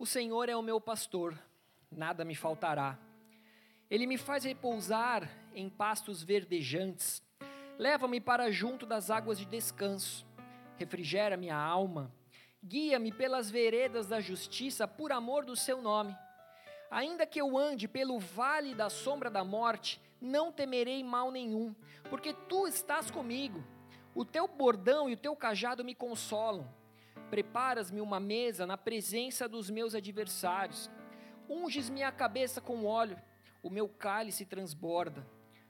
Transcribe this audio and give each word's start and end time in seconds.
O 0.00 0.06
Senhor 0.06 0.48
é 0.48 0.56
o 0.56 0.62
meu 0.62 0.80
pastor, 0.80 1.38
nada 1.92 2.24
me 2.24 2.34
faltará. 2.34 2.98
Ele 3.90 4.06
me 4.06 4.16
faz 4.16 4.44
repousar 4.44 5.28
em 5.54 5.68
pastos 5.68 6.22
verdejantes. 6.22 7.22
Leva-me 7.78 8.18
para 8.18 8.50
junto 8.50 8.86
das 8.86 9.10
águas 9.10 9.36
de 9.38 9.44
descanso. 9.44 10.26
Refrigera 10.78 11.36
minha 11.36 11.54
alma. 11.54 12.10
Guia-me 12.64 13.12
pelas 13.12 13.50
veredas 13.50 14.06
da 14.06 14.20
justiça 14.20 14.88
por 14.88 15.12
amor 15.12 15.44
do 15.44 15.54
seu 15.54 15.82
nome. 15.82 16.16
Ainda 16.90 17.26
que 17.26 17.38
eu 17.38 17.58
ande 17.58 17.86
pelo 17.86 18.18
vale 18.18 18.74
da 18.74 18.88
sombra 18.88 19.30
da 19.30 19.44
morte, 19.44 20.00
não 20.18 20.50
temerei 20.50 21.04
mal 21.04 21.30
nenhum, 21.30 21.74
porque 22.08 22.32
tu 22.32 22.66
estás 22.66 23.10
comigo. 23.10 23.62
O 24.14 24.24
teu 24.24 24.48
bordão 24.48 25.10
e 25.10 25.12
o 25.12 25.18
teu 25.18 25.36
cajado 25.36 25.84
me 25.84 25.94
consolam. 25.94 26.79
Preparas-me 27.30 28.00
uma 28.00 28.18
mesa 28.18 28.66
na 28.66 28.76
presença 28.76 29.48
dos 29.48 29.70
meus 29.70 29.94
adversários. 29.94 30.90
Unges 31.48 31.88
minha 31.88 32.10
cabeça 32.10 32.60
com 32.60 32.84
óleo, 32.84 33.16
o 33.62 33.70
meu 33.70 33.88
cálice 33.88 34.44
transborda. 34.44 35.24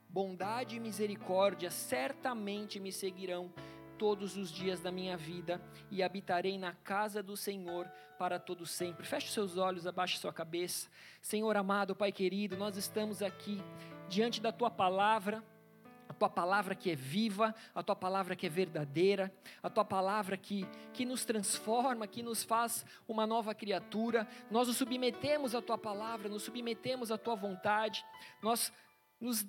Bondade 0.09 0.75
e 0.75 0.79
misericórdia 0.79 1.69
certamente 1.69 2.79
me 2.79 2.91
seguirão 2.91 3.53
todos 3.97 4.35
os 4.35 4.51
dias 4.51 4.81
da 4.81 4.91
minha 4.91 5.15
vida 5.15 5.61
e 5.91 6.01
habitarei 6.01 6.57
na 6.57 6.73
casa 6.73 7.21
do 7.21 7.37
Senhor 7.37 7.87
para 8.17 8.39
todo 8.39 8.65
sempre. 8.65 9.05
Feche 9.05 9.31
seus 9.31 9.57
olhos, 9.57 9.85
abaixe 9.85 10.17
sua 10.17 10.33
cabeça. 10.33 10.89
Senhor 11.21 11.55
amado, 11.55 11.95
Pai 11.95 12.11
querido, 12.11 12.57
nós 12.57 12.75
estamos 12.75 13.21
aqui 13.21 13.61
diante 14.09 14.41
da 14.41 14.51
tua 14.51 14.71
palavra 14.71 15.43
tua 16.21 16.29
palavra 16.29 16.75
que 16.75 16.91
é 16.91 16.95
viva, 16.95 17.55
a 17.73 17.81
tua 17.81 17.95
palavra 17.95 18.35
que 18.35 18.45
é 18.45 18.49
verdadeira, 18.49 19.33
a 19.63 19.71
tua 19.71 19.83
palavra 19.83 20.37
que, 20.37 20.67
que 20.93 21.03
nos 21.03 21.25
transforma, 21.25 22.05
que 22.05 22.21
nos 22.21 22.43
faz 22.43 22.85
uma 23.07 23.25
nova 23.25 23.55
criatura. 23.55 24.27
Nós 24.51 24.67
nos 24.67 24.77
submetemos 24.77 25.55
à 25.55 25.63
tua 25.63 25.79
palavra, 25.79 26.29
nos 26.29 26.43
submetemos 26.43 27.11
à 27.11 27.17
tua 27.17 27.33
vontade, 27.33 28.05
nós 28.39 28.71
nos 29.19 29.43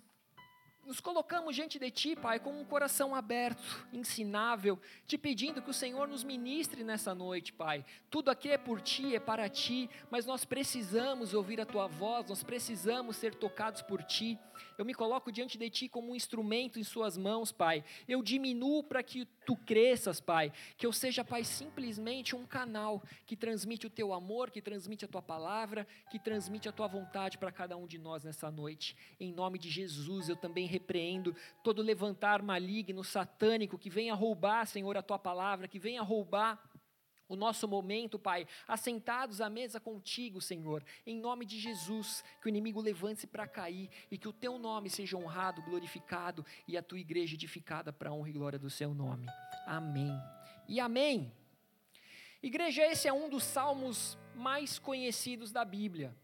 nos 0.86 1.00
colocamos 1.00 1.54
diante 1.54 1.78
de 1.78 1.90
Ti, 1.90 2.16
Pai, 2.16 2.40
com 2.40 2.60
um 2.60 2.64
coração 2.64 3.14
aberto, 3.14 3.86
ensinável, 3.92 4.78
te 5.06 5.16
pedindo 5.16 5.62
que 5.62 5.70
o 5.70 5.74
Senhor 5.74 6.08
nos 6.08 6.24
ministre 6.24 6.82
nessa 6.82 7.14
noite, 7.14 7.52
Pai. 7.52 7.84
Tudo 8.10 8.30
aqui 8.30 8.50
é 8.50 8.58
por 8.58 8.80
Ti, 8.80 9.14
é 9.14 9.20
para 9.20 9.48
Ti, 9.48 9.88
mas 10.10 10.26
nós 10.26 10.44
precisamos 10.44 11.34
ouvir 11.34 11.60
a 11.60 11.66
Tua 11.66 11.86
voz, 11.86 12.28
nós 12.28 12.42
precisamos 12.42 13.16
ser 13.16 13.34
tocados 13.34 13.82
por 13.82 14.02
Ti. 14.02 14.38
Eu 14.76 14.84
me 14.84 14.94
coloco 14.94 15.30
diante 15.30 15.58
de 15.58 15.70
Ti 15.70 15.88
como 15.88 16.12
um 16.12 16.16
instrumento 16.16 16.78
em 16.78 16.84
Suas 16.84 17.16
mãos, 17.16 17.52
Pai. 17.52 17.84
Eu 18.08 18.22
diminuo 18.22 18.82
para 18.82 19.02
que 19.02 19.26
Tu 19.44 19.56
cresças, 19.56 20.20
Pai. 20.20 20.52
Que 20.76 20.86
eu 20.86 20.92
seja, 20.92 21.24
Pai, 21.24 21.44
simplesmente 21.44 22.34
um 22.34 22.46
canal 22.46 23.02
que 23.26 23.36
transmite 23.36 23.86
o 23.86 23.90
Teu 23.90 24.12
amor, 24.12 24.50
que 24.50 24.62
transmite 24.62 25.04
a 25.04 25.08
Tua 25.08 25.22
palavra, 25.22 25.86
que 26.10 26.18
transmite 26.18 26.68
a 26.68 26.72
Tua 26.72 26.86
vontade 26.86 27.38
para 27.38 27.52
cada 27.52 27.76
um 27.76 27.86
de 27.86 27.98
nós 27.98 28.24
nessa 28.24 28.50
noite. 28.50 28.96
Em 29.20 29.32
nome 29.32 29.58
de 29.58 29.70
Jesus, 29.70 30.28
eu 30.28 30.36
também 30.36 30.66
repreendo 30.72 31.36
todo 31.62 31.82
levantar 31.82 32.42
maligno, 32.42 33.04
satânico, 33.04 33.78
que 33.78 33.90
venha 33.90 34.14
roubar, 34.14 34.66
Senhor, 34.66 34.96
a 34.96 35.02
tua 35.02 35.18
palavra, 35.18 35.68
que 35.68 35.78
venha 35.78 36.02
roubar 36.02 36.60
o 37.28 37.36
nosso 37.36 37.66
momento, 37.66 38.18
Pai, 38.18 38.46
assentados 38.68 39.40
à 39.40 39.48
mesa 39.48 39.80
contigo, 39.80 40.38
Senhor, 40.40 40.84
em 41.06 41.16
nome 41.16 41.46
de 41.46 41.58
Jesus, 41.58 42.22
que 42.40 42.46
o 42.46 42.50
inimigo 42.50 42.80
levante-se 42.80 43.26
para 43.26 43.46
cair 43.46 43.88
e 44.10 44.18
que 44.18 44.28
o 44.28 44.32
teu 44.32 44.58
nome 44.58 44.90
seja 44.90 45.16
honrado, 45.16 45.62
glorificado 45.62 46.44
e 46.68 46.76
a 46.76 46.82
tua 46.82 46.98
igreja 46.98 47.34
edificada 47.34 47.90
para 47.90 48.10
a 48.10 48.12
honra 48.12 48.28
e 48.28 48.32
glória 48.32 48.58
do 48.58 48.68
seu 48.68 48.92
nome. 48.92 49.26
Amém. 49.66 50.12
E 50.68 50.78
amém. 50.78 51.32
Igreja, 52.42 52.84
esse 52.84 53.08
é 53.08 53.12
um 53.12 53.30
dos 53.30 53.44
salmos 53.44 54.18
mais 54.34 54.78
conhecidos 54.78 55.50
da 55.50 55.64
Bíblia. 55.64 56.14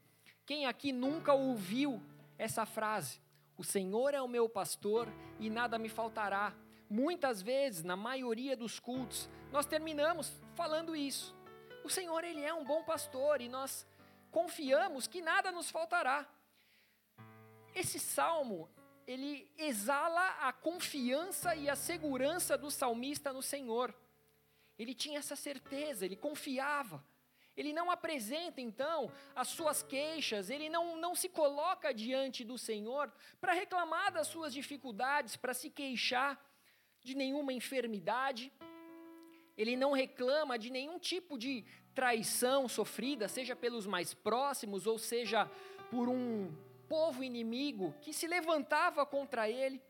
Quem 0.45 0.67
aqui 0.67 0.93
nunca 0.93 1.33
ouviu 1.33 2.03
essa 2.37 2.67
frase? 2.67 3.21
O 3.59 3.65
Senhor 3.65 4.15
é 4.15 4.23
o 4.23 4.29
meu 4.29 4.49
pastor 4.49 5.09
e 5.41 5.51
nada 5.51 5.79
me 5.79 5.89
faltará. 5.89 6.55
Muitas 6.89 7.43
vezes, 7.43 7.83
na 7.83 7.97
maioria 7.97 8.57
dos 8.57 8.79
cultos, 8.79 9.29
nós 9.53 9.67
terminamos 9.67 10.41
falando 10.55 10.95
isso. 10.95 11.37
O 11.85 11.91
Senhor, 11.91 12.23
Ele 12.23 12.41
é 12.41 12.55
um 12.55 12.65
bom 12.65 12.85
pastor 12.85 13.41
e 13.41 13.49
nós 13.49 13.85
confiamos 14.31 15.09
que 15.09 15.21
nada 15.21 15.51
nos 15.51 15.71
faltará. 15.71 16.27
Esse 17.75 17.99
salmo, 17.99 18.71
ele 19.07 19.51
exala 19.57 20.49
a 20.49 20.53
confiança 20.53 21.57
e 21.57 21.69
a 21.69 21.75
segurança 21.75 22.59
do 22.59 22.71
salmista 22.71 23.33
no 23.33 23.43
Senhor. 23.43 23.95
Ele 24.79 24.95
tinha 24.95 25.19
essa 25.19 25.35
certeza, 25.35 26.05
ele 26.05 26.17
confiava. 26.17 27.05
Ele 27.59 27.73
não 27.73 27.91
apresenta 27.91 28.61
então 28.61 29.11
as 29.35 29.49
suas 29.49 29.83
queixas, 29.83 30.49
ele 30.49 30.69
não, 30.69 30.97
não 30.97 31.13
se 31.17 31.29
coloca 31.29 31.93
diante 31.93 32.45
do 32.45 32.57
Senhor 32.57 33.13
para 33.41 33.53
reclamar 33.53 34.13
das 34.13 34.29
suas 34.29 34.55
dificuldades, 34.55 35.35
para 35.35 35.53
se 35.53 35.69
queixar 35.69 36.41
de 37.03 37.17
nenhuma 37.17 37.53
enfermidade, 37.53 38.53
ele 39.57 39.75
não 39.77 39.91
reclama 39.91 40.57
de 40.57 40.71
nenhum 40.71 41.01
tipo 41.01 41.37
de 41.37 41.65
traição 41.97 42.69
sofrida, 42.69 43.27
seja 43.27 43.57
pelos 43.57 43.89
mais 43.89 44.15
próximos 44.15 44.87
ou 44.87 44.97
seja 44.97 45.51
por 45.91 46.09
um 46.09 46.55
povo 46.89 47.25
inimigo 47.25 47.93
que 48.01 48.13
se 48.13 48.29
levantava 48.29 49.05
contra 49.05 49.51
ele. 49.51 49.83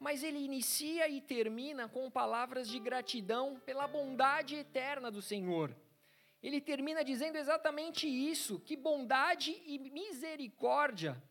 Mas 0.00 0.24
ele 0.24 0.40
inicia 0.40 1.08
e 1.08 1.20
termina 1.20 1.88
com 1.88 2.10
palavras 2.10 2.68
de 2.68 2.80
gratidão 2.80 3.62
pela 3.64 3.86
bondade 3.86 4.56
eterna 4.56 5.12
do 5.12 5.22
Senhor 5.22 5.72
ele 6.42 6.60
termina 6.60 7.04
dizendo 7.04 7.36
exatamente 7.36 8.06
isso: 8.08 8.58
que 8.60 8.76
bondade 8.76 9.62
e 9.64 9.78
misericórdia 9.78 11.22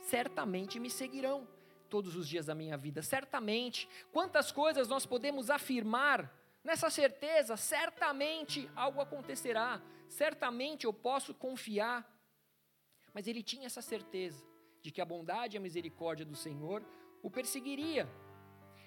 certamente 0.00 0.78
me 0.78 0.88
seguirão 0.88 1.46
todos 1.88 2.16
os 2.16 2.28
dias 2.28 2.46
da 2.46 2.54
minha 2.54 2.76
vida, 2.76 3.02
certamente. 3.02 3.88
Quantas 4.12 4.50
coisas 4.50 4.88
nós 4.88 5.04
podemos 5.04 5.50
afirmar 5.50 6.32
nessa 6.64 6.88
certeza? 6.90 7.56
Certamente 7.56 8.70
algo 8.74 9.00
acontecerá, 9.00 9.82
certamente 10.08 10.84
eu 10.84 10.92
posso 10.92 11.34
confiar. 11.34 12.04
Mas 13.12 13.26
ele 13.26 13.42
tinha 13.42 13.66
essa 13.66 13.82
certeza 13.82 14.44
de 14.82 14.90
que 14.90 15.00
a 15.00 15.04
bondade 15.04 15.56
e 15.56 15.58
a 15.58 15.60
misericórdia 15.60 16.24
do 16.24 16.36
Senhor 16.36 16.84
o 17.22 17.30
perseguiria. 17.30 18.08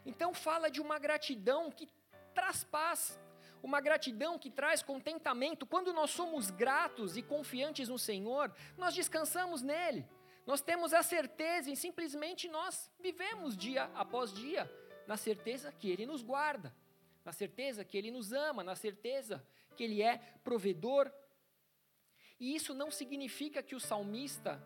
Então 0.05 0.33
fala 0.33 0.69
de 0.69 0.79
uma 0.79 0.97
gratidão 0.97 1.69
que 1.71 1.87
traz 2.33 2.63
paz, 2.63 3.19
uma 3.61 3.81
gratidão 3.81 4.39
que 4.39 4.49
traz 4.49 4.81
contentamento. 4.81 5.65
Quando 5.65 5.93
nós 5.93 6.11
somos 6.11 6.49
gratos 6.49 7.17
e 7.17 7.21
confiantes 7.21 7.89
no 7.89 7.99
Senhor, 7.99 8.53
nós 8.77 8.93
descansamos 8.93 9.61
nele. 9.61 10.07
Nós 10.45 10.61
temos 10.61 10.93
a 10.93 11.03
certeza 11.03 11.69
e 11.69 11.75
simplesmente 11.75 12.47
nós 12.47 12.89
vivemos 12.99 13.55
dia 13.55 13.83
após 13.93 14.33
dia 14.33 14.69
na 15.05 15.17
certeza 15.17 15.71
que 15.71 15.89
ele 15.89 16.05
nos 16.05 16.21
guarda, 16.21 16.75
na 17.25 17.31
certeza 17.31 17.83
que 17.83 17.97
ele 17.97 18.11
nos 18.11 18.31
ama, 18.31 18.63
na 18.63 18.75
certeza 18.75 19.45
que 19.75 19.83
ele 19.83 20.01
é 20.01 20.17
provedor. 20.43 21.11
E 22.39 22.55
isso 22.55 22.73
não 22.73 22.89
significa 22.89 23.61
que 23.61 23.75
o 23.75 23.79
salmista 23.79 24.61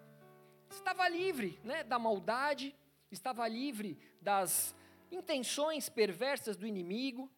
estava 0.70 1.08
livre, 1.08 1.60
né, 1.64 1.84
da 1.84 1.98
maldade, 1.98 2.76
estava 3.12 3.48
livre 3.48 3.98
das 4.22 4.76
intenções 5.12 5.90
perversas 5.90 6.58
do 6.58 6.68
inimigo. 6.68 7.32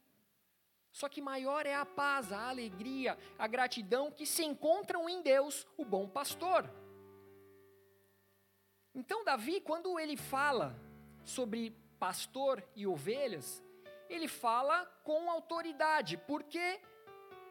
Só 0.96 1.10
que 1.10 1.20
maior 1.20 1.66
é 1.66 1.76
a 1.76 1.86
paz, 1.86 2.32
a 2.32 2.48
alegria, 2.48 3.18
a 3.38 3.48
gratidão 3.48 4.10
que 4.10 4.26
se 4.26 4.46
encontram 4.46 5.10
em 5.10 5.22
Deus, 5.22 5.68
o 5.76 5.84
bom 5.84 6.08
pastor. 6.08 6.74
Então, 8.94 9.26
Davi, 9.26 9.60
quando 9.60 10.00
ele 10.00 10.16
fala 10.16 10.74
sobre 11.26 11.76
pastor 12.00 12.64
e 12.78 12.88
ovelhas, 12.88 13.62
ele 14.10 14.30
fala 14.30 14.86
com 15.04 15.30
autoridade, 15.30 16.16
porque, 16.16 16.80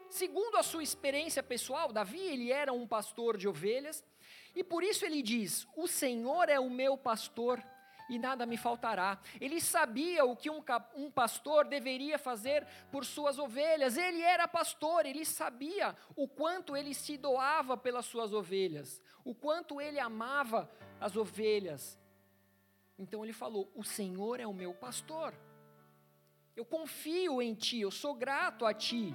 segundo 0.09 0.57
a 0.57 0.63
sua 0.63 0.81
experiência 0.81 1.43
pessoal, 1.43 1.93
Davi 1.93 2.17
ele 2.17 2.51
era 2.51 2.73
um 2.73 2.87
pastor 2.87 3.37
de 3.37 3.47
ovelhas, 3.47 4.03
e 4.55 4.63
por 4.63 4.83
isso 4.83 5.05
ele 5.05 5.21
diz: 5.21 5.67
O 5.77 5.87
Senhor 5.87 6.49
é 6.49 6.59
o 6.59 6.67
meu 6.67 6.97
pastor 6.97 7.63
e 8.09 8.19
nada 8.19 8.45
me 8.45 8.57
faltará. 8.57 9.19
Ele 9.39 9.59
sabia 9.59 10.23
o 10.25 10.35
que 10.35 10.49
um, 10.49 10.63
um, 10.95 11.09
pastor 11.09 11.65
deveria 11.65 12.17
fazer 12.17 12.65
por 12.91 13.05
suas 13.05 13.39
ovelhas. 13.39 13.97
Ele 13.97 14.21
era 14.21 14.47
pastor, 14.47 15.05
ele 15.05 15.25
sabia 15.25 15.95
o 16.15 16.27
quanto 16.27 16.75
ele 16.75 16.93
se 16.93 17.17
doava 17.17 17.75
pelas 17.75 18.05
suas 18.05 18.33
ovelhas, 18.33 19.01
o 19.23 19.33
quanto 19.33 19.81
ele 19.81 19.99
amava 19.99 20.69
as 20.99 21.15
ovelhas. 21.15 21.99
Então 22.97 23.23
ele 23.23 23.33
falou: 23.33 23.71
O 23.75 23.83
Senhor 23.83 24.39
é 24.39 24.47
o 24.47 24.53
meu 24.53 24.73
pastor. 24.73 25.33
Eu 26.55 26.63
confio 26.63 27.41
em 27.41 27.53
ti, 27.53 27.81
eu 27.81 27.91
sou 27.91 28.13
grato 28.13 28.65
a 28.65 28.73
ti. 28.73 29.13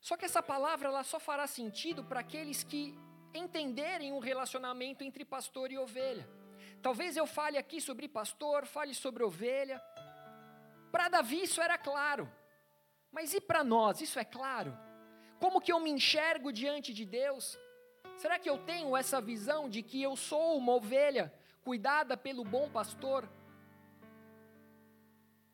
Só 0.00 0.16
que 0.16 0.24
essa 0.24 0.42
palavra 0.42 0.88
ela 0.88 1.02
só 1.02 1.18
fará 1.18 1.46
sentido 1.46 2.04
para 2.04 2.20
aqueles 2.20 2.62
que 2.62 2.98
entenderem 3.34 4.12
o 4.12 4.18
relacionamento 4.18 5.04
entre 5.04 5.24
pastor 5.24 5.70
e 5.70 5.78
ovelha. 5.78 6.28
Talvez 6.82 7.16
eu 7.16 7.26
fale 7.26 7.58
aqui 7.58 7.80
sobre 7.80 8.08
pastor, 8.08 8.66
fale 8.66 8.94
sobre 8.94 9.22
ovelha. 9.22 9.82
Para 10.90 11.08
Davi 11.08 11.42
isso 11.42 11.60
era 11.60 11.76
claro. 11.76 12.30
Mas 13.10 13.34
e 13.34 13.40
para 13.40 13.64
nós? 13.64 14.00
Isso 14.00 14.18
é 14.18 14.24
claro? 14.24 14.76
Como 15.38 15.60
que 15.60 15.72
eu 15.72 15.80
me 15.80 15.90
enxergo 15.90 16.52
diante 16.52 16.92
de 16.92 17.04
Deus? 17.04 17.58
Será 18.16 18.38
que 18.38 18.50
eu 18.50 18.58
tenho 18.58 18.96
essa 18.96 19.20
visão 19.20 19.68
de 19.68 19.82
que 19.82 20.02
eu 20.02 20.16
sou 20.16 20.56
uma 20.56 20.74
ovelha 20.74 21.32
cuidada 21.62 22.16
pelo 22.16 22.44
bom 22.44 22.68
pastor? 22.70 23.28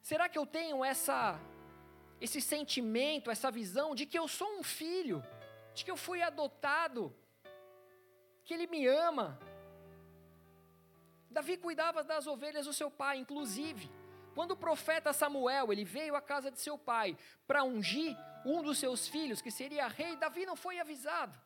Será 0.00 0.28
que 0.28 0.38
eu 0.38 0.46
tenho 0.46 0.84
essa 0.84 1.40
esse 2.20 2.40
sentimento, 2.40 3.30
essa 3.30 3.50
visão 3.50 3.94
de 3.94 4.06
que 4.06 4.18
eu 4.18 4.26
sou 4.26 4.58
um 4.58 4.62
filho, 4.62 5.22
de 5.74 5.84
que 5.84 5.90
eu 5.90 5.96
fui 5.96 6.22
adotado, 6.22 7.14
que 8.44 8.54
ele 8.54 8.66
me 8.66 8.86
ama? 8.86 9.38
Davi 11.30 11.56
cuidava 11.56 12.04
das 12.04 12.26
ovelhas 12.26 12.66
do 12.66 12.72
seu 12.72 12.90
pai, 12.90 13.18
inclusive 13.18 13.90
quando 14.34 14.50
o 14.50 14.56
profeta 14.56 15.12
Samuel, 15.12 15.72
ele 15.72 15.84
veio 15.84 16.16
à 16.16 16.20
casa 16.20 16.50
de 16.50 16.60
seu 16.60 16.76
pai 16.76 17.16
para 17.46 17.62
ungir 17.62 18.16
um 18.44 18.62
dos 18.62 18.78
seus 18.78 19.06
filhos, 19.06 19.40
que 19.40 19.50
seria 19.50 19.86
rei, 19.86 20.16
Davi 20.16 20.44
não 20.44 20.56
foi 20.56 20.80
avisado. 20.80 21.38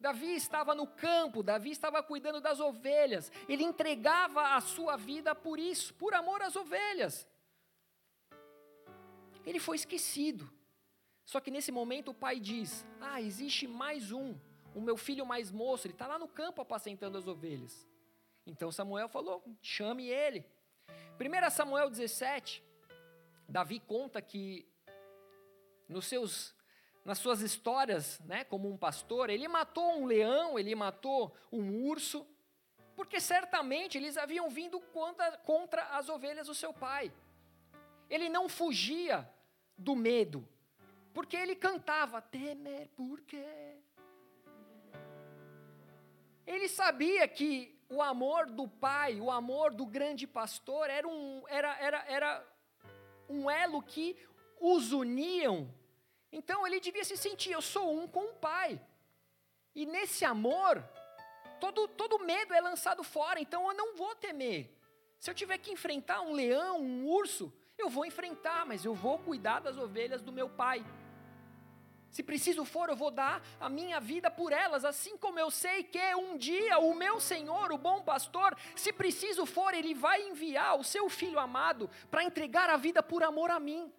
Davi 0.00 0.34
estava 0.34 0.74
no 0.74 0.86
campo, 0.86 1.42
Davi 1.42 1.70
estava 1.70 2.02
cuidando 2.02 2.40
das 2.40 2.58
ovelhas. 2.58 3.30
Ele 3.46 3.62
entregava 3.62 4.56
a 4.56 4.60
sua 4.62 4.96
vida 4.96 5.34
por 5.34 5.58
isso, 5.58 5.92
por 5.94 6.14
amor 6.14 6.40
às 6.40 6.56
ovelhas. 6.56 7.28
Ele 9.44 9.60
foi 9.60 9.76
esquecido. 9.76 10.50
Só 11.26 11.38
que 11.38 11.50
nesse 11.50 11.70
momento 11.70 12.12
o 12.12 12.14
pai 12.14 12.40
diz: 12.40 12.86
Ah, 12.98 13.20
existe 13.20 13.68
mais 13.68 14.10
um, 14.10 14.34
o 14.74 14.80
meu 14.80 14.96
filho 14.96 15.26
mais 15.26 15.50
moço, 15.50 15.86
ele 15.86 15.94
está 15.94 16.06
lá 16.06 16.18
no 16.18 16.28
campo 16.28 16.60
apacentando 16.60 17.18
as 17.18 17.26
ovelhas. 17.26 17.86
Então 18.46 18.70
Samuel 18.70 19.08
falou: 19.08 19.42
chame 19.62 20.08
ele. 20.08 20.44
1 21.18 21.50
Samuel 21.50 21.90
17, 21.90 22.64
Davi 23.48 23.78
conta 23.80 24.22
que 24.22 24.66
nos 25.88 26.06
seus, 26.06 26.54
nas 27.04 27.18
suas 27.18 27.40
histórias, 27.40 28.18
né, 28.20 28.44
como 28.44 28.70
um 28.70 28.76
pastor, 28.76 29.28
ele 29.28 29.46
matou 29.48 29.98
um 29.98 30.06
leão, 30.06 30.58
ele 30.58 30.74
matou 30.74 31.34
um 31.52 31.84
urso, 31.84 32.26
porque 32.96 33.20
certamente 33.20 33.98
eles 33.98 34.16
haviam 34.16 34.48
vindo 34.48 34.80
contra, 34.80 35.36
contra 35.38 35.82
as 35.96 36.08
ovelhas 36.08 36.46
do 36.46 36.54
seu 36.54 36.72
pai. 36.72 37.12
Ele 38.08 38.28
não 38.28 38.48
fugia 38.48 39.28
do 39.76 39.94
medo, 39.94 40.48
porque 41.12 41.36
ele 41.36 41.54
cantava: 41.54 42.22
temer 42.22 42.88
por 42.96 43.20
quê? 43.22 43.78
Ele 46.46 46.68
sabia 46.68 47.26
que 47.28 47.78
o 47.88 48.00
amor 48.00 48.46
do 48.46 48.68
pai, 48.68 49.20
o 49.20 49.30
amor 49.30 49.74
do 49.74 49.84
grande 49.84 50.26
pastor, 50.26 50.88
era 50.88 51.06
um, 51.06 51.42
era, 51.48 51.76
era, 51.78 52.04
era 52.06 52.48
um 53.28 53.50
elo 53.50 53.82
que 53.82 54.16
os 54.60 54.92
uniam. 54.92 55.72
Então 56.32 56.66
ele 56.66 56.80
devia 56.80 57.04
se 57.04 57.16
sentir: 57.16 57.52
eu 57.52 57.62
sou 57.62 57.92
um 57.92 58.06
com 58.06 58.24
o 58.26 58.34
pai. 58.34 58.80
E 59.74 59.86
nesse 59.86 60.24
amor, 60.24 60.82
todo, 61.60 61.86
todo 61.88 62.24
medo 62.24 62.52
é 62.54 62.60
lançado 62.60 63.02
fora, 63.02 63.40
então 63.40 63.68
eu 63.68 63.74
não 63.74 63.96
vou 63.96 64.14
temer. 64.16 64.76
Se 65.18 65.30
eu 65.30 65.34
tiver 65.34 65.58
que 65.58 65.70
enfrentar 65.70 66.22
um 66.22 66.32
leão, 66.32 66.80
um 66.80 67.06
urso, 67.06 67.52
eu 67.78 67.88
vou 67.88 68.04
enfrentar, 68.04 68.64
mas 68.66 68.84
eu 68.84 68.94
vou 68.94 69.18
cuidar 69.18 69.60
das 69.60 69.76
ovelhas 69.76 70.22
do 70.22 70.32
meu 70.32 70.48
pai. 70.48 70.84
Se 72.10 72.24
preciso 72.24 72.64
for, 72.64 72.88
eu 72.88 72.96
vou 72.96 73.10
dar 73.10 73.40
a 73.60 73.68
minha 73.68 74.00
vida 74.00 74.30
por 74.30 74.52
elas, 74.52 74.84
assim 74.84 75.16
como 75.16 75.38
eu 75.38 75.50
sei 75.50 75.84
que 75.84 76.14
um 76.16 76.36
dia 76.36 76.78
o 76.78 76.92
meu 76.94 77.20
Senhor, 77.20 77.72
o 77.72 77.78
bom 77.78 78.02
pastor, 78.02 78.56
se 78.74 78.92
preciso 78.92 79.46
for, 79.46 79.72
ele 79.74 79.94
vai 79.94 80.28
enviar 80.28 80.76
o 80.76 80.82
seu 80.82 81.08
filho 81.08 81.38
amado 81.38 81.88
para 82.10 82.24
entregar 82.24 82.68
a 82.68 82.76
vida 82.76 83.00
por 83.00 83.22
amor 83.22 83.50
a 83.50 83.60
mim. 83.60 83.92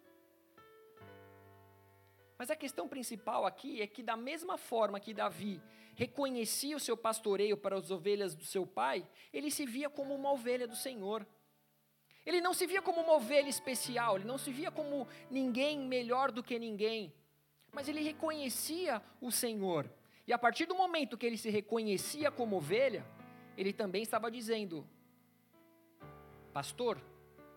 Mas 2.38 2.52
a 2.52 2.56
questão 2.56 2.88
principal 2.88 3.46
aqui 3.46 3.82
é 3.82 3.88
que, 3.88 4.04
da 4.04 4.18
mesma 4.18 4.58
forma 4.58 5.00
que 5.00 5.14
Davi 5.14 5.62
reconhecia 5.96 6.76
o 6.76 6.80
seu 6.80 6.98
pastoreio 6.98 7.56
para 7.56 7.78
as 7.78 7.92
ovelhas 7.92 8.36
do 8.36 8.44
seu 8.44 8.66
pai, 8.66 9.08
ele 9.32 9.52
se 9.52 9.66
via 9.66 9.90
como 9.90 10.14
uma 10.14 10.32
ovelha 10.32 10.68
do 10.68 10.76
Senhor. 10.76 11.26
Ele 12.26 12.42
não 12.42 12.54
se 12.54 12.68
via 12.68 12.82
como 12.82 13.00
uma 13.00 13.14
ovelha 13.14 13.48
especial, 13.48 14.18
ele 14.18 14.26
não 14.26 14.38
se 14.38 14.52
via 14.52 14.70
como 14.70 15.08
ninguém 15.30 15.80
melhor 15.80 16.32
do 16.32 16.44
que 16.44 16.60
ninguém 16.60 17.14
mas 17.72 17.88
ele 17.88 18.02
reconhecia 18.02 19.02
o 19.20 19.32
Senhor. 19.32 19.90
E 20.28 20.34
a 20.34 20.38
partir 20.38 20.66
do 20.66 20.76
momento 20.76 21.18
que 21.18 21.26
ele 21.26 21.38
se 21.38 21.50
reconhecia 21.50 22.30
como 22.30 22.58
ovelha, 22.58 23.06
ele 23.58 23.74
também 23.74 24.04
estava 24.04 24.30
dizendo: 24.30 24.88
Pastor, 26.54 27.02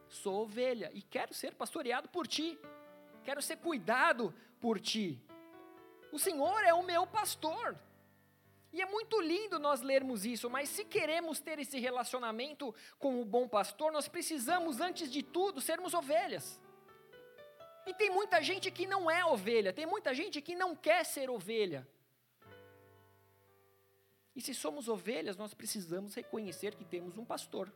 sou 0.09 0.43
ovelha 0.43 0.91
e 0.95 1.03
quero 1.03 1.35
ser 1.35 1.55
pastoreado 1.55 2.09
por 2.09 2.27
ti, 2.27 2.59
quero 3.23 3.43
ser 3.43 3.57
cuidado 3.57 4.35
por 4.61 4.81
ti. 4.81 5.21
O 6.13 6.19
Senhor 6.19 6.65
é 6.65 6.73
o 6.73 6.83
meu 6.83 7.07
pastor. 7.07 7.77
E 8.73 8.83
é 8.83 8.87
muito 8.87 9.21
lindo 9.21 9.61
nós 9.61 9.83
lermos 9.83 10.27
isso, 10.27 10.51
mas 10.51 10.69
se 10.69 10.85
queremos 10.85 11.39
ter 11.39 11.61
esse 11.61 11.79
relacionamento 11.79 12.75
com 12.99 13.21
o 13.21 13.25
bom 13.25 13.47
pastor, 13.47 13.93
nós 13.93 14.09
precisamos, 14.09 14.81
antes 14.81 15.13
de 15.13 15.23
tudo, 15.23 15.61
sermos 15.61 15.95
ovelhas. 15.95 16.61
E 17.87 17.93
tem 17.93 18.11
muita 18.11 18.43
gente 18.43 18.71
que 18.71 18.87
não 18.87 19.11
é 19.11 19.25
ovelha, 19.25 19.73
tem 19.73 19.87
muita 19.87 20.15
gente 20.15 20.41
que 20.41 20.55
não 20.55 20.75
quer 20.75 21.05
ser 21.05 21.29
ovelha. 21.29 21.87
E 24.35 24.41
se 24.41 24.55
somos 24.55 24.89
ovelhas, 24.89 25.37
nós 25.37 25.55
precisamos 25.55 26.15
reconhecer 26.15 26.75
que 26.75 26.85
temos 26.85 27.17
um 27.17 27.25
pastor. 27.25 27.73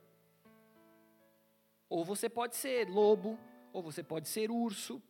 Ou 1.89 2.05
você 2.05 2.29
pode 2.29 2.57
ser 2.57 2.89
lobo, 2.89 3.39
ou 3.73 3.83
você 3.83 4.03
pode 4.03 4.29
ser 4.29 4.51
urso. 4.51 5.01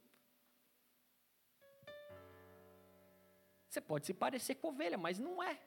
Você 3.68 3.80
pode 3.80 4.06
se 4.06 4.14
parecer 4.14 4.56
com 4.56 4.68
ovelha, 4.68 4.98
mas 4.98 5.18
não 5.18 5.42
é. 5.42 5.58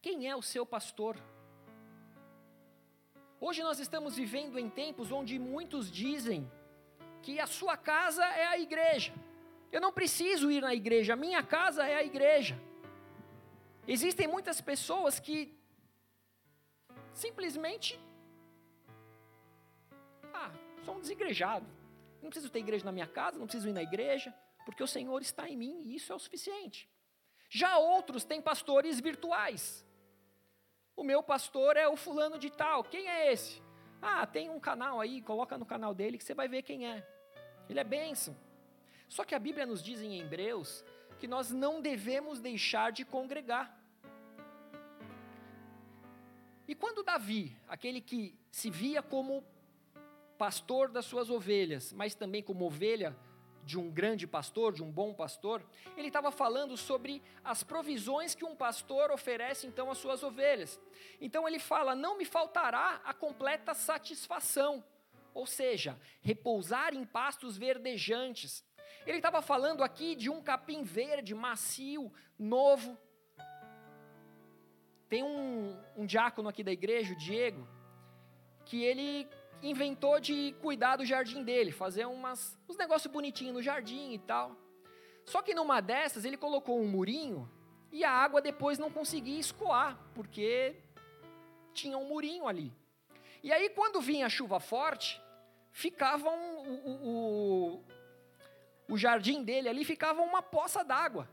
Quem 0.00 0.28
é 0.28 0.36
o 0.36 0.42
seu 0.42 0.64
pastor? 0.64 1.16
Hoje 3.48 3.62
nós 3.62 3.78
estamos 3.78 4.16
vivendo 4.16 4.58
em 4.58 4.68
tempos 4.68 5.12
onde 5.12 5.38
muitos 5.38 5.88
dizem 5.88 6.50
que 7.22 7.38
a 7.38 7.46
sua 7.46 7.76
casa 7.76 8.24
é 8.24 8.44
a 8.44 8.58
igreja. 8.58 9.12
Eu 9.70 9.80
não 9.80 9.92
preciso 9.92 10.50
ir 10.50 10.60
na 10.60 10.74
igreja, 10.74 11.12
a 11.12 11.16
minha 11.24 11.44
casa 11.44 11.86
é 11.86 11.94
a 11.94 12.02
igreja. 12.02 12.60
Existem 13.86 14.26
muitas 14.26 14.60
pessoas 14.60 15.20
que 15.20 15.56
simplesmente 17.14 18.00
ah, 20.34 20.50
sou 20.84 20.96
um 20.96 21.00
desigrejado. 21.00 21.68
Não 22.20 22.30
preciso 22.30 22.50
ter 22.50 22.58
igreja 22.58 22.84
na 22.84 22.90
minha 22.90 23.06
casa, 23.06 23.38
não 23.38 23.46
preciso 23.46 23.68
ir 23.68 23.72
na 23.72 23.84
igreja, 23.90 24.34
porque 24.64 24.82
o 24.82 24.88
Senhor 24.88 25.22
está 25.22 25.48
em 25.48 25.56
mim 25.56 25.82
e 25.84 25.94
isso 25.94 26.12
é 26.12 26.16
o 26.16 26.18
suficiente. 26.18 26.90
Já 27.48 27.78
outros 27.78 28.24
têm 28.24 28.42
pastores 28.42 28.98
virtuais. 28.98 29.85
O 30.96 31.04
meu 31.04 31.22
pastor 31.22 31.76
é 31.76 31.86
o 31.86 31.94
fulano 31.94 32.38
de 32.38 32.50
tal. 32.50 32.82
Quem 32.82 33.06
é 33.08 33.30
esse? 33.30 33.62
Ah, 34.00 34.26
tem 34.26 34.48
um 34.48 34.58
canal 34.58 34.98
aí, 35.00 35.20
coloca 35.20 35.58
no 35.58 35.66
canal 35.66 35.94
dele 35.94 36.16
que 36.16 36.24
você 36.24 36.34
vai 36.34 36.48
ver 36.48 36.62
quem 36.62 36.88
é. 36.88 37.06
Ele 37.68 37.78
é 37.78 37.84
bênção. 37.84 38.34
Só 39.08 39.24
que 39.24 39.34
a 39.34 39.38
Bíblia 39.38 39.66
nos 39.66 39.82
diz 39.82 40.00
em 40.00 40.18
Hebreus 40.18 40.84
que 41.18 41.28
nós 41.28 41.50
não 41.50 41.80
devemos 41.80 42.40
deixar 42.40 42.90
de 42.92 43.04
congregar. 43.04 43.78
E 46.66 46.74
quando 46.74 47.02
Davi, 47.02 47.56
aquele 47.68 48.00
que 48.00 48.34
se 48.50 48.70
via 48.70 49.02
como 49.02 49.44
pastor 50.36 50.90
das 50.90 51.04
suas 51.04 51.30
ovelhas, 51.30 51.92
mas 51.92 52.14
também 52.14 52.42
como 52.42 52.64
ovelha 52.64 53.16
de 53.66 53.76
um 53.76 53.90
grande 53.90 54.28
pastor, 54.28 54.72
de 54.72 54.82
um 54.82 54.92
bom 54.92 55.12
pastor, 55.12 55.60
ele 55.96 56.06
estava 56.06 56.30
falando 56.30 56.76
sobre 56.76 57.20
as 57.42 57.64
provisões 57.64 58.32
que 58.32 58.44
um 58.44 58.54
pastor 58.54 59.10
oferece 59.10 59.66
então 59.66 59.90
às 59.90 59.98
suas 59.98 60.22
ovelhas. 60.22 60.80
Então 61.20 61.48
ele 61.48 61.58
fala: 61.58 61.92
não 61.92 62.16
me 62.16 62.24
faltará 62.24 63.00
a 63.04 63.12
completa 63.12 63.74
satisfação, 63.74 64.84
ou 65.34 65.46
seja, 65.46 65.98
repousar 66.20 66.94
em 66.94 67.04
pastos 67.04 67.58
verdejantes. 67.58 68.64
Ele 69.04 69.16
estava 69.16 69.42
falando 69.42 69.82
aqui 69.82 70.14
de 70.14 70.30
um 70.30 70.40
capim 70.40 70.84
verde, 70.84 71.34
macio, 71.34 72.12
novo. 72.38 72.96
Tem 75.08 75.24
um, 75.24 75.76
um 75.96 76.06
diácono 76.06 76.48
aqui 76.48 76.62
da 76.62 76.72
igreja, 76.72 77.14
o 77.14 77.16
Diego, 77.16 77.66
que 78.64 78.84
ele 78.84 79.28
inventou 79.62 80.20
de 80.20 80.54
cuidar 80.60 80.96
do 80.96 81.04
jardim 81.04 81.42
dele, 81.42 81.72
fazer 81.72 82.06
umas, 82.06 82.58
uns 82.68 82.76
negócios 82.76 83.12
bonitinhos 83.12 83.54
no 83.54 83.62
jardim 83.62 84.12
e 84.12 84.18
tal. 84.18 84.56
Só 85.24 85.42
que 85.42 85.54
numa 85.54 85.80
dessas 85.80 86.24
ele 86.24 86.36
colocou 86.36 86.80
um 86.80 86.86
murinho 86.86 87.50
e 87.90 88.04
a 88.04 88.10
água 88.10 88.40
depois 88.40 88.78
não 88.78 88.90
conseguia 88.90 89.40
escoar, 89.40 89.98
porque 90.14 90.76
tinha 91.72 91.98
um 91.98 92.08
murinho 92.08 92.46
ali. 92.46 92.72
E 93.42 93.52
aí 93.52 93.68
quando 93.70 94.00
vinha 94.00 94.26
a 94.26 94.30
chuva 94.30 94.60
forte, 94.60 95.20
ficava 95.72 96.28
um, 96.30 96.80
o, 96.84 97.08
o, 97.08 97.84
o 98.88 98.96
jardim 98.96 99.42
dele 99.42 99.68
ali 99.68 99.84
ficava 99.84 100.22
uma 100.22 100.42
poça 100.42 100.84
d'água. 100.84 101.28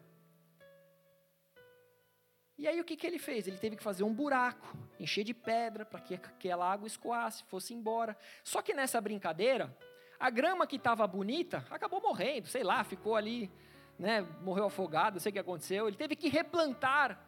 E 2.64 2.68
aí 2.70 2.80
o 2.80 2.84
que, 2.86 2.96
que 2.96 3.06
ele 3.06 3.20
fez? 3.20 3.46
Ele 3.46 3.58
teve 3.58 3.76
que 3.76 3.84
fazer 3.84 4.06
um 4.06 4.14
buraco, 4.14 4.66
encher 4.98 5.26
de 5.26 5.34
pedra 5.34 5.84
para 5.84 6.00
que 6.00 6.14
aquela 6.14 6.72
água 6.72 6.88
escoasse, 6.88 7.44
fosse 7.44 7.74
embora. 7.74 8.16
Só 8.42 8.62
que 8.62 8.74
nessa 8.74 9.02
brincadeira, 9.02 9.78
A 10.18 10.30
grama 10.30 10.66
que 10.66 10.78
estava 10.78 11.06
bonita 11.06 11.66
acabou 11.70 12.02
morrendo, 12.02 12.48
sei 12.48 12.64
lá, 12.64 12.82
ficou 12.86 13.18
ali, 13.18 13.52
né, 14.00 14.22
morreu 14.42 14.68
afogado, 14.68 15.16
não 15.16 15.20
sei 15.20 15.32
o 15.32 15.34
que 15.34 15.40
aconteceu. 15.40 15.86
Ele 15.86 15.98
teve 15.98 16.16
que 16.16 16.30
replantar 16.30 17.20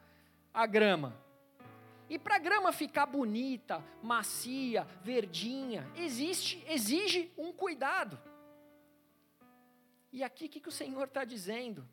a 0.54 0.66
grama. 0.66 1.14
E 2.10 2.18
para 2.18 2.38
a 2.38 2.40
grama 2.40 2.72
ficar 2.72 3.06
bonita, 3.06 3.84
macia, 4.02 4.88
verdinha, 5.02 5.86
existe, 5.98 6.64
exige 6.70 7.34
um 7.38 7.52
cuidado. 7.52 8.18
E 10.14 10.24
aqui 10.24 10.46
o 10.46 10.50
que, 10.50 10.62
que 10.62 10.70
o 10.70 10.72
Senhor 10.72 11.04
está 11.04 11.26
dizendo? 11.26 11.86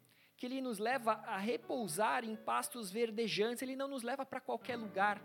Que 0.43 0.47
Ele 0.47 0.61
nos 0.61 0.81
leva 0.81 1.23
a 1.25 1.37
repousar 1.39 2.25
em 2.25 2.35
pastos 2.35 2.91
verdejantes, 2.91 3.63
Ele 3.63 3.77
não 3.77 3.87
nos 3.87 4.03
leva 4.03 4.27
para 4.27 4.41
qualquer 4.41 4.75
lugar, 4.75 5.23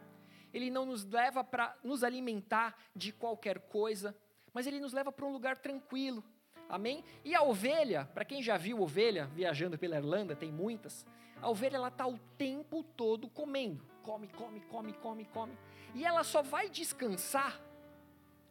Ele 0.54 0.70
não 0.70 0.86
nos 0.86 1.04
leva 1.06 1.44
para 1.44 1.76
nos 1.84 2.04
alimentar 2.04 2.78
de 2.96 3.12
qualquer 3.12 3.62
coisa, 3.62 4.16
mas 4.54 4.68
Ele 4.68 4.80
nos 4.80 4.94
leva 4.94 5.12
para 5.12 5.26
um 5.26 5.32
lugar 5.32 5.58
tranquilo. 5.58 6.24
Amém? 6.70 7.04
E 7.26 7.34
a 7.34 7.42
ovelha, 7.42 8.06
para 8.14 8.24
quem 8.24 8.44
já 8.44 8.58
viu 8.58 8.80
ovelha 8.80 9.26
viajando 9.34 9.76
pela 9.76 9.96
Irlanda, 9.98 10.36
tem 10.36 10.52
muitas, 10.52 11.04
a 11.42 11.50
ovelha 11.50 11.78
ela 11.78 11.88
está 11.88 12.06
o 12.06 12.20
tempo 12.38 12.84
todo 12.84 13.28
comendo. 13.28 13.84
Come, 14.04 14.28
come, 14.28 14.62
come, 14.70 14.94
come, 14.94 15.26
come. 15.26 15.58
E 15.96 16.06
ela 16.06 16.24
só 16.24 16.44
vai 16.44 16.70
descansar 16.70 17.60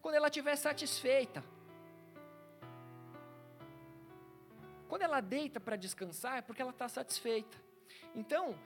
quando 0.03 0.17
ela 0.17 0.27
estiver 0.27 0.57
satisfeita. 0.57 1.45
Quando 4.89 5.03
ela 5.03 5.21
deita 5.21 5.59
para 5.59 5.77
descansar, 5.77 6.39
é 6.39 6.43
porque 6.43 6.63
ela 6.63 6.71
está 6.71 6.89
satisfeita. 6.89 7.57
Então, 8.15 8.59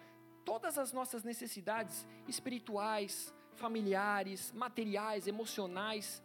todas 0.45 0.79
as 0.79 0.93
nossas 0.93 1.25
necessidades 1.25 2.07
espirituais, 2.29 3.35
familiares, 3.55 4.53
materiais, 4.53 5.27
emocionais, 5.27 6.23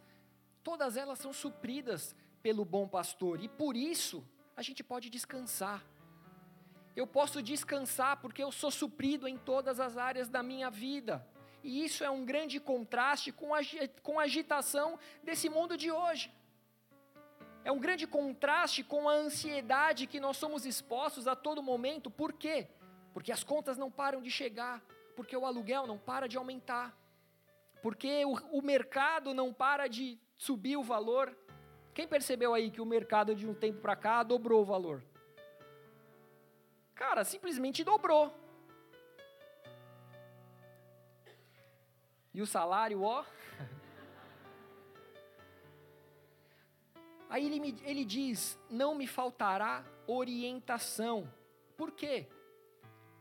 todas 0.62 0.96
elas 0.96 1.18
são 1.18 1.32
supridas 1.32 2.14
pelo 2.42 2.64
bom 2.64 2.86
pastor. 2.86 3.42
E 3.42 3.48
por 3.48 3.76
isso, 3.76 4.24
a 4.56 4.62
gente 4.62 4.82
pode 4.84 5.08
descansar. 5.10 5.84
Eu 6.94 7.06
posso 7.06 7.42
descansar 7.42 8.18
porque 8.18 8.42
eu 8.42 8.52
sou 8.52 8.70
suprido 8.70 9.28
em 9.28 9.36
todas 9.36 9.80
as 9.80 9.96
áreas 9.96 10.28
da 10.28 10.42
minha 10.42 10.70
vida. 10.70 11.26
E 11.62 11.84
isso 11.84 12.04
é 12.04 12.10
um 12.10 12.24
grande 12.24 12.60
contraste 12.60 13.32
com 13.32 13.54
a, 13.54 13.60
com 14.02 14.20
a 14.20 14.24
agitação 14.24 14.98
desse 15.22 15.48
mundo 15.48 15.76
de 15.76 15.90
hoje 15.90 16.30
é 17.66 17.72
um 17.72 17.80
grande 17.80 18.06
contraste 18.06 18.84
com 18.84 19.08
a 19.08 19.12
ansiedade 19.12 20.06
que 20.06 20.20
nós 20.20 20.36
somos 20.36 20.64
expostos 20.64 21.26
a 21.26 21.34
todo 21.34 21.60
momento. 21.60 22.08
Por 22.08 22.32
quê? 22.32 22.68
Porque 23.12 23.32
as 23.32 23.42
contas 23.42 23.76
não 23.76 23.90
param 23.90 24.22
de 24.22 24.30
chegar, 24.30 24.80
porque 25.16 25.36
o 25.36 25.44
aluguel 25.44 25.84
não 25.84 25.98
para 25.98 26.28
de 26.28 26.36
aumentar, 26.36 26.96
porque 27.82 28.24
o, 28.24 28.34
o 28.58 28.62
mercado 28.62 29.34
não 29.34 29.52
para 29.52 29.88
de 29.88 30.16
subir 30.36 30.76
o 30.76 30.84
valor. 30.84 31.36
Quem 31.92 32.06
percebeu 32.06 32.54
aí 32.54 32.70
que 32.70 32.80
o 32.80 32.86
mercado 32.86 33.34
de 33.34 33.48
um 33.48 33.54
tempo 33.54 33.80
para 33.80 33.96
cá 33.96 34.22
dobrou 34.22 34.62
o 34.62 34.64
valor? 34.64 35.02
Cara, 36.94 37.24
simplesmente 37.24 37.82
dobrou. 37.82 38.32
E 42.32 42.40
o 42.40 42.46
salário, 42.46 43.02
ó, 43.02 43.24
Aí 47.28 47.46
ele, 47.46 47.60
me, 47.60 47.76
ele 47.84 48.04
diz: 48.04 48.58
não 48.70 48.94
me 48.94 49.06
faltará 49.06 49.84
orientação. 50.06 51.32
Por 51.76 51.92
quê? 51.92 52.26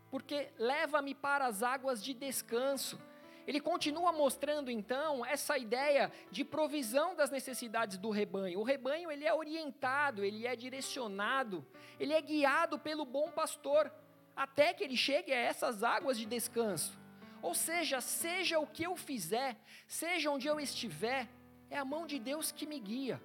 Porque 0.09 0.49
leva-me 0.57 1.13
para 1.13 1.45
as 1.45 1.63
águas 1.63 2.03
de 2.03 2.13
descanso. 2.13 2.99
Ele 3.47 3.59
continua 3.59 4.11
mostrando 4.11 4.71
então 4.71 5.23
essa 5.23 5.57
ideia 5.57 6.11
de 6.31 6.43
provisão 6.43 7.15
das 7.15 7.29
necessidades 7.29 7.97
do 7.97 8.09
rebanho. 8.09 8.59
O 8.59 8.63
rebanho 8.63 9.11
ele 9.11 9.25
é 9.25 9.33
orientado, 9.33 10.23
ele 10.23 10.47
é 10.47 10.55
direcionado, 10.55 11.65
ele 11.99 12.13
é 12.13 12.21
guiado 12.21 12.79
pelo 12.79 13.05
bom 13.05 13.31
pastor 13.31 13.91
até 14.35 14.73
que 14.73 14.83
ele 14.83 14.97
chegue 14.97 15.31
a 15.31 15.37
essas 15.37 15.83
águas 15.83 16.17
de 16.17 16.25
descanso. 16.25 16.99
Ou 17.41 17.53
seja, 17.53 18.01
seja 18.01 18.59
o 18.59 18.65
que 18.65 18.83
eu 18.83 18.95
fizer, 18.95 19.55
seja 19.87 20.31
onde 20.31 20.47
eu 20.47 20.59
estiver, 20.59 21.29
é 21.69 21.77
a 21.77 21.85
mão 21.85 22.07
de 22.07 22.17
Deus 22.17 22.51
que 22.51 22.65
me 22.65 22.79
guia. 22.79 23.21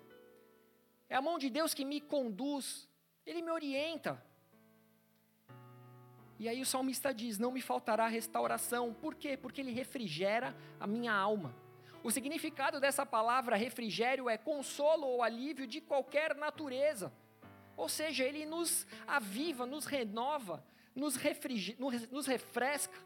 É 1.10 1.16
a 1.16 1.20
mão 1.20 1.38
de 1.38 1.50
Deus 1.50 1.74
que 1.74 1.84
me 1.84 2.00
conduz, 2.00 2.88
Ele 3.26 3.42
me 3.42 3.50
orienta. 3.50 4.24
E 6.38 6.48
aí 6.48 6.62
o 6.62 6.66
salmista 6.66 7.12
diz: 7.12 7.36
Não 7.36 7.50
me 7.50 7.60
faltará 7.60 8.06
restauração. 8.06 8.94
Por 8.94 9.16
quê? 9.16 9.36
Porque 9.36 9.60
Ele 9.60 9.72
refrigera 9.72 10.56
a 10.78 10.86
minha 10.86 11.12
alma. 11.12 11.52
O 12.04 12.12
significado 12.12 12.80
dessa 12.80 13.04
palavra 13.04 13.56
refrigério 13.56 14.30
é 14.30 14.38
consolo 14.38 15.04
ou 15.06 15.22
alívio 15.22 15.66
de 15.66 15.80
qualquer 15.80 16.36
natureza. 16.36 17.12
Ou 17.76 17.88
seja, 17.88 18.24
Ele 18.24 18.46
nos 18.46 18.86
aviva, 19.04 19.66
nos 19.66 19.86
renova, 19.86 20.64
nos, 20.94 21.18
nos 22.10 22.26
refresca. 22.26 22.96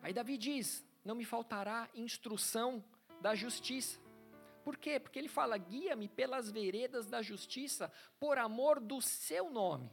Aí 0.00 0.12
Davi 0.12 0.38
diz: 0.38 0.86
Não 1.04 1.16
me 1.16 1.24
faltará 1.24 1.88
instrução 1.94 2.82
da 3.20 3.34
justiça. 3.34 4.07
Por 4.68 4.76
quê? 4.76 5.00
Porque 5.00 5.18
ele 5.18 5.30
fala: 5.30 5.56
guia-me 5.56 6.08
pelas 6.08 6.50
veredas 6.50 7.06
da 7.06 7.22
justiça, 7.22 7.90
por 8.20 8.36
amor 8.36 8.78
do 8.78 9.00
seu 9.00 9.48
nome. 9.48 9.90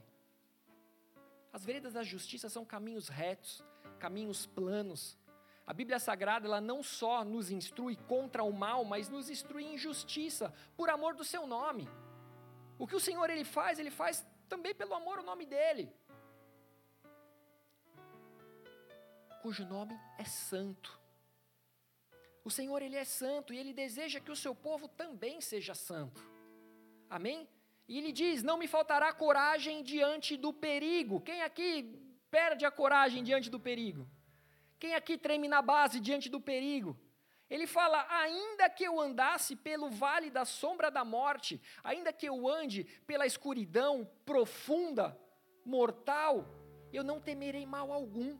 As 1.53 1.63
veredas 1.63 1.93
da 1.93 2.03
justiça 2.03 2.49
são 2.49 2.65
caminhos 2.65 3.07
retos, 3.07 3.63
caminhos 3.97 4.45
planos. 4.45 5.17
A 5.65 5.71
Bíblia 5.71 5.97
Sagrada, 5.97 6.45
ela 6.45 6.59
não 6.59 6.83
só 6.83 7.23
nos 7.23 7.49
instrui 7.51 7.95
contra 7.95 8.43
o 8.43 8.51
mal, 8.51 8.83
mas 8.83 9.07
nos 9.07 9.29
instrui 9.29 9.63
em 9.63 9.77
justiça, 9.77 10.53
por 10.75 10.89
amor 10.89 11.15
do 11.15 11.23
seu 11.23 11.47
nome. 11.47 11.87
O 12.77 12.85
que 12.85 12.97
o 12.97 12.99
Senhor 12.99 13.29
ele 13.29 13.45
faz, 13.45 13.79
ele 13.79 13.89
faz 13.89 14.27
também 14.49 14.75
pelo 14.75 14.93
amor 14.93 15.19
ao 15.19 15.23
nome 15.23 15.45
dele. 15.45 15.89
Cujo 19.41 19.65
nome 19.65 19.97
é 20.17 20.25
santo. 20.25 21.04
O 22.45 22.51
Senhor, 22.51 22.79
Ele 22.81 22.95
é 22.95 23.03
santo 23.03 23.51
e 23.51 23.57
Ele 23.57 23.73
deseja 23.73 24.19
que 24.19 24.31
o 24.31 24.35
seu 24.35 24.53
povo 24.53 24.87
também 24.87 25.41
seja 25.41 25.73
santo. 25.73 26.21
Amém? 27.09 27.49
E 27.87 27.97
Ele 27.97 28.11
diz: 28.11 28.43
Não 28.43 28.57
me 28.57 28.67
faltará 28.67 29.11
coragem 29.11 29.81
diante 29.81 30.37
do 30.37 30.53
perigo. 30.53 31.19
Quem 31.21 31.41
aqui 31.41 31.99
perde 32.29 32.63
a 32.63 32.69
coragem 32.69 33.23
diante 33.23 33.49
do 33.49 33.59
perigo? 33.59 34.07
Quem 34.79 34.93
aqui 34.93 35.17
treme 35.17 35.47
na 35.47 35.61
base 35.63 35.99
diante 35.99 36.29
do 36.29 36.39
perigo? 36.39 36.95
Ele 37.49 37.65
fala: 37.65 38.05
ainda 38.09 38.69
que 38.69 38.83
eu 38.83 38.99
andasse 39.01 39.55
pelo 39.55 39.89
vale 39.89 40.29
da 40.29 40.45
sombra 40.45 40.91
da 40.91 41.03
morte, 41.03 41.59
ainda 41.83 42.13
que 42.13 42.27
eu 42.27 42.47
ande 42.47 42.83
pela 43.07 43.25
escuridão 43.25 44.07
profunda, 44.23 45.19
mortal, 45.65 46.45
eu 46.93 47.03
não 47.03 47.19
temerei 47.19 47.65
mal 47.65 47.91
algum, 47.91 48.37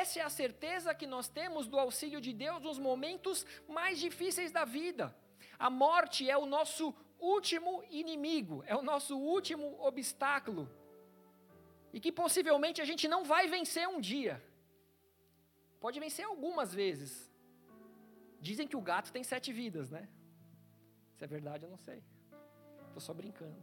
essa 0.00 0.18
é 0.20 0.22
a 0.22 0.36
certeza 0.42 0.96
que 1.00 1.06
nós 1.14 1.26
temos 1.38 1.66
do 1.72 1.78
auxílio 1.84 2.20
de 2.26 2.32
Deus 2.44 2.60
nos 2.68 2.78
momentos 2.88 3.36
mais 3.76 3.94
difíceis 4.06 4.50
da 4.56 4.64
vida. 4.78 5.04
A 5.66 5.70
morte 5.84 6.28
é 6.34 6.36
o 6.44 6.46
nosso 6.56 6.84
último 7.34 7.72
inimigo, 8.02 8.56
é 8.72 8.74
o 8.80 8.86
nosso 8.90 9.14
último 9.36 9.66
obstáculo. 9.90 10.64
E 11.92 12.00
que 12.04 12.12
possivelmente 12.22 12.80
a 12.84 12.88
gente 12.90 13.06
não 13.14 13.22
vai 13.32 13.44
vencer 13.56 13.86
um 13.94 14.00
dia. 14.12 14.34
Pode 15.84 16.00
vencer 16.00 16.24
algumas 16.24 16.74
vezes. 16.82 17.12
Dizem 18.48 18.66
que 18.70 18.78
o 18.80 18.86
gato 18.90 19.12
tem 19.12 19.22
sete 19.22 19.52
vidas, 19.60 19.90
né? 19.96 20.02
Se 21.14 21.22
é 21.24 21.28
verdade, 21.36 21.64
eu 21.66 21.70
não 21.74 21.80
sei. 21.88 22.02
Estou 22.88 23.00
só 23.00 23.14
brincando. 23.14 23.62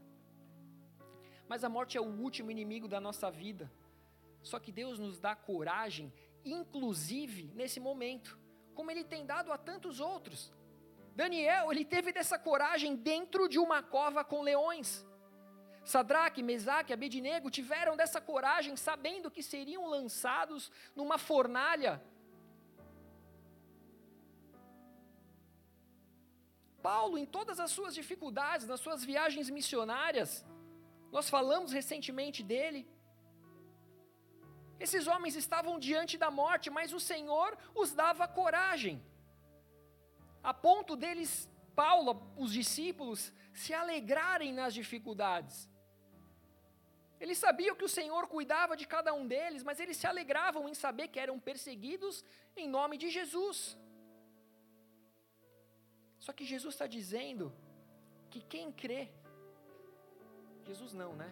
Mas 1.52 1.64
a 1.68 1.70
morte 1.70 1.98
é 1.98 2.02
o 2.02 2.12
último 2.28 2.50
inimigo 2.56 2.88
da 2.88 3.02
nossa 3.08 3.30
vida. 3.44 3.66
Só 4.42 4.60
que 4.60 4.72
Deus 4.72 4.98
nos 5.00 5.20
dá 5.20 5.36
coragem, 5.36 6.14
inclusive 6.44 7.52
nesse 7.56 7.80
momento, 7.80 8.40
como 8.74 8.90
Ele 8.92 9.04
tem 9.04 9.26
dado 9.26 9.52
a 9.52 9.58
tantos 9.58 10.00
outros. 10.00 10.52
Daniel, 11.16 11.72
ele 11.72 11.84
teve 11.84 12.14
dessa 12.14 12.40
coragem 12.40 12.96
dentro 12.96 13.48
de 13.48 13.60
uma 13.60 13.84
cova 13.84 14.24
com 14.24 14.42
leões. 14.42 15.06
Sadraque, 15.84 16.44
Mesaque, 16.44 16.94
Abednego 16.94 17.50
tiveram 17.50 17.98
dessa 17.98 18.22
coragem 18.22 18.76
sabendo 18.76 19.32
que 19.32 19.44
seriam 19.44 19.88
lançados 19.88 20.72
numa 20.96 21.18
fornalha. 21.18 22.02
Paulo, 26.82 27.18
em 27.18 27.26
todas 27.26 27.60
as 27.60 27.72
suas 27.72 27.94
dificuldades, 27.94 28.68
nas 28.68 28.80
suas 28.80 29.04
viagens 29.04 29.50
missionárias, 29.50 30.46
nós 31.12 31.30
falamos 31.30 31.72
recentemente 31.72 32.42
dele, 32.42 32.88
esses 34.86 35.06
homens 35.12 35.36
estavam 35.44 35.74
diante 35.88 36.16
da 36.24 36.30
morte, 36.42 36.68
mas 36.78 36.94
o 37.00 37.02
Senhor 37.12 37.50
os 37.82 37.90
dava 38.04 38.28
coragem. 38.40 38.96
A 40.52 40.54
ponto 40.54 40.96
deles, 41.04 41.32
Paulo, 41.76 42.12
os 42.44 42.52
discípulos, 42.60 43.32
se 43.54 43.74
alegrarem 43.82 44.52
nas 44.60 44.74
dificuldades. 44.74 45.70
Eles 47.24 47.38
sabiam 47.38 47.76
que 47.80 47.88
o 47.90 47.94
Senhor 48.00 48.24
cuidava 48.36 48.76
de 48.82 48.88
cada 48.96 49.14
um 49.14 49.26
deles, 49.34 49.62
mas 49.68 49.80
eles 49.80 49.98
se 50.02 50.08
alegravam 50.12 50.64
em 50.68 50.74
saber 50.74 51.08
que 51.10 51.20
eram 51.26 51.40
perseguidos 51.40 52.26
em 52.62 52.68
nome 52.68 52.98
de 52.98 53.10
Jesus. 53.18 53.78
Só 56.26 56.34
que 56.34 56.52
Jesus 56.54 56.74
está 56.74 56.88
dizendo 56.88 57.54
que 58.32 58.42
quem 58.54 58.72
crê, 58.72 59.04
Jesus 60.70 60.94
não, 61.02 61.12
né? 61.22 61.32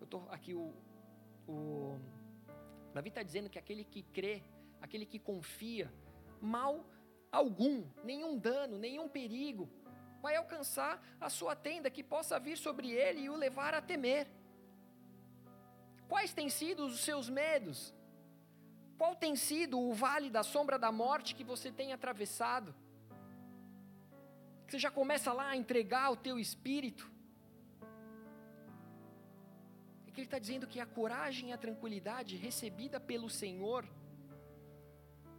Eu 0.00 0.04
estou 0.04 0.22
aqui, 0.30 0.54
o, 0.54 0.66
o 1.46 2.00
Davi 2.94 3.08
está 3.08 3.22
dizendo 3.22 3.50
que 3.50 3.58
aquele 3.58 3.84
que 3.84 4.02
crê, 4.02 4.42
aquele 4.80 5.06
que 5.06 5.18
confia, 5.18 5.92
mal 6.40 6.84
algum, 7.30 7.84
nenhum 8.02 8.38
dano, 8.38 8.78
nenhum 8.78 9.08
perigo, 9.08 9.68
vai 10.20 10.36
alcançar 10.36 11.02
a 11.20 11.28
sua 11.28 11.54
tenda 11.54 11.90
que 11.90 12.02
possa 12.02 12.38
vir 12.38 12.56
sobre 12.56 12.90
ele 12.90 13.22
e 13.22 13.30
o 13.30 13.36
levar 13.36 13.74
a 13.74 13.80
temer. 13.80 14.26
Quais 16.08 16.32
têm 16.32 16.48
sido 16.48 16.86
os 16.86 17.00
seus 17.00 17.28
medos? 17.28 17.94
Qual 18.96 19.14
tem 19.14 19.36
sido 19.36 19.78
o 19.78 19.92
vale 19.92 20.28
da 20.30 20.42
sombra 20.42 20.78
da 20.78 20.90
morte 20.90 21.34
que 21.34 21.44
você 21.44 21.70
tem 21.70 21.92
atravessado? 21.92 22.74
Você 24.66 24.78
já 24.78 24.90
começa 24.90 25.32
lá 25.32 25.50
a 25.50 25.56
entregar 25.56 26.10
o 26.10 26.16
teu 26.16 26.38
espírito. 26.38 27.10
É 30.18 30.20
que 30.20 30.22
ele 30.22 30.26
está 30.26 30.38
dizendo 30.40 30.66
que 30.66 30.80
a 30.80 30.86
coragem 30.86 31.50
e 31.50 31.52
a 31.52 31.56
tranquilidade 31.56 32.36
recebida 32.36 32.98
pelo 32.98 33.30
Senhor 33.30 33.88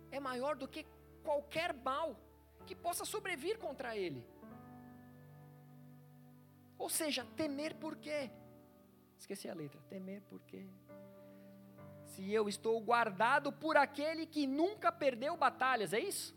é 0.10 0.22
maior 0.22 0.56
do 0.56 0.70
que 0.70 0.86
qualquer 1.22 1.74
mal 1.74 2.18
que 2.66 2.74
possa 2.74 3.04
sobrevir 3.04 3.58
contra 3.58 3.98
ele. 3.98 4.26
Ou 6.78 6.90
seja, 6.90 7.26
temer 7.36 7.76
por 7.76 7.98
quê? 7.98 8.32
Esqueci 9.18 9.50
a 9.50 9.54
letra. 9.54 9.82
Temer 9.90 10.22
por 10.22 10.42
quê? 10.44 10.66
Se 12.06 12.32
eu 12.32 12.48
estou 12.48 12.80
guardado 12.80 13.52
por 13.52 13.76
aquele 13.76 14.26
que 14.26 14.48
nunca 14.48 14.94
perdeu 14.94 15.36
batalhas, 15.36 15.92
é 15.92 16.00
isso? 16.00 16.34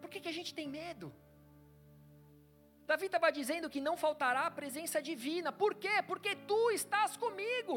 Por 0.00 0.10
que, 0.10 0.18
que 0.18 0.28
a 0.28 0.32
gente 0.32 0.52
tem 0.52 0.68
medo? 0.68 1.14
Davi 2.88 3.04
estava 3.04 3.30
dizendo 3.30 3.68
que 3.68 3.82
não 3.86 3.96
faltará 3.98 4.42
a 4.46 4.50
presença 4.50 4.98
divina. 5.08 5.50
Por 5.62 5.72
quê? 5.82 5.96
Porque 6.10 6.34
tu 6.50 6.70
estás 6.70 7.18
comigo. 7.24 7.76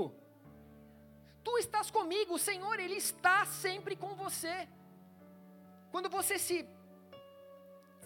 Tu 1.43 1.57
estás 1.57 1.91
comigo, 1.97 2.35
o 2.35 2.43
Senhor, 2.49 2.79
Ele 2.79 2.95
está 2.95 3.45
sempre 3.45 3.93
com 4.03 4.11
você. 4.15 4.55
Quando 5.91 6.09
você 6.09 6.39
se, 6.39 6.57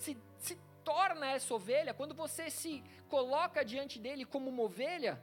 se, 0.03 0.17
se 0.39 0.55
torna 0.83 1.27
essa 1.37 1.53
ovelha, 1.53 1.93
quando 1.93 2.15
você 2.15 2.49
se 2.49 2.83
coloca 3.07 3.63
diante 3.63 3.99
dele 3.99 4.25
como 4.25 4.49
uma 4.49 4.63
ovelha, 4.63 5.21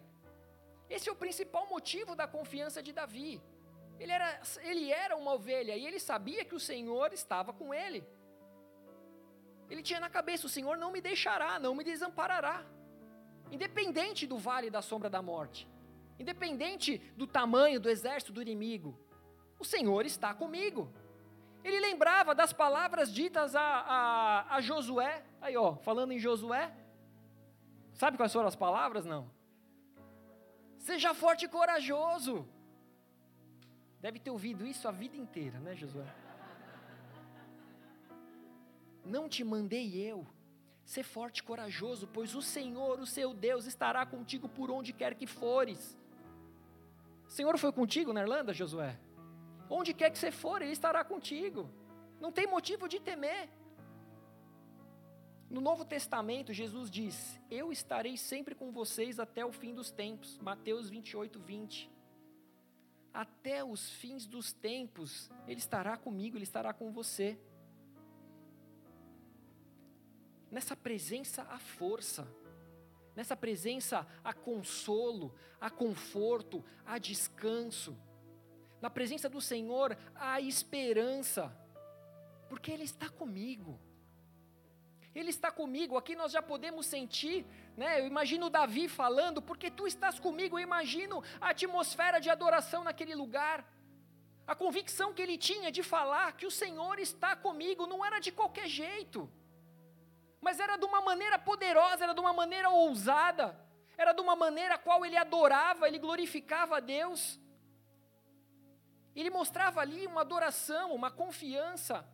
esse 0.88 1.08
é 1.08 1.12
o 1.12 1.16
principal 1.24 1.66
motivo 1.66 2.14
da 2.14 2.28
confiança 2.28 2.80
de 2.80 2.92
Davi. 2.92 3.42
Ele 3.98 4.12
era, 4.12 4.40
ele 4.70 4.92
era 4.92 5.16
uma 5.16 5.32
ovelha 5.34 5.76
e 5.76 5.84
ele 5.84 5.98
sabia 5.98 6.44
que 6.44 6.54
o 6.54 6.60
Senhor 6.60 7.12
estava 7.12 7.52
com 7.52 7.74
ele. 7.74 8.06
Ele 9.72 9.82
tinha 9.82 9.98
na 9.98 10.10
cabeça: 10.10 10.46
o 10.46 10.50
Senhor 10.50 10.76
não 10.76 10.92
me 10.92 11.00
deixará, 11.00 11.58
não 11.58 11.74
me 11.74 11.82
desamparará. 11.82 12.62
Independente 13.50 14.26
do 14.26 14.36
vale 14.36 14.68
da 14.68 14.82
sombra 14.82 15.08
da 15.08 15.22
morte, 15.22 15.66
independente 16.18 16.98
do 17.16 17.26
tamanho 17.26 17.80
do 17.80 17.88
exército 17.88 18.34
do 18.34 18.42
inimigo, 18.42 18.90
o 19.58 19.64
Senhor 19.64 20.04
está 20.04 20.34
comigo. 20.34 20.92
Ele 21.64 21.80
lembrava 21.80 22.34
das 22.34 22.52
palavras 22.52 23.10
ditas 23.10 23.56
a, 23.56 23.62
a, 23.62 24.56
a 24.56 24.60
Josué, 24.60 25.24
aí 25.40 25.56
ó, 25.56 25.76
falando 25.76 26.12
em 26.12 26.18
Josué. 26.18 26.70
Sabe 27.94 28.18
quais 28.18 28.32
foram 28.32 28.48
as 28.48 28.56
palavras? 28.56 29.06
Não. 29.06 29.30
Seja 30.76 31.14
forte 31.14 31.46
e 31.46 31.48
corajoso. 31.48 32.46
Deve 34.00 34.18
ter 34.18 34.30
ouvido 34.30 34.66
isso 34.66 34.86
a 34.86 34.90
vida 34.90 35.16
inteira, 35.16 35.58
né, 35.60 35.74
Josué? 35.74 36.21
Não 39.04 39.28
te 39.28 39.42
mandei 39.44 39.96
eu. 39.96 40.26
Ser 40.84 41.02
forte 41.02 41.38
e 41.38 41.42
corajoso, 41.42 42.06
pois 42.06 42.34
o 42.34 42.42
Senhor, 42.42 42.98
o 43.00 43.06
seu 43.06 43.32
Deus, 43.32 43.66
estará 43.66 44.04
contigo 44.04 44.48
por 44.48 44.70
onde 44.70 44.92
quer 44.92 45.14
que 45.14 45.26
fores. 45.26 45.96
O 47.26 47.30
Senhor 47.30 47.56
foi 47.56 47.72
contigo 47.72 48.12
na 48.12 48.22
Irlanda, 48.22 48.52
Josué? 48.52 48.98
Onde 49.70 49.94
quer 49.94 50.10
que 50.10 50.18
você 50.18 50.30
for, 50.30 50.60
Ele 50.60 50.72
estará 50.72 51.04
contigo. 51.04 51.70
Não 52.20 52.30
tem 52.30 52.46
motivo 52.46 52.88
de 52.88 53.00
temer. 53.00 53.48
No 55.48 55.60
Novo 55.60 55.84
Testamento, 55.84 56.52
Jesus 56.52 56.90
diz: 56.90 57.38
Eu 57.50 57.70
estarei 57.72 58.16
sempre 58.16 58.54
com 58.54 58.72
vocês 58.72 59.20
até 59.20 59.44
o 59.44 59.52
fim 59.52 59.74
dos 59.74 59.90
tempos. 59.90 60.38
Mateus 60.38 60.88
28, 60.88 61.38
20. 61.38 61.90
Até 63.12 63.62
os 63.62 63.90
fins 63.90 64.26
dos 64.26 64.52
tempos, 64.52 65.30
Ele 65.46 65.58
estará 65.58 65.96
comigo, 65.96 66.36
Ele 66.36 66.44
estará 66.44 66.72
com 66.72 66.90
você. 66.90 67.38
Nessa 70.52 70.76
presença 70.76 71.46
há 71.48 71.58
força, 71.58 72.28
nessa 73.16 73.34
presença 73.34 74.06
há 74.22 74.34
consolo, 74.34 75.34
há 75.58 75.70
conforto, 75.70 76.62
há 76.84 76.98
descanso. 76.98 77.96
Na 78.78 78.90
presença 78.90 79.30
do 79.30 79.40
Senhor 79.40 79.96
há 80.14 80.42
esperança, 80.42 81.50
porque 82.50 82.70
Ele 82.70 82.84
está 82.84 83.08
comigo. 83.08 83.80
Ele 85.14 85.30
está 85.30 85.50
comigo, 85.50 85.96
aqui 85.96 86.14
nós 86.14 86.32
já 86.32 86.42
podemos 86.42 86.84
sentir, 86.84 87.46
né? 87.74 88.00
Eu 88.00 88.06
imagino 88.06 88.50
Davi 88.50 88.88
falando, 88.90 89.40
porque 89.40 89.70
tu 89.70 89.86
estás 89.86 90.20
comigo, 90.20 90.58
eu 90.58 90.62
imagino 90.62 91.24
a 91.40 91.48
atmosfera 91.48 92.18
de 92.20 92.28
adoração 92.28 92.84
naquele 92.84 93.14
lugar. 93.14 93.66
A 94.46 94.54
convicção 94.54 95.14
que 95.14 95.22
ele 95.22 95.38
tinha 95.38 95.72
de 95.72 95.82
falar 95.82 96.36
que 96.36 96.44
o 96.44 96.50
Senhor 96.50 96.98
está 96.98 97.34
comigo 97.34 97.86
não 97.86 98.04
era 98.04 98.18
de 98.18 98.30
qualquer 98.30 98.68
jeito, 98.68 99.30
mas 100.42 100.58
era 100.58 100.76
de 100.76 100.84
uma 100.84 101.00
maneira 101.00 101.38
poderosa, 101.38 102.02
era 102.02 102.12
de 102.12 102.20
uma 102.20 102.32
maneira 102.32 102.68
ousada, 102.68 103.56
era 103.96 104.12
de 104.12 104.20
uma 104.20 104.34
maneira 104.34 104.74
a 104.74 104.78
qual 104.78 105.06
ele 105.06 105.16
adorava, 105.16 105.86
ele 105.86 106.00
glorificava 106.00 106.78
a 106.78 106.80
Deus. 106.80 107.40
Ele 109.14 109.30
mostrava 109.30 109.80
ali 109.80 110.04
uma 110.04 110.22
adoração, 110.22 110.92
uma 110.92 111.12
confiança. 111.12 112.04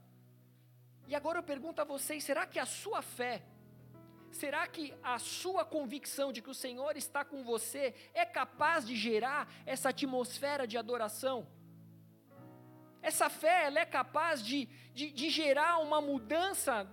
E 1.07 1.15
agora 1.15 1.39
eu 1.39 1.43
pergunto 1.43 1.81
a 1.81 1.85
vocês: 1.85 2.23
será 2.23 2.47
que 2.47 2.59
a 2.59 2.67
sua 2.67 3.01
fé, 3.01 3.43
será 4.31 4.67
que 4.67 4.95
a 5.03 5.19
sua 5.19 5.65
convicção 5.65 6.31
de 6.31 6.43
que 6.43 6.51
o 6.51 6.55
Senhor 6.55 6.99
está 6.99 7.25
com 7.25 7.43
você 7.43 7.95
é 8.13 8.27
capaz 8.27 8.87
de 8.87 8.95
gerar 8.95 9.49
essa 9.65 9.89
atmosfera 9.89 10.67
de 10.67 10.77
adoração? 10.77 11.47
Essa 13.01 13.31
fé 13.31 13.67
ela 13.67 13.79
é 13.79 13.87
capaz 13.87 14.43
de, 14.43 14.67
de, 14.93 15.11
de 15.11 15.31
gerar 15.31 15.79
uma 15.79 16.01
mudança 16.01 16.87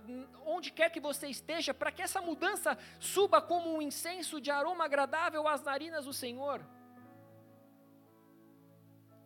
onde 0.44 0.70
quer 0.70 0.90
que 0.90 1.00
você 1.00 1.26
esteja, 1.28 1.74
para 1.74 1.90
que 1.90 2.02
essa 2.02 2.20
mudança 2.20 2.78
suba 3.00 3.40
como 3.40 3.74
um 3.74 3.82
incenso 3.82 4.40
de 4.40 4.50
aroma 4.50 4.84
agradável 4.84 5.46
às 5.48 5.62
narinas 5.62 6.04
do 6.04 6.12
Senhor? 6.12 6.64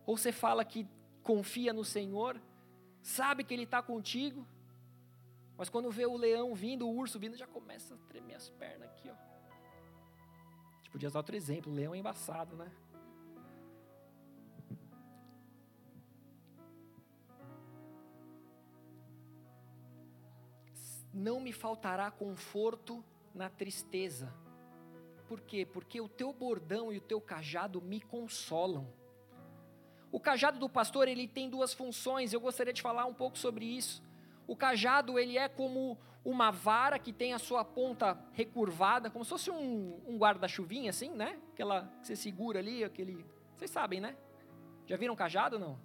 Ou 0.05 0.17
você 0.17 0.31
fala 0.31 0.65
que 0.65 0.87
confia 1.21 1.71
no 1.71 1.85
Senhor, 1.85 2.41
sabe 3.01 3.43
que 3.43 3.53
Ele 3.53 3.63
está 3.63 3.81
contigo, 3.81 4.47
mas 5.55 5.69
quando 5.69 5.91
vê 5.91 6.07
o 6.07 6.17
leão 6.17 6.55
vindo, 6.55 6.87
o 6.87 6.95
urso 6.95 7.19
vindo, 7.19 7.37
já 7.37 7.45
começa 7.45 7.93
a 7.93 7.97
tremer 8.09 8.33
as 8.33 8.49
pernas 8.49 8.89
aqui, 8.89 9.07
ó. 9.07 9.13
A 9.13 10.77
gente 10.77 10.89
podia 10.89 11.07
usar 11.07 11.19
outro 11.19 11.35
exemplo, 11.35 11.71
o 11.71 11.75
leão 11.75 11.93
é 11.93 11.99
embaçado, 11.99 12.55
né? 12.55 12.71
Não 21.13 21.39
me 21.39 21.51
faltará 21.51 22.09
conforto 22.09 23.03
na 23.33 23.49
tristeza. 23.49 24.33
Por 25.27 25.41
quê? 25.41 25.65
Porque 25.65 26.01
o 26.01 26.09
teu 26.09 26.33
bordão 26.33 26.91
e 26.91 26.97
o 26.97 27.01
teu 27.01 27.21
cajado 27.21 27.81
me 27.81 28.01
consolam. 28.01 28.87
O 30.11 30.19
cajado 30.19 30.59
do 30.59 30.67
pastor, 30.67 31.07
ele 31.07 31.27
tem 31.27 31.49
duas 31.49 31.73
funções, 31.73 32.33
eu 32.33 32.41
gostaria 32.41 32.73
de 32.73 32.81
falar 32.81 33.05
um 33.05 33.13
pouco 33.13 33.37
sobre 33.37 33.65
isso. 33.65 34.03
O 34.45 34.55
cajado, 34.55 35.17
ele 35.17 35.37
é 35.37 35.47
como 35.47 35.97
uma 36.23 36.51
vara 36.51 36.99
que 36.99 37.13
tem 37.13 37.33
a 37.33 37.39
sua 37.39 37.63
ponta 37.63 38.19
recurvada, 38.33 39.09
como 39.09 39.23
se 39.23 39.29
fosse 39.29 39.49
um, 39.49 40.01
um 40.05 40.17
guarda-chuvinha, 40.17 40.89
assim, 40.89 41.09
né? 41.09 41.39
Aquela 41.53 41.87
que 42.01 42.07
você 42.07 42.15
segura 42.15 42.59
ali, 42.59 42.83
aquele... 42.83 43.25
Vocês 43.55 43.71
sabem, 43.71 44.01
né? 44.01 44.17
Já 44.85 44.97
viram 44.97 45.15
cajado, 45.15 45.57
não? 45.57 45.79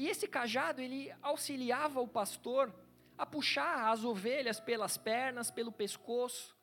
E 0.00 0.08
esse 0.08 0.26
cajado, 0.26 0.80
ele 0.80 1.12
auxiliava 1.20 2.00
o 2.00 2.08
pastor 2.08 2.72
a 3.18 3.26
puxar 3.26 3.90
as 3.90 4.02
ovelhas 4.02 4.58
pelas 4.58 4.96
pernas, 4.96 5.50
pelo 5.50 5.70
pescoço, 5.70 6.56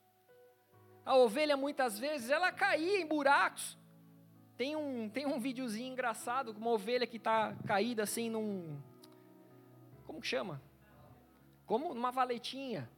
a 1.05 1.15
ovelha 1.15 1.55
muitas 1.55 1.99
vezes 1.99 2.31
ela 2.31 2.51
caía 2.51 2.99
em 2.99 3.05
buracos. 3.05 3.77
Tem 4.57 4.75
um, 4.75 5.07
tem 5.07 5.27
um 5.27 5.39
videozinho 5.39 5.93
engraçado, 5.93 6.49
uma 6.49 6.71
ovelha 6.71 7.05
que 7.05 7.17
está 7.17 7.55
caída 7.67 8.01
assim 8.01 8.27
num. 8.27 8.81
Como 10.07 10.19
que 10.19 10.25
chama? 10.25 10.59
Como 11.67 11.93
numa 11.93 12.11
valetinha. 12.11 12.89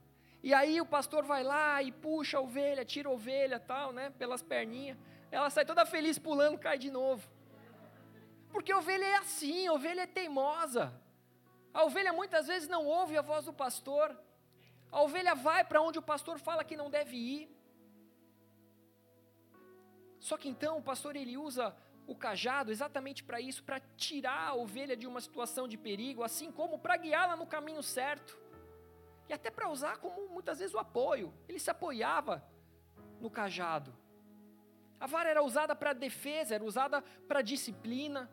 E 0.41 0.53
aí 0.53 0.79
o 0.79 0.85
pastor 0.85 1.25
vai 1.25 1.43
lá 1.43 1.83
e 1.83 1.91
puxa 1.91 2.37
a 2.37 2.41
ovelha, 2.41 2.85
tira 2.85 3.09
a 3.09 3.11
ovelha 3.11 3.59
tal, 3.59 3.91
né? 3.91 4.09
Pelas 4.11 4.41
perninhas. 4.41 4.97
Ela 5.29 5.49
sai 5.49 5.65
toda 5.65 5.85
feliz 5.85 6.17
pulando, 6.17 6.57
cai 6.57 6.77
de 6.77 6.89
novo. 6.89 7.29
Porque 8.51 8.71
a 8.71 8.77
ovelha 8.77 9.05
é 9.05 9.15
assim, 9.15 9.67
a 9.67 9.73
ovelha 9.73 10.01
é 10.01 10.07
teimosa. 10.07 10.93
A 11.73 11.83
ovelha 11.83 12.11
muitas 12.11 12.47
vezes 12.47 12.67
não 12.67 12.85
ouve 12.85 13.17
a 13.17 13.21
voz 13.21 13.45
do 13.45 13.53
pastor. 13.53 14.15
A 14.91 15.01
ovelha 15.01 15.35
vai 15.35 15.63
para 15.63 15.81
onde 15.81 15.99
o 15.99 16.01
pastor 16.01 16.39
fala 16.39 16.63
que 16.63 16.75
não 16.75 16.89
deve 16.89 17.15
ir. 17.15 17.59
Só 20.19 20.35
que 20.37 20.49
então 20.49 20.77
o 20.77 20.81
pastor 20.81 21.15
ele 21.15 21.37
usa 21.37 21.75
o 22.07 22.15
cajado 22.15 22.71
exatamente 22.71 23.23
para 23.23 23.39
isso, 23.39 23.63
para 23.63 23.79
tirar 23.95 24.47
a 24.47 24.55
ovelha 24.55 24.97
de 24.97 25.05
uma 25.05 25.21
situação 25.21 25.67
de 25.67 25.77
perigo, 25.77 26.23
assim 26.23 26.51
como 26.51 26.79
para 26.79 26.97
guiá-la 26.97 27.35
no 27.35 27.45
caminho 27.45 27.83
certo. 27.83 28.37
E 29.29 29.33
até 29.33 29.51
para 29.51 29.69
usar 29.69 29.97
como 29.97 30.27
muitas 30.27 30.57
vezes 30.57 30.73
o 30.73 30.79
apoio. 30.79 31.31
Ele 31.47 31.59
se 31.59 31.69
apoiava 31.69 32.43
no 33.21 33.29
cajado. 33.29 33.95
A 34.99 35.05
vara 35.05 35.29
era 35.29 35.43
usada 35.43 35.75
para 35.75 35.93
defesa, 35.93 36.55
era 36.55 36.63
usada 36.63 37.01
para 37.27 37.43
disciplina. 37.43 38.29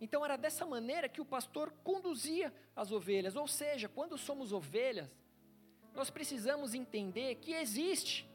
Então 0.00 0.24
era 0.24 0.36
dessa 0.36 0.64
maneira 0.64 1.08
que 1.08 1.20
o 1.20 1.24
pastor 1.24 1.72
conduzia 1.82 2.52
as 2.74 2.92
ovelhas, 2.92 3.34
ou 3.34 3.48
seja, 3.48 3.88
quando 3.88 4.16
somos 4.16 4.52
ovelhas, 4.52 5.16
nós 5.94 6.10
precisamos 6.10 6.74
entender 6.74 7.36
que 7.36 7.52
existe 7.52 8.28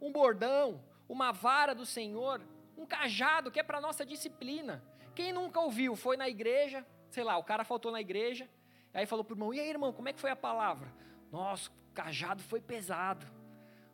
um 0.00 0.10
bordão, 0.10 0.82
uma 1.08 1.30
vara 1.30 1.74
do 1.74 1.84
Senhor, 1.84 2.40
um 2.76 2.86
cajado 2.86 3.50
que 3.50 3.60
é 3.60 3.62
para 3.62 3.80
nossa 3.80 4.04
disciplina. 4.06 4.82
Quem 5.14 5.32
nunca 5.32 5.60
ouviu, 5.60 5.94
foi 5.94 6.16
na 6.16 6.28
igreja, 6.28 6.86
sei 7.10 7.22
lá, 7.22 7.36
o 7.36 7.44
cara 7.44 7.64
faltou 7.64 7.92
na 7.92 8.00
igreja, 8.00 8.48
aí 8.94 9.04
falou 9.04 9.22
para 9.24 9.34
o 9.34 9.36
irmão: 9.36 9.54
"E 9.54 9.60
aí, 9.60 9.68
irmão, 9.68 9.92
como 9.92 10.08
é 10.08 10.12
que 10.12 10.20
foi 10.20 10.30
a 10.30 10.36
palavra?" 10.36 10.90
"Nossa, 11.30 11.68
o 11.68 11.92
cajado 11.92 12.42
foi 12.42 12.60
pesado. 12.60 13.26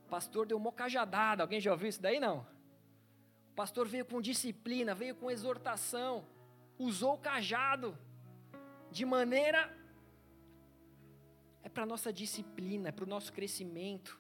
O 0.06 0.08
pastor 0.08 0.46
deu 0.46 0.56
uma 0.56 0.72
cajadada. 0.72 1.42
Alguém 1.42 1.60
já 1.60 1.72
ouviu 1.72 1.88
isso 1.88 2.00
daí 2.00 2.20
não? 2.20 2.46
O 3.50 3.54
pastor 3.54 3.88
veio 3.88 4.04
com 4.04 4.22
disciplina, 4.22 4.94
veio 4.94 5.16
com 5.16 5.30
exortação 5.30 6.24
usou 6.78 7.14
o 7.14 7.18
cajado 7.18 7.98
de 8.90 9.04
maneira 9.04 9.74
é 11.62 11.68
para 11.68 11.84
nossa 11.84 12.12
disciplina, 12.12 12.88
é 12.88 12.92
para 12.92 13.04
o 13.04 13.08
nosso 13.08 13.32
crescimento. 13.32 14.18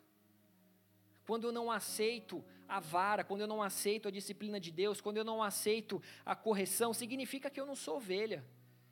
Quando 1.26 1.44
eu 1.44 1.52
não 1.52 1.70
aceito 1.70 2.44
a 2.68 2.80
vara, 2.80 3.24
quando 3.24 3.40
eu 3.42 3.46
não 3.46 3.62
aceito 3.62 4.08
a 4.08 4.10
disciplina 4.10 4.60
de 4.60 4.70
Deus, 4.70 5.00
quando 5.00 5.16
eu 5.16 5.24
não 5.24 5.42
aceito 5.42 6.02
a 6.24 6.34
correção, 6.34 6.92
significa 6.92 7.48
que 7.48 7.60
eu 7.60 7.66
não 7.66 7.74
sou 7.74 7.96
ovelha. 7.96 8.44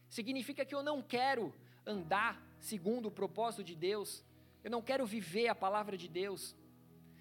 Significa 0.09 0.65
que 0.65 0.75
eu 0.75 0.83
não 0.83 1.03
quero 1.03 1.53
andar 1.85 2.43
segundo 2.59 3.07
o 3.07 3.11
propósito 3.11 3.63
de 3.63 3.75
Deus. 3.75 4.25
Eu 4.65 4.71
não 4.71 4.81
quero 4.81 5.05
viver 5.05 5.49
a 5.49 5.55
palavra 5.55 5.97
de 5.97 6.09
Deus. 6.09 6.55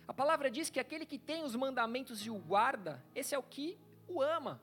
A 0.08 0.13
palavra 0.13 0.49
diz 0.49 0.69
que 0.69 0.79
aquele 0.79 1.05
que 1.05 1.17
tem 1.17 1.43
os 1.43 1.55
mandamentos 1.55 2.25
e 2.25 2.29
o 2.29 2.38
guarda, 2.38 3.03
esse 3.13 3.34
é 3.34 3.38
o 3.38 3.43
que 3.43 3.77
o 4.08 4.21
ama. 4.21 4.62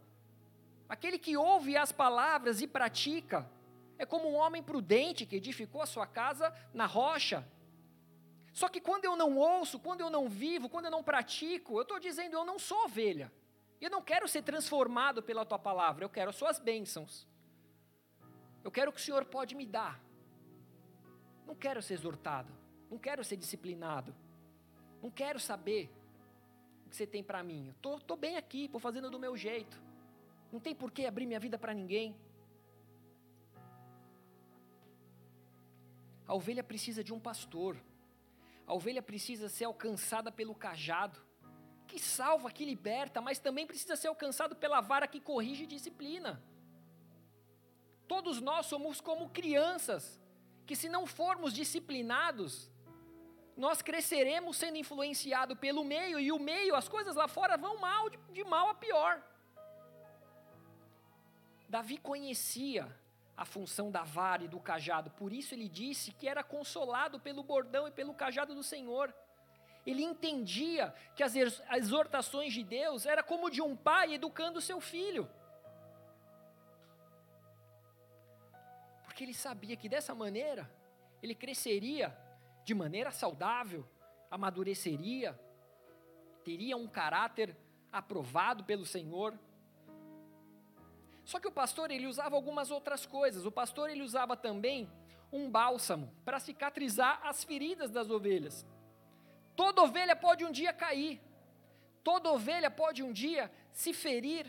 Aquele 0.88 1.18
que 1.18 1.37
ouve 1.37 1.77
as 1.77 1.92
palavras 1.92 2.61
e 2.61 2.66
pratica 2.66 3.49
é 3.99 4.05
como 4.05 4.29
um 4.29 4.35
homem 4.35 4.62
prudente 4.62 5.25
que 5.25 5.37
edificou 5.37 5.81
a 5.81 5.87
sua 5.87 6.07
casa 6.07 6.53
na 6.75 6.87
rocha. 6.87 7.47
Só 8.53 8.68
que 8.68 8.81
quando 8.81 9.05
eu 9.05 9.16
não 9.16 9.37
ouço, 9.37 9.79
quando 9.79 10.01
eu 10.01 10.11
não 10.11 10.29
vivo, 10.29 10.68
quando 10.68 10.87
eu 10.87 10.90
não 10.90 11.03
pratico, 11.03 11.77
eu 11.77 11.83
estou 11.83 11.99
dizendo 11.99 12.35
eu 12.35 12.45
não 12.45 12.59
sou 12.59 12.85
ovelha. 12.85 13.33
Eu 13.81 13.90
não 13.90 14.03
quero 14.03 14.29
ser 14.29 14.42
transformado 14.42 15.23
pela 15.23 15.45
tua 15.45 15.59
palavra, 15.59 16.05
eu 16.05 16.09
quero 16.11 16.31
as 16.31 16.37
suas 16.37 16.59
bênçãos. 16.59 17.27
Eu 18.62 18.71
quero 18.71 18.90
o 18.90 18.92
que 18.92 19.01
o 19.01 19.03
Senhor 19.03 19.25
pode 19.25 19.55
me 19.55 19.66
dar. 19.66 20.01
Não 21.47 21.55
quero 21.55 21.83
ser 21.83 21.95
exortado, 21.95 22.53
não 22.90 22.99
quero 22.99 23.25
ser 23.25 23.37
disciplinado, 23.37 24.14
não 25.03 25.11
quero 25.11 25.40
saber 25.40 25.90
o 26.87 26.90
que 26.90 26.97
você 26.97 27.07
tem 27.07 27.25
para 27.25 27.42
mim. 27.42 27.75
Estou 27.77 28.16
bem 28.16 28.37
aqui, 28.37 28.66
estou 28.66 28.81
fazendo 28.81 29.11
do 29.11 29.18
meu 29.18 29.37
jeito. 29.37 29.81
Não 30.53 30.61
tem 30.61 30.75
por 30.75 30.91
que 30.91 31.07
abrir 31.07 31.27
minha 31.27 31.41
vida 31.41 31.59
para 31.59 31.73
ninguém. 31.73 32.15
A 36.29 36.35
ovelha 36.35 36.62
precisa 36.62 37.03
de 37.03 37.12
um 37.12 37.19
pastor. 37.19 37.77
A 38.67 38.75
ovelha 38.75 39.03
precisa 39.03 39.49
ser 39.49 39.65
alcançada 39.65 40.31
pelo 40.31 40.55
cajado, 40.55 41.19
que 41.87 41.99
salva, 41.99 42.51
que 42.51 42.65
liberta, 42.65 43.21
mas 43.21 43.38
também 43.38 43.67
precisa 43.67 43.97
ser 43.97 44.09
alcançado 44.09 44.55
pela 44.55 44.81
vara 44.81 45.09
que 45.09 45.21
corrige 45.21 45.65
e 45.65 45.67
disciplina. 45.67 46.43
Todos 48.07 48.41
nós 48.41 48.67
somos 48.67 49.01
como 49.01 49.31
crianças, 49.31 50.21
que 50.67 50.77
se 50.77 50.88
não 50.88 51.07
formos 51.07 51.53
disciplinados, 51.53 52.71
nós 53.57 53.83
cresceremos 53.83 54.57
sendo 54.57 54.77
influenciados 54.77 55.59
pelo 55.59 55.83
meio, 55.83 56.21
e 56.21 56.31
o 56.31 56.38
meio, 56.38 56.75
as 56.75 56.88
coisas 56.88 57.17
lá 57.17 57.27
fora 57.27 57.57
vão 57.57 57.79
mal, 57.79 58.09
de, 58.11 58.19
de 58.33 58.45
mal 58.45 58.69
a 58.69 58.75
pior. 58.75 59.23
Davi 61.72 61.96
conhecia 61.96 62.87
a 63.35 63.46
função 63.46 63.90
da 63.90 64.02
vara 64.02 64.44
e 64.44 64.48
do 64.54 64.61
cajado, 64.61 65.11
por 65.12 65.32
isso 65.32 65.54
ele 65.54 65.70
disse 65.70 66.12
que 66.12 66.28
era 66.28 66.44
consolado 66.44 67.18
pelo 67.18 67.42
bordão 67.42 67.88
e 67.88 67.90
pelo 67.90 68.12
cajado 68.12 68.54
do 68.54 68.62
Senhor. 68.62 69.06
Ele 69.87 70.02
entendia 70.02 70.94
que 71.16 71.22
as 71.22 71.35
exortações 71.35 72.52
de 72.52 72.62
Deus 72.62 73.06
era 73.06 73.22
como 73.22 73.48
de 73.48 73.62
um 73.62 73.74
pai 73.74 74.12
educando 74.12 74.61
seu 74.61 74.82
filho. 74.82 75.26
Porque 79.04 79.24
ele 79.24 79.32
sabia 79.32 79.74
que 79.74 79.88
dessa 79.88 80.14
maneira 80.14 80.70
ele 81.22 81.35
cresceria 81.35 82.14
de 82.66 82.74
maneira 82.74 83.11
saudável, 83.11 83.88
amadureceria, 84.30 85.40
teria 86.44 86.76
um 86.76 86.87
caráter 86.87 87.56
aprovado 87.90 88.62
pelo 88.62 88.85
Senhor. 88.85 89.38
Só 91.33 91.40
que 91.40 91.49
o 91.49 91.59
pastor 91.62 91.90
ele 91.90 92.07
usava 92.07 92.37
algumas 92.37 92.71
outras 92.71 93.07
coisas. 93.07 93.47
O 93.47 93.51
pastor 93.51 93.88
ele 93.88 94.03
usava 94.03 94.37
também 94.37 94.87
um 95.33 95.51
bálsamo 95.51 96.12
para 96.27 96.38
cicatrizar 96.38 97.21
as 97.27 97.42
feridas 97.42 97.90
das 97.90 98.11
ovelhas. 98.11 98.66
Toda 99.57 99.81
ovelha 99.81 100.14
pode 100.14 100.45
um 100.45 100.53
dia 100.53 100.75
cair. 100.75 101.23
Toda 102.05 102.31
ovelha 102.31 102.71
pode 102.71 103.03
um 103.03 103.11
dia 103.11 103.51
se 103.73 103.95
ferir. 103.95 104.45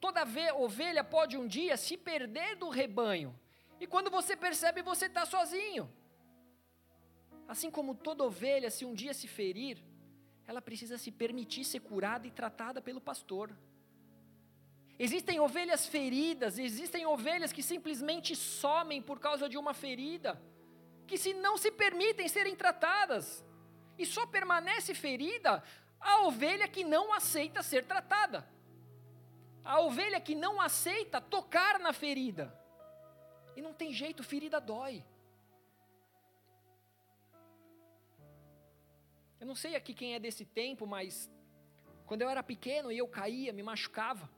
Toda 0.00 0.24
ovelha 0.56 1.04
pode 1.04 1.36
um 1.38 1.46
dia 1.46 1.76
se 1.76 1.96
perder 1.96 2.56
do 2.56 2.68
rebanho. 2.68 3.30
E 3.78 3.86
quando 3.86 4.10
você 4.10 4.36
percebe, 4.36 4.82
você 4.82 5.06
está 5.06 5.24
sozinho. 5.24 5.88
Assim 7.46 7.70
como 7.70 7.94
toda 7.94 8.24
ovelha, 8.24 8.72
se 8.72 8.84
um 8.84 8.92
dia 8.92 9.14
se 9.14 9.28
ferir, 9.28 9.78
ela 10.48 10.60
precisa 10.60 10.98
se 10.98 11.12
permitir 11.12 11.64
ser 11.64 11.78
curada 11.78 12.26
e 12.26 12.32
tratada 12.32 12.82
pelo 12.82 13.00
pastor. 13.00 13.56
Existem 14.98 15.40
ovelhas 15.40 15.86
feridas, 15.86 16.58
existem 16.58 17.06
ovelhas 17.06 17.52
que 17.52 17.62
simplesmente 17.62 18.36
somem 18.36 19.00
por 19.00 19.18
causa 19.18 19.48
de 19.48 19.56
uma 19.56 19.74
ferida, 19.74 20.40
que 21.06 21.16
se 21.16 21.32
não 21.34 21.56
se 21.56 21.70
permitem 21.70 22.28
serem 22.28 22.54
tratadas. 22.54 23.44
E 23.98 24.06
só 24.06 24.26
permanece 24.26 24.94
ferida 24.94 25.62
a 26.00 26.22
ovelha 26.26 26.66
que 26.68 26.84
não 26.84 27.12
aceita 27.12 27.62
ser 27.62 27.84
tratada. 27.84 28.46
A 29.64 29.80
ovelha 29.80 30.20
que 30.20 30.34
não 30.34 30.60
aceita 30.60 31.20
tocar 31.20 31.78
na 31.78 31.92
ferida. 31.92 32.52
E 33.56 33.62
não 33.62 33.72
tem 33.72 33.92
jeito, 33.92 34.24
ferida 34.24 34.60
dói. 34.60 35.04
Eu 39.40 39.46
não 39.46 39.54
sei 39.54 39.74
aqui 39.74 39.92
quem 39.92 40.14
é 40.14 40.20
desse 40.20 40.44
tempo, 40.44 40.86
mas 40.86 41.30
quando 42.06 42.22
eu 42.22 42.28
era 42.28 42.42
pequeno 42.42 42.90
e 42.92 42.98
eu 42.98 43.08
caía, 43.08 43.52
me 43.52 43.62
machucava. 43.62 44.30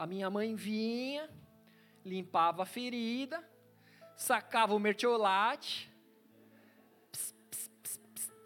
A 0.00 0.06
minha 0.06 0.30
mãe 0.30 0.54
vinha, 0.54 1.28
limpava 2.02 2.62
a 2.62 2.64
ferida, 2.64 3.46
sacava 4.16 4.74
o 4.74 4.78
mertiolate 4.78 5.92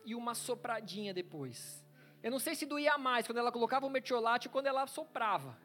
e 0.04 0.16
uma 0.16 0.34
sopradinha 0.34 1.14
depois. 1.14 1.86
Eu 2.20 2.32
não 2.32 2.40
sei 2.40 2.56
se 2.56 2.66
doía 2.66 2.98
mais 2.98 3.24
quando 3.24 3.38
ela 3.38 3.52
colocava 3.52 3.86
o 3.86 3.88
mertiolate 3.88 4.48
ou 4.48 4.52
quando 4.52 4.66
ela 4.66 4.84
soprava. 4.88 5.56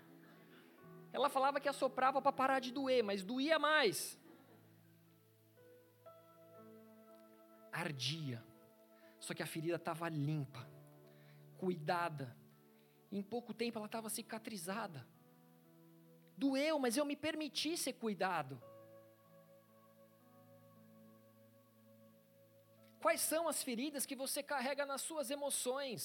Ela 1.11 1.27
falava 1.27 1.59
que 1.59 1.67
assoprava 1.67 2.21
para 2.21 2.31
parar 2.31 2.59
de 2.59 2.71
doer, 2.71 3.03
mas 3.03 3.23
doía 3.23 3.57
mais. 3.57 4.15
Ardia. 7.71 8.45
Só 9.19 9.33
que 9.33 9.41
a 9.41 9.47
ferida 9.47 9.77
estava 9.77 10.07
limpa, 10.07 10.69
cuidada. 11.57 12.37
Em 13.11 13.23
pouco 13.23 13.55
tempo 13.55 13.79
ela 13.79 13.87
estava 13.87 14.07
cicatrizada. 14.07 15.03
Doeu, 16.41 16.79
mas 16.83 16.95
eu 16.95 17.05
me 17.11 17.17
permiti 17.27 17.71
ser 17.75 17.93
cuidado. 18.03 18.53
Quais 23.03 23.21
são 23.31 23.43
as 23.51 23.59
feridas 23.67 24.05
que 24.09 24.15
você 24.23 24.41
carrega 24.53 24.85
nas 24.91 25.01
suas 25.01 25.29
emoções? 25.37 26.01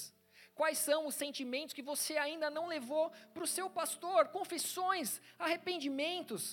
Quais 0.59 0.77
são 0.77 0.99
os 1.07 1.15
sentimentos 1.23 1.73
que 1.77 1.87
você 1.91 2.13
ainda 2.17 2.49
não 2.57 2.67
levou 2.67 3.05
para 3.33 3.43
o 3.43 3.51
seu 3.55 3.69
pastor? 3.69 4.29
Confissões, 4.39 5.21
arrependimentos. 5.37 6.43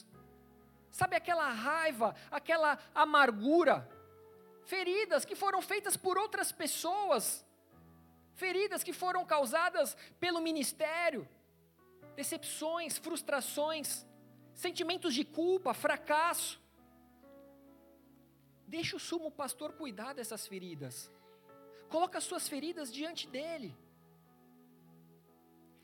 Sabe 1.01 1.14
aquela 1.16 1.49
raiva, 1.51 2.14
aquela 2.31 2.79
amargura? 2.95 3.77
Feridas 4.64 5.25
que 5.25 5.37
foram 5.45 5.61
feitas 5.73 5.97
por 5.97 6.16
outras 6.25 6.51
pessoas. 6.62 7.45
Feridas 8.35 8.83
que 8.83 8.92
foram 8.92 9.25
causadas 9.25 9.97
pelo 10.18 10.40
ministério 10.40 11.29
decepções, 12.14 12.98
frustrações, 12.98 14.07
sentimentos 14.55 15.14
de 15.14 15.25
culpa, 15.25 15.72
fracasso. 15.75 16.61
Deixa 18.66 18.96
o 18.96 19.01
sumo 19.01 19.31
pastor 19.31 19.72
cuidar 19.72 20.12
dessas 20.14 20.46
feridas. 20.46 21.11
Coloca 21.88 22.18
as 22.18 22.25
suas 22.25 22.48
feridas 22.48 22.92
diante 22.92 23.27
dele. 23.27 23.77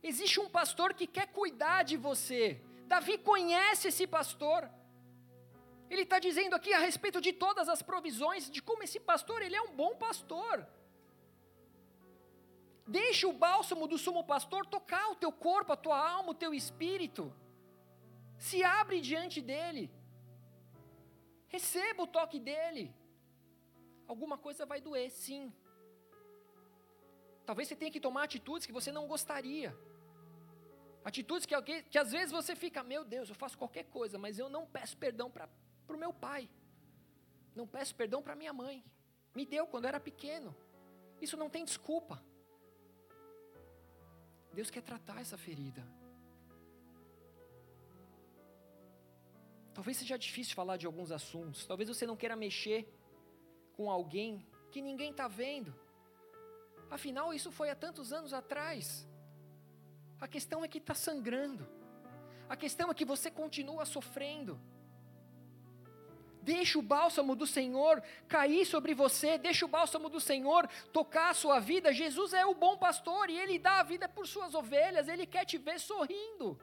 Existe 0.02 0.40
um 0.40 0.48
pastor 0.48 0.94
que 0.94 1.06
quer 1.06 1.26
cuidar 1.28 1.82
de 1.82 1.96
você. 1.96 2.62
Davi 2.86 3.18
conhece 3.18 3.88
esse 3.88 4.06
pastor. 4.06 4.70
Ele 5.90 6.02
está 6.02 6.18
dizendo 6.18 6.54
aqui 6.54 6.72
a 6.72 6.78
respeito 6.78 7.20
de 7.20 7.32
todas 7.32 7.68
as 7.68 7.82
provisões, 7.82 8.50
de 8.50 8.62
como 8.62 8.82
esse 8.82 9.00
pastor, 9.00 9.42
ele 9.42 9.56
é 9.56 9.62
um 9.62 9.74
bom 9.74 9.94
pastor. 9.96 10.66
Deixa 12.96 13.28
o 13.28 13.32
bálsamo 13.44 13.86
do 13.86 13.98
sumo 13.98 14.24
pastor 14.24 14.64
tocar 14.64 15.10
o 15.10 15.14
teu 15.22 15.30
corpo, 15.30 15.72
a 15.72 15.76
tua 15.76 15.98
alma, 16.10 16.30
o 16.30 16.40
teu 16.42 16.54
espírito. 16.54 17.22
Se 18.38 18.64
abre 18.64 18.98
diante 19.00 19.42
dele. 19.42 19.90
Receba 21.48 22.02
o 22.02 22.06
toque 22.06 22.38
dele. 22.40 22.84
Alguma 24.06 24.38
coisa 24.38 24.64
vai 24.64 24.80
doer, 24.80 25.10
sim. 25.10 25.52
Talvez 27.44 27.68
você 27.68 27.76
tenha 27.76 27.90
que 27.90 28.00
tomar 28.00 28.22
atitudes 28.24 28.66
que 28.66 28.72
você 28.72 28.90
não 28.90 29.06
gostaria. 29.06 29.76
Atitudes 31.04 31.44
que, 31.44 31.82
que 31.82 31.98
às 31.98 32.10
vezes 32.12 32.32
você 32.32 32.56
fica, 32.56 32.82
meu 32.82 33.04
Deus, 33.04 33.28
eu 33.28 33.34
faço 33.34 33.58
qualquer 33.58 33.84
coisa, 33.84 34.16
mas 34.18 34.38
eu 34.38 34.48
não 34.48 34.66
peço 34.66 34.96
perdão 34.96 35.30
para 35.30 35.48
o 35.88 35.98
meu 35.98 36.12
pai. 36.12 36.48
Não 37.54 37.66
peço 37.66 37.94
perdão 37.94 38.22
para 38.22 38.34
minha 38.34 38.52
mãe. 38.52 38.82
Me 39.34 39.44
deu 39.44 39.66
quando 39.66 39.84
eu 39.84 39.88
era 39.88 40.00
pequeno. 40.00 40.56
Isso 41.20 41.36
não 41.36 41.50
tem 41.50 41.64
desculpa. 41.66 42.22
Deus 44.52 44.70
quer 44.70 44.82
tratar 44.82 45.20
essa 45.20 45.38
ferida. 45.38 45.86
Talvez 49.74 49.96
seja 49.96 50.18
difícil 50.18 50.54
falar 50.54 50.76
de 50.76 50.86
alguns 50.86 51.12
assuntos. 51.12 51.64
Talvez 51.64 51.88
você 51.88 52.04
não 52.06 52.16
queira 52.16 52.34
mexer 52.34 52.92
com 53.74 53.90
alguém 53.90 54.44
que 54.72 54.82
ninguém 54.82 55.10
está 55.12 55.28
vendo. 55.28 55.72
Afinal, 56.90 57.32
isso 57.32 57.50
foi 57.52 57.70
há 57.70 57.76
tantos 57.76 58.12
anos 58.12 58.32
atrás. 58.32 59.06
A 60.20 60.26
questão 60.26 60.64
é 60.64 60.68
que 60.68 60.78
está 60.78 60.94
sangrando. 60.94 61.68
A 62.48 62.56
questão 62.56 62.90
é 62.90 62.94
que 62.94 63.04
você 63.04 63.30
continua 63.30 63.84
sofrendo. 63.84 64.60
Deixa 66.48 66.78
o 66.78 66.82
bálsamo 66.82 67.36
do 67.36 67.46
Senhor 67.46 68.02
cair 68.26 68.64
sobre 68.64 68.94
você, 68.94 69.36
deixa 69.36 69.66
o 69.66 69.68
bálsamo 69.68 70.08
do 70.08 70.18
Senhor 70.18 70.66
tocar 70.98 71.28
a 71.28 71.34
sua 71.34 71.60
vida. 71.60 71.92
Jesus 71.92 72.32
é 72.32 72.44
o 72.46 72.54
bom 72.54 72.74
pastor 72.78 73.28
e 73.28 73.36
ele 73.38 73.58
dá 73.58 73.80
a 73.80 73.82
vida 73.82 74.08
por 74.08 74.26
suas 74.26 74.54
ovelhas, 74.54 75.08
ele 75.08 75.26
quer 75.26 75.44
te 75.44 75.58
ver 75.58 75.78
sorrindo. 75.78 76.58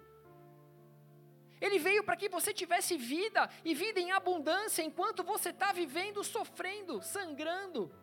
Ele 1.62 1.78
veio 1.78 2.04
para 2.04 2.16
que 2.16 2.28
você 2.28 2.52
tivesse 2.52 2.98
vida 2.98 3.48
e 3.64 3.76
vida 3.76 4.00
em 4.00 4.12
abundância 4.12 4.82
enquanto 4.82 5.24
você 5.24 5.50
está 5.50 5.72
vivendo, 5.72 6.24
sofrendo, 6.24 7.00
sangrando. 7.04 7.94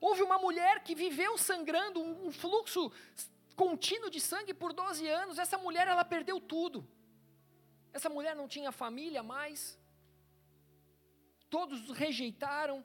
Houve 0.00 0.22
uma 0.22 0.38
mulher 0.38 0.82
que 0.82 0.94
viveu 0.94 1.36
sangrando, 1.36 2.00
um 2.00 2.32
fluxo 2.32 2.90
contínuo 3.54 4.08
de 4.08 4.22
sangue 4.22 4.54
por 4.54 4.72
12 4.72 5.06
anos. 5.06 5.38
Essa 5.38 5.58
mulher, 5.58 5.86
ela 5.86 6.02
perdeu 6.02 6.40
tudo. 6.40 6.88
Essa 7.92 8.08
mulher 8.08 8.34
não 8.34 8.48
tinha 8.48 8.72
família 8.72 9.22
mais. 9.22 9.77
Todos 11.50 11.90
rejeitaram. 11.90 12.84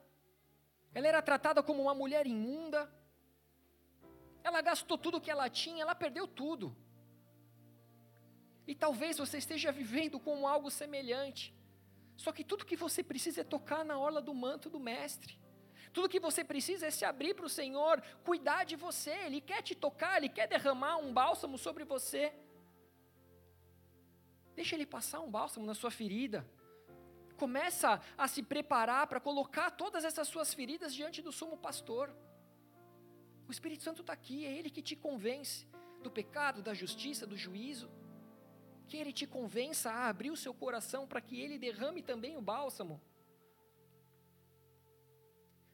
Ela 0.94 1.08
era 1.08 1.22
tratada 1.22 1.62
como 1.62 1.82
uma 1.82 1.94
mulher 1.94 2.26
imunda. 2.26 2.90
Ela 4.42 4.60
gastou 4.60 4.96
tudo 4.96 5.20
que 5.20 5.30
ela 5.30 5.48
tinha, 5.48 5.82
ela 5.82 5.94
perdeu 5.94 6.26
tudo. 6.26 6.76
E 8.66 8.74
talvez 8.74 9.18
você 9.18 9.38
esteja 9.38 9.70
vivendo 9.72 10.18
com 10.18 10.46
algo 10.46 10.70
semelhante. 10.70 11.54
Só 12.16 12.32
que 12.32 12.44
tudo 12.44 12.64
que 12.64 12.76
você 12.76 13.02
precisa 13.02 13.40
é 13.40 13.44
tocar 13.44 13.84
na 13.84 13.98
orla 13.98 14.22
do 14.22 14.32
manto 14.32 14.70
do 14.70 14.80
Mestre. 14.80 15.38
Tudo 15.92 16.08
que 16.08 16.20
você 16.20 16.42
precisa 16.42 16.86
é 16.86 16.90
se 16.90 17.04
abrir 17.04 17.34
para 17.34 17.46
o 17.46 17.48
Senhor, 17.48 18.02
cuidar 18.24 18.64
de 18.64 18.76
você. 18.76 19.10
Ele 19.26 19.40
quer 19.40 19.62
te 19.62 19.74
tocar, 19.74 20.16
Ele 20.16 20.28
quer 20.28 20.46
derramar 20.46 20.96
um 20.96 21.12
bálsamo 21.12 21.56
sobre 21.58 21.84
você. 21.84 22.32
Deixa 24.54 24.74
Ele 24.74 24.86
passar 24.86 25.20
um 25.20 25.30
bálsamo 25.30 25.66
na 25.66 25.74
sua 25.74 25.90
ferida. 25.90 26.46
Começa 27.44 28.00
a 28.16 28.26
se 28.26 28.42
preparar 28.42 29.06
para 29.06 29.20
colocar 29.20 29.70
todas 29.70 30.02
essas 30.02 30.26
suas 30.28 30.54
feridas 30.54 30.94
diante 30.94 31.20
do 31.20 31.30
sumo 31.30 31.58
pastor. 31.58 32.10
O 33.46 33.52
Espírito 33.52 33.82
Santo 33.82 34.00
está 34.00 34.14
aqui, 34.14 34.46
é 34.46 34.52
Ele 34.58 34.70
que 34.70 34.80
te 34.80 34.96
convence 34.96 35.66
do 36.02 36.10
pecado, 36.10 36.62
da 36.62 36.72
justiça, 36.72 37.26
do 37.26 37.36
juízo. 37.36 37.90
Que 38.88 38.96
Ele 38.96 39.12
te 39.12 39.26
convença 39.26 39.90
a 39.90 40.08
abrir 40.08 40.30
o 40.30 40.38
seu 40.38 40.54
coração 40.54 41.06
para 41.06 41.20
que 41.20 41.38
Ele 41.38 41.58
derrame 41.58 42.00
também 42.02 42.34
o 42.34 42.40
bálsamo. 42.40 42.98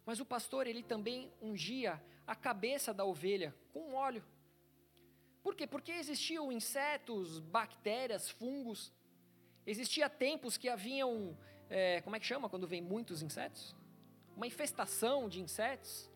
Mas 0.05 0.19
o 0.19 0.27
pastor, 0.27 0.67
ele 0.67 0.83
também 0.83 1.33
ungia 1.41 2.03
a 2.27 2.35
cabeça 2.35 2.93
da 2.93 3.05
ovelha 3.05 3.55
com 3.73 3.95
óleo. 3.95 4.25
Por 5.41 5.55
quê? 5.55 5.69
Porque 5.69 5.93
existiam 5.93 6.51
insetos, 6.51 7.39
bactérias, 7.39 8.29
fungos. 8.29 8.93
Existia 9.65 10.11
tempos 10.11 10.57
que 10.57 10.69
haviam, 10.69 11.39
é, 11.71 12.01
como 12.03 12.17
é 12.17 12.21
que 12.21 12.27
chama 12.27 12.49
quando 12.49 12.67
vem 12.67 12.83
muitos 12.83 13.23
insetos? 13.23 13.75
Uma 14.37 14.47
infestação 14.47 15.29
de 15.29 15.41
insetos. 15.41 16.11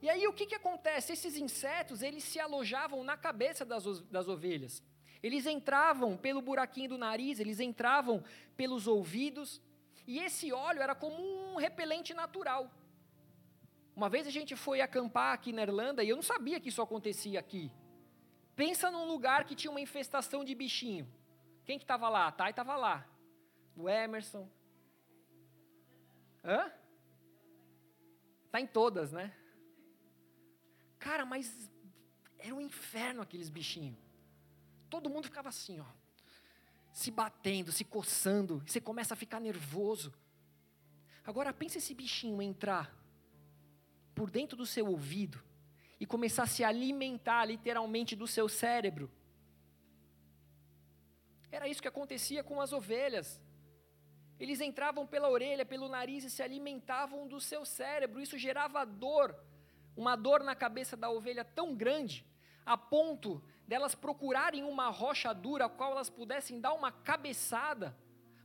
E 0.00 0.08
aí 0.08 0.26
o 0.26 0.32
que, 0.32 0.46
que 0.46 0.54
acontece? 0.54 1.12
Esses 1.12 1.36
insetos, 1.36 2.02
eles 2.02 2.24
se 2.24 2.40
alojavam 2.40 3.04
na 3.04 3.16
cabeça 3.16 3.64
das, 3.64 3.84
das 4.02 4.26
ovelhas. 4.26 4.82
Eles 5.22 5.46
entravam 5.46 6.16
pelo 6.16 6.40
buraquinho 6.40 6.90
do 6.90 6.98
nariz, 6.98 7.40
eles 7.40 7.60
entravam 7.60 8.22
pelos 8.56 8.86
ouvidos, 8.86 9.60
e 10.06 10.18
esse 10.18 10.52
óleo 10.52 10.80
era 10.80 10.94
como 10.94 11.16
um 11.20 11.56
repelente 11.56 12.14
natural. 12.14 12.70
Uma 13.94 14.08
vez 14.08 14.26
a 14.26 14.30
gente 14.30 14.54
foi 14.54 14.80
acampar 14.80 15.32
aqui 15.32 15.52
na 15.52 15.62
Irlanda 15.62 16.04
e 16.04 16.08
eu 16.08 16.16
não 16.16 16.22
sabia 16.22 16.60
que 16.60 16.68
isso 16.68 16.82
acontecia 16.82 17.40
aqui. 17.40 17.72
Pensa 18.54 18.90
num 18.90 19.06
lugar 19.06 19.44
que 19.44 19.54
tinha 19.54 19.70
uma 19.70 19.80
infestação 19.80 20.44
de 20.44 20.54
bichinho. 20.54 21.08
Quem 21.64 21.78
que 21.78 21.84
estava 21.84 22.08
lá? 22.08 22.28
A 22.28 22.32
Thay 22.32 22.50
estava 22.50 22.76
lá. 22.76 23.06
O 23.76 23.88
Emerson. 23.88 24.48
Hã? 26.42 26.72
Tá 28.50 28.60
em 28.60 28.66
todas, 28.66 29.12
né? 29.12 29.34
Cara, 30.98 31.24
mas 31.26 31.70
era 32.38 32.54
um 32.54 32.60
inferno 32.60 33.20
aqueles 33.22 33.50
bichinhos. 33.50 33.98
Todo 34.88 35.10
mundo 35.10 35.24
ficava 35.24 35.48
assim, 35.48 35.80
ó 35.80 35.86
se 36.96 37.10
batendo, 37.10 37.70
se 37.70 37.84
coçando, 37.84 38.62
você 38.66 38.80
começa 38.80 39.12
a 39.12 39.16
ficar 39.18 39.38
nervoso. 39.38 40.14
Agora 41.26 41.52
pense 41.52 41.76
esse 41.76 41.92
bichinho 41.92 42.40
entrar 42.40 42.90
por 44.14 44.30
dentro 44.30 44.56
do 44.56 44.64
seu 44.64 44.86
ouvido 44.86 45.38
e 46.00 46.06
começar 46.06 46.44
a 46.44 46.46
se 46.46 46.64
alimentar 46.64 47.44
literalmente 47.44 48.16
do 48.16 48.26
seu 48.26 48.48
cérebro. 48.48 49.10
Era 51.52 51.68
isso 51.68 51.82
que 51.82 51.88
acontecia 51.88 52.42
com 52.42 52.62
as 52.62 52.72
ovelhas. 52.72 53.42
Eles 54.38 54.60
entravam 54.60 55.06
pela 55.06 55.30
orelha, 55.30 55.64
pelo 55.64 55.88
nariz 55.88 56.24
e 56.24 56.30
se 56.30 56.42
alimentavam 56.42 57.26
do 57.26 57.40
seu 57.40 57.64
cérebro. 57.64 58.20
Isso 58.20 58.36
gerava 58.36 58.84
dor, 58.84 59.34
uma 59.96 60.14
dor 60.14 60.42
na 60.42 60.54
cabeça 60.54 60.96
da 60.96 61.10
ovelha 61.10 61.44
tão 61.44 61.74
grande, 61.74 62.26
a 62.64 62.76
ponto 62.76 63.42
delas 63.66 63.94
procurarem 63.94 64.62
uma 64.62 64.88
rocha 64.90 65.32
dura 65.32 65.66
a 65.66 65.68
qual 65.68 65.92
elas 65.92 66.10
pudessem 66.10 66.60
dar 66.60 66.74
uma 66.74 66.92
cabeçada, 66.92 67.96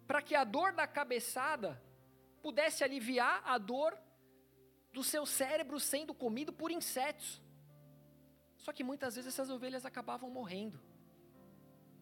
para 0.08 0.21
que 0.21 0.36
a 0.36 0.43
dor 0.43 0.73
da 0.73 0.88
cabeçada 0.88 1.82
pudesse 2.41 2.84
aliviar 2.84 3.41
a 3.45 3.58
dor 3.58 3.97
do 4.91 5.04
seu 5.04 5.25
cérebro 5.25 5.80
sendo 5.80 6.13
comido 6.13 6.51
por 6.51 6.71
insetos. 6.71 7.41
Só 8.58 8.71
que 8.71 8.84
muitas 8.84 9.15
vezes 9.15 9.34
essas 9.34 9.49
ovelhas 9.49 9.86
acabavam 9.86 10.30
morrendo. 10.30 10.80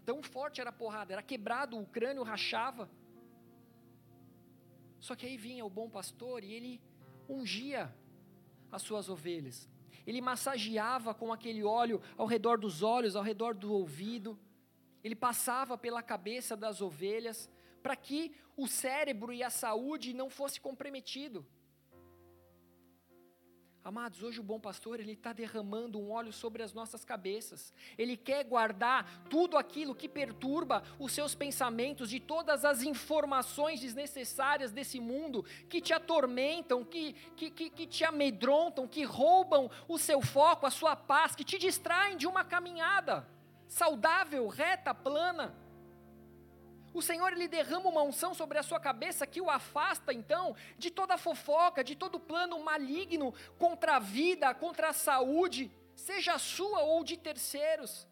Tão 0.06 0.22
forte 0.24 0.60
era 0.60 0.72
a 0.72 0.74
porrada, 0.74 1.14
era 1.14 1.22
quebrado, 1.22 1.78
o 1.78 1.86
crânio 1.86 2.24
rachava. 2.24 2.90
Só 5.00 5.16
que 5.16 5.26
aí 5.26 5.38
vinha 5.38 5.66
o 5.66 5.70
bom 5.70 5.90
pastor 5.90 6.44
e 6.44 6.54
ele 6.54 6.82
ungia 7.28 7.94
as 8.72 8.82
suas 8.82 9.10
ovelhas 9.10 9.70
ele 10.10 10.22
massageava 10.22 11.14
com 11.14 11.32
aquele 11.32 11.64
óleo 11.64 12.02
ao 12.18 12.26
redor 12.26 12.58
dos 12.58 12.82
olhos, 12.82 13.16
ao 13.16 13.22
redor 13.22 13.54
do 13.54 13.72
ouvido, 13.72 14.40
ele 15.04 15.16
passava 15.16 15.78
pela 15.78 16.02
cabeça 16.02 16.58
das 16.58 16.82
ovelhas, 16.82 17.48
para 17.84 17.96
que 17.96 18.36
o 18.58 18.68
cérebro 18.68 19.32
e 19.32 19.44
a 19.44 19.52
saúde 19.52 20.12
não 20.14 20.30
fosse 20.30 20.60
comprometido. 20.60 21.46
Amados, 23.84 24.22
hoje 24.22 24.42
o 24.42 24.44
bom 24.44 24.60
pastor, 24.60 25.00
ele 25.00 25.14
está 25.14 25.32
derramando 25.32 25.98
um 25.98 26.12
óleo 26.12 26.34
sobre 26.34 26.62
as 26.62 26.74
nossas 26.74 27.06
cabeças. 27.06 27.74
Ele 27.98 28.18
quer 28.18 28.44
guardar 28.44 29.24
tudo 29.30 29.58
aquilo 29.58 29.96
que 29.96 30.10
perturba 30.10 30.84
os 31.00 31.14
seus 31.14 31.34
pensamentos, 31.34 32.10
de 32.10 32.20
todas 32.20 32.66
as 32.66 32.84
informações 32.84 33.80
desnecessárias 33.80 34.72
desse 34.74 35.00
mundo, 35.00 35.46
que 35.70 35.80
te 35.80 35.94
atormentam, 35.94 36.84
que, 36.84 37.14
que, 37.38 37.50
que, 37.50 37.70
que 37.70 37.88
te 37.88 38.04
amedrontam, 38.04 38.86
que 38.86 39.04
roubam 39.04 39.72
o 39.88 39.98
seu 39.98 40.22
foco, 40.22 40.66
a 40.66 40.72
sua 40.72 40.96
paz, 40.96 41.34
que 41.34 41.46
te 41.46 41.58
distraem 41.58 42.18
de 42.18 42.28
uma 42.28 42.44
caminhada 42.44 43.26
saudável, 43.70 44.48
reta, 44.50 44.94
plana. 44.94 45.56
O 46.94 47.02
Senhor 47.02 47.32
ele 47.32 47.48
derrama 47.48 47.90
uma 47.90 48.02
unção 48.02 48.34
sobre 48.34 48.58
a 48.58 48.64
sua 48.64 48.80
cabeça 48.80 49.28
que 49.28 49.42
o 49.42 49.50
afasta 49.50 50.14
então 50.14 50.56
de 50.78 50.90
toda 50.90 51.18
fofoca, 51.18 51.84
de 51.84 51.96
todo 51.96 52.20
plano 52.20 52.60
maligno 52.64 53.34
contra 53.58 53.98
a 53.98 54.00
vida, 54.00 54.54
contra 54.54 54.90
a 54.90 54.94
saúde, 54.94 55.72
seja 55.96 56.34
a 56.34 56.40
sua 56.40 56.82
ou 56.82 57.04
de 57.04 57.16
terceiros. 57.18 58.08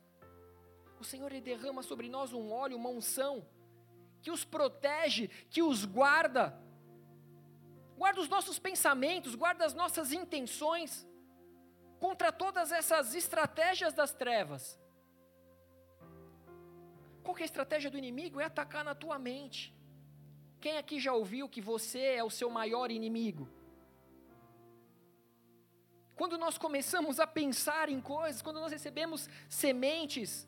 O 0.99 1.03
Senhor 1.03 1.31
ele 1.31 1.41
derrama 1.41 1.81
sobre 1.81 2.07
nós 2.09 2.33
um 2.33 2.51
óleo, 2.51 2.77
uma 2.77 2.89
unção 2.89 3.45
que 4.21 4.31
os 4.31 4.43
protege, 4.43 5.27
que 5.49 5.61
os 5.61 5.85
guarda. 5.85 6.59
Guarda 7.97 8.21
os 8.21 8.29
nossos 8.29 8.59
pensamentos, 8.59 9.35
guarda 9.35 9.65
as 9.65 9.73
nossas 9.73 10.11
intenções 10.11 11.07
contra 11.99 12.31
todas 12.31 12.71
essas 12.71 13.15
estratégias 13.15 13.93
das 13.93 14.13
trevas. 14.13 14.79
Qual 17.27 17.37
é 17.37 17.41
a 17.41 17.45
estratégia 17.45 17.91
do 17.91 17.97
inimigo? 17.97 18.39
É 18.39 18.45
atacar 18.45 18.85
na 18.85 18.95
tua 18.95 19.19
mente. 19.19 19.75
Quem 20.61 20.77
aqui 20.77 20.97
já 20.97 21.11
ouviu 21.11 21.49
que 21.49 21.59
você 21.59 21.99
é 22.19 22.23
o 22.23 22.29
seu 22.29 22.49
maior 22.49 22.89
inimigo? 22.89 23.49
Quando 26.15 26.37
nós 26.37 26.57
começamos 26.57 27.19
a 27.19 27.27
pensar 27.27 27.89
em 27.89 27.99
coisas, 27.99 28.41
quando 28.41 28.61
nós 28.61 28.71
recebemos 28.71 29.27
sementes 29.49 30.47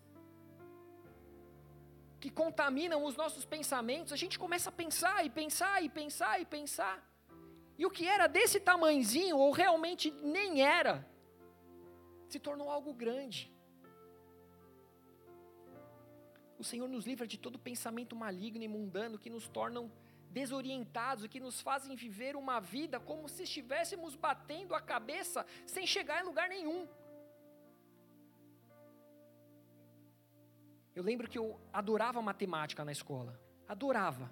que 2.22 2.30
contaminam 2.30 3.04
os 3.04 3.18
nossos 3.18 3.44
pensamentos, 3.44 4.13
a 4.13 4.22
gente 4.24 4.39
começa 4.39 4.70
a 4.70 4.72
pensar 4.72 5.26
e 5.26 5.30
pensar 5.30 5.84
e 5.84 5.89
pensar 5.89 6.39
e 6.39 6.46
pensar. 6.46 6.98
E 7.78 7.86
o 7.86 7.92
que 7.92 8.08
era 8.08 8.26
desse 8.26 8.58
tamanzinho, 8.58 9.38
ou 9.38 9.52
realmente 9.52 10.12
nem 10.38 10.62
era, 10.62 11.06
se 12.30 12.39
tornou 12.39 12.72
algo 12.72 12.94
grande. 12.94 13.54
O 16.60 16.63
Senhor 16.63 16.88
nos 16.89 17.06
livra 17.06 17.26
de 17.26 17.39
todo 17.39 17.58
pensamento 17.58 18.15
maligno 18.15 18.63
e 18.63 18.67
mundano 18.67 19.17
que 19.17 19.30
nos 19.30 19.48
tornam 19.48 19.89
desorientados 20.30 21.26
que 21.28 21.39
nos 21.39 21.60
fazem 21.60 21.95
viver 21.95 22.36
uma 22.36 22.60
vida 22.60 23.00
como 23.00 23.28
se 23.28 23.43
estivéssemos 23.43 24.15
batendo 24.15 24.76
a 24.76 24.82
cabeça 24.82 25.45
sem 25.65 25.88
chegar 25.88 26.22
em 26.22 26.26
lugar 26.26 26.48
nenhum. 26.50 26.88
Eu 30.93 31.04
lembro 31.04 31.30
que 31.30 31.38
eu 31.38 31.60
adorava 31.72 32.22
matemática 32.22 32.84
na 32.84 32.91
escola. 32.91 33.39
Adorava. 33.67 34.30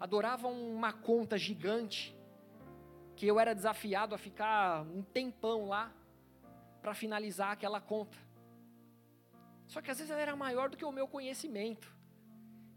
Adorava 0.00 0.48
uma 0.48 0.92
conta 0.92 1.38
gigante 1.38 2.14
que 3.14 3.26
eu 3.26 3.38
era 3.38 3.54
desafiado 3.54 4.14
a 4.14 4.18
ficar 4.18 4.82
um 4.82 5.02
tempão 5.02 5.68
lá 5.68 5.92
para 6.82 6.94
finalizar 6.94 7.52
aquela 7.52 7.80
conta. 7.80 8.25
Só 9.66 9.80
que 9.82 9.90
às 9.90 9.98
vezes 9.98 10.10
ela 10.10 10.20
era 10.20 10.36
maior 10.36 10.68
do 10.70 10.76
que 10.76 10.84
o 10.84 10.92
meu 10.92 11.06
conhecimento. 11.08 11.94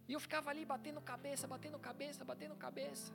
E 0.08 0.14
eu 0.14 0.20
ficava 0.20 0.50
ali 0.50 0.66
batendo 0.66 1.00
cabeça, 1.02 1.48
batendo 1.48 1.78
cabeça, 1.78 2.26
batendo 2.26 2.56
cabeça. 2.56 3.14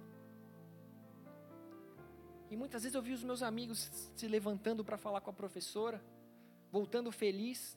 E 2.50 2.56
muitas 2.56 2.82
vezes 2.82 2.94
eu 2.94 3.02
vi 3.02 3.12
os 3.12 3.24
meus 3.24 3.42
amigos 3.42 3.90
se 4.14 4.28
levantando 4.28 4.84
para 4.84 4.96
falar 4.96 5.20
com 5.20 5.30
a 5.30 5.32
professora, 5.32 6.00
voltando 6.70 7.10
feliz. 7.10 7.76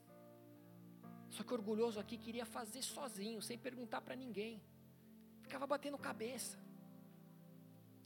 Só 1.30 1.42
que 1.42 1.52
orgulhoso 1.52 1.98
aqui 1.98 2.16
queria 2.16 2.46
fazer 2.46 2.82
sozinho, 2.82 3.42
sem 3.42 3.58
perguntar 3.58 4.00
para 4.00 4.14
ninguém. 4.14 4.62
Ficava 5.42 5.66
batendo 5.66 5.98
cabeça. 5.98 6.56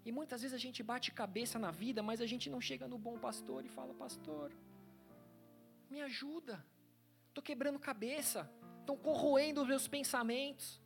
E 0.04 0.10
muitas 0.10 0.40
vezes 0.42 0.54
a 0.54 0.58
gente 0.58 0.82
bate 0.82 1.12
cabeça 1.12 1.58
na 1.58 1.70
vida, 1.70 2.02
mas 2.02 2.20
a 2.20 2.26
gente 2.26 2.48
não 2.48 2.60
chega 2.60 2.88
no 2.88 2.98
bom 2.98 3.18
pastor 3.18 3.64
e 3.64 3.68
fala: 3.68 3.92
Pastor, 3.94 4.50
me 5.90 6.00
ajuda 6.00 6.64
estou 7.32 7.42
quebrando 7.42 7.78
cabeça, 7.78 8.40
estão 8.80 8.96
corroendo 9.08 9.62
os 9.62 9.68
meus 9.72 9.88
pensamentos. 9.88 10.80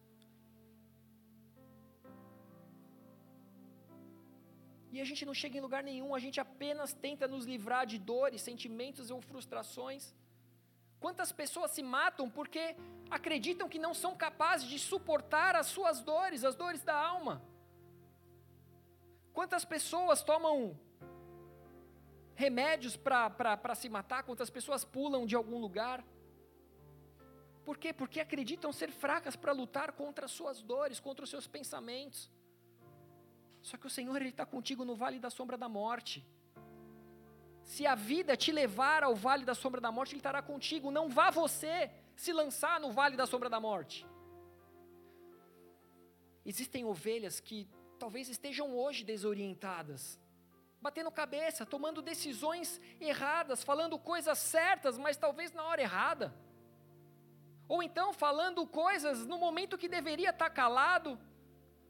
E 4.93 5.01
a 5.01 5.05
gente 5.05 5.27
não 5.27 5.35
chega 5.35 5.59
em 5.59 5.61
lugar 5.67 5.83
nenhum, 5.83 6.15
a 6.15 6.21
gente 6.25 6.39
apenas 6.41 6.93
tenta 7.07 7.27
nos 7.29 7.45
livrar 7.45 7.85
de 7.85 7.99
dores, 7.99 8.41
sentimentos 8.41 9.11
ou 9.11 9.21
frustrações. 9.21 10.15
Quantas 10.99 11.31
pessoas 11.33 11.73
se 11.73 11.83
matam 11.83 12.31
porque 12.31 12.65
acreditam 13.11 13.69
que 13.69 13.79
não 13.87 13.93
são 13.93 14.17
capazes 14.17 14.67
de 14.69 14.79
suportar 14.79 15.55
as 15.55 15.67
suas 15.67 16.01
dores, 16.01 16.45
as 16.45 16.55
dores 16.55 16.83
da 16.83 16.95
alma? 16.95 17.43
Quantas 19.35 19.65
pessoas 19.65 20.23
tomam 20.23 20.79
remédios 22.35 22.97
para 22.97 23.75
se 23.75 23.89
matar? 23.89 24.23
Quantas 24.23 24.49
pessoas 24.49 24.85
pulam 24.85 25.27
de 25.27 25.37
algum 25.37 25.59
lugar? 25.59 26.03
Por 27.67 27.77
quê? 27.77 27.93
Porque 27.93 28.21
acreditam 28.21 28.73
ser 28.73 28.91
fracas 28.93 29.35
para 29.35 29.53
lutar 29.61 29.91
contra 30.01 30.27
as 30.27 30.31
suas 30.39 30.63
dores, 30.63 31.01
contra 31.01 31.25
os 31.25 31.31
seus 31.35 31.49
pensamentos. 31.49 32.31
Só 33.61 33.77
que 33.77 33.89
o 33.89 33.91
Senhor 33.91 34.17
ele 34.21 34.29
está 34.29 34.47
contigo 34.47 34.85
no 34.85 34.95
vale 34.95 35.19
da 35.19 35.31
sombra 35.31 35.59
da 35.59 35.69
morte. 35.69 36.25
Se 37.65 37.85
a 37.85 37.97
vida 37.97 38.37
te 38.37 38.53
levar 38.53 39.03
ao 39.03 39.17
vale 39.17 39.45
da 39.45 39.57
sombra 39.63 39.81
da 39.81 39.91
morte, 39.91 40.13
Ele 40.13 40.21
estará 40.21 40.41
contigo. 40.41 40.93
Não 40.93 41.09
vá 41.09 41.31
você 41.31 41.91
se 42.15 42.33
lançar 42.33 42.79
no 42.79 42.93
vale 42.93 43.17
da 43.17 43.27
sombra 43.27 43.51
da 43.51 43.59
morte. 43.59 44.07
Existem 46.45 46.85
ovelhas 46.85 47.41
que 47.41 47.69
talvez 47.99 48.29
estejam 48.29 48.77
hoje 48.77 49.03
desorientadas, 49.03 50.21
batendo 50.81 51.11
cabeça, 51.11 51.67
tomando 51.67 52.01
decisões 52.01 52.81
erradas, 53.01 53.65
falando 53.65 53.99
coisas 53.99 54.39
certas, 54.39 54.97
mas 54.97 55.17
talvez 55.17 55.51
na 55.53 55.65
hora 55.65 55.83
errada. 55.83 56.46
Ou 57.69 57.83
então 57.83 58.13
falando 58.13 58.67
coisas 58.67 59.27
no 59.27 59.39
momento 59.39 59.79
que 59.79 59.89
deveria 59.89 60.31
estar 60.31 60.51
calado, 60.51 61.19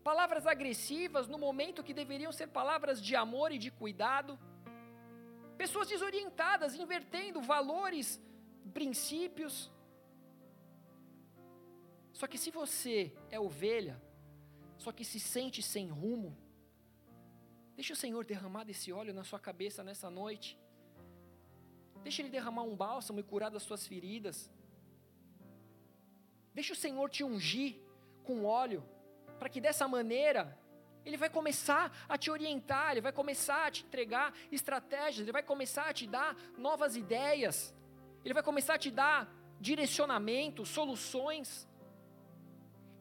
palavras 0.02 0.46
agressivas 0.46 1.28
no 1.28 1.38
momento 1.38 1.82
que 1.82 1.92
deveriam 1.92 2.32
ser 2.32 2.48
palavras 2.48 3.00
de 3.02 3.14
amor 3.14 3.52
e 3.52 3.58
de 3.58 3.70
cuidado. 3.70 4.38
Pessoas 5.58 5.88
desorientadas, 5.88 6.74
invertendo 6.74 7.40
valores, 7.42 8.20
princípios. 8.72 9.70
Só 12.12 12.26
que 12.26 12.38
se 12.38 12.50
você 12.50 13.12
é 13.30 13.38
ovelha, 13.38 14.00
só 14.78 14.92
que 14.92 15.04
se 15.04 15.20
sente 15.20 15.62
sem 15.62 15.88
rumo, 15.88 16.36
deixa 17.74 17.92
o 17.92 17.96
Senhor 17.96 18.24
derramar 18.24 18.64
desse 18.64 18.92
óleo 18.92 19.12
na 19.12 19.24
sua 19.24 19.38
cabeça 19.38 19.84
nessa 19.84 20.08
noite. 20.08 20.58
Deixa 22.02 22.22
Ele 22.22 22.30
derramar 22.30 22.62
um 22.62 22.76
bálsamo 22.76 23.20
e 23.20 23.22
curar 23.22 23.50
das 23.50 23.62
suas 23.62 23.86
feridas. 23.86 24.50
Deixa 26.56 26.72
o 26.72 26.82
Senhor 26.84 27.10
te 27.10 27.22
ungir 27.22 27.76
com 28.24 28.46
óleo, 28.46 28.82
para 29.38 29.50
que 29.50 29.60
dessa 29.60 29.86
maneira 29.86 30.58
ele 31.04 31.18
vai 31.18 31.28
começar 31.28 31.84
a 32.08 32.16
te 32.16 32.30
orientar, 32.30 32.92
ele 32.92 33.02
vai 33.02 33.12
começar 33.12 33.66
a 33.66 33.70
te 33.70 33.84
entregar 33.84 34.32
estratégias, 34.50 35.20
ele 35.20 35.32
vai 35.32 35.42
começar 35.42 35.84
a 35.90 35.92
te 35.92 36.06
dar 36.06 36.34
novas 36.56 36.96
ideias, 36.96 37.74
ele 38.24 38.32
vai 38.32 38.42
começar 38.42 38.72
a 38.72 38.78
te 38.78 38.90
dar 38.90 39.30
direcionamento, 39.60 40.64
soluções. 40.64 41.68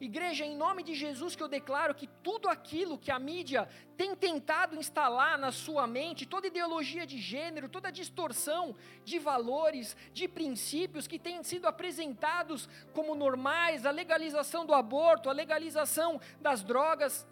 Igreja, 0.05 0.45
em 0.45 0.55
nome 0.55 0.83
de 0.83 0.93
Jesus, 0.93 1.35
que 1.35 1.41
eu 1.41 1.47
declaro 1.47 1.95
que 1.95 2.07
tudo 2.21 2.47
aquilo 2.47 2.97
que 2.97 3.11
a 3.11 3.17
mídia 3.17 3.67
tem 3.97 4.15
tentado 4.15 4.75
instalar 4.75 5.37
na 5.37 5.51
sua 5.51 5.87
mente, 5.87 6.25
toda 6.25 6.47
ideologia 6.47 7.05
de 7.05 7.17
gênero, 7.17 7.67
toda 7.67 7.91
distorção 7.91 8.75
de 9.03 9.17
valores, 9.17 9.97
de 10.13 10.27
princípios 10.27 11.07
que 11.07 11.17
têm 11.17 11.43
sido 11.43 11.67
apresentados 11.67 12.69
como 12.93 13.15
normais, 13.15 13.85
a 13.85 13.91
legalização 13.91 14.65
do 14.65 14.73
aborto, 14.73 15.29
a 15.29 15.33
legalização 15.33 16.21
das 16.39 16.63
drogas, 16.63 17.25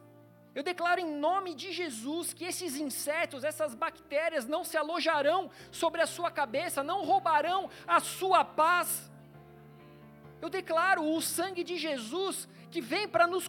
eu 0.55 0.61
declaro 0.61 1.01
em 1.01 1.15
nome 1.15 1.55
de 1.55 1.71
Jesus 1.71 2.31
que 2.31 2.45
esses 2.45 2.75
insetos, 2.77 3.43
essas 3.43 3.73
bactérias 3.73 4.47
não 4.47 4.63
se 4.63 4.77
alojarão 4.77 5.49
sobre 5.71 6.01
a 6.01 6.05
sua 6.05 6.29
cabeça, 6.29 6.83
não 6.83 7.03
roubarão 7.03 7.69
a 7.87 7.99
sua 7.99 8.45
paz 8.45 9.11
eu 10.43 10.49
declaro 10.49 11.01
o 11.15 11.21
sangue 11.21 11.63
de 11.69 11.75
Jesus 11.85 12.35
que 12.73 12.81
vem 12.91 13.05
para 13.13 13.25
nos, 13.33 13.45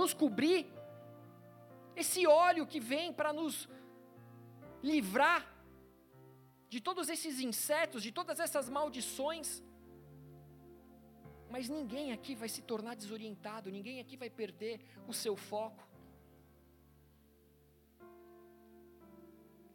nos 0.00 0.12
cobrir, 0.22 0.60
esse 2.02 2.26
óleo 2.26 2.66
que 2.72 2.80
vem 2.90 3.06
para 3.18 3.32
nos 3.38 3.54
livrar 4.82 5.42
de 6.68 6.78
todos 6.88 7.08
esses 7.14 7.40
insetos, 7.40 8.02
de 8.06 8.12
todas 8.18 8.38
essas 8.46 8.68
maldições. 8.68 9.48
Mas 11.54 11.70
ninguém 11.78 12.12
aqui 12.16 12.34
vai 12.42 12.50
se 12.56 12.62
tornar 12.70 12.94
desorientado, 12.96 13.74
ninguém 13.78 13.98
aqui 14.00 14.16
vai 14.24 14.30
perder 14.42 14.74
o 15.08 15.14
seu 15.24 15.36
foco. 15.50 15.84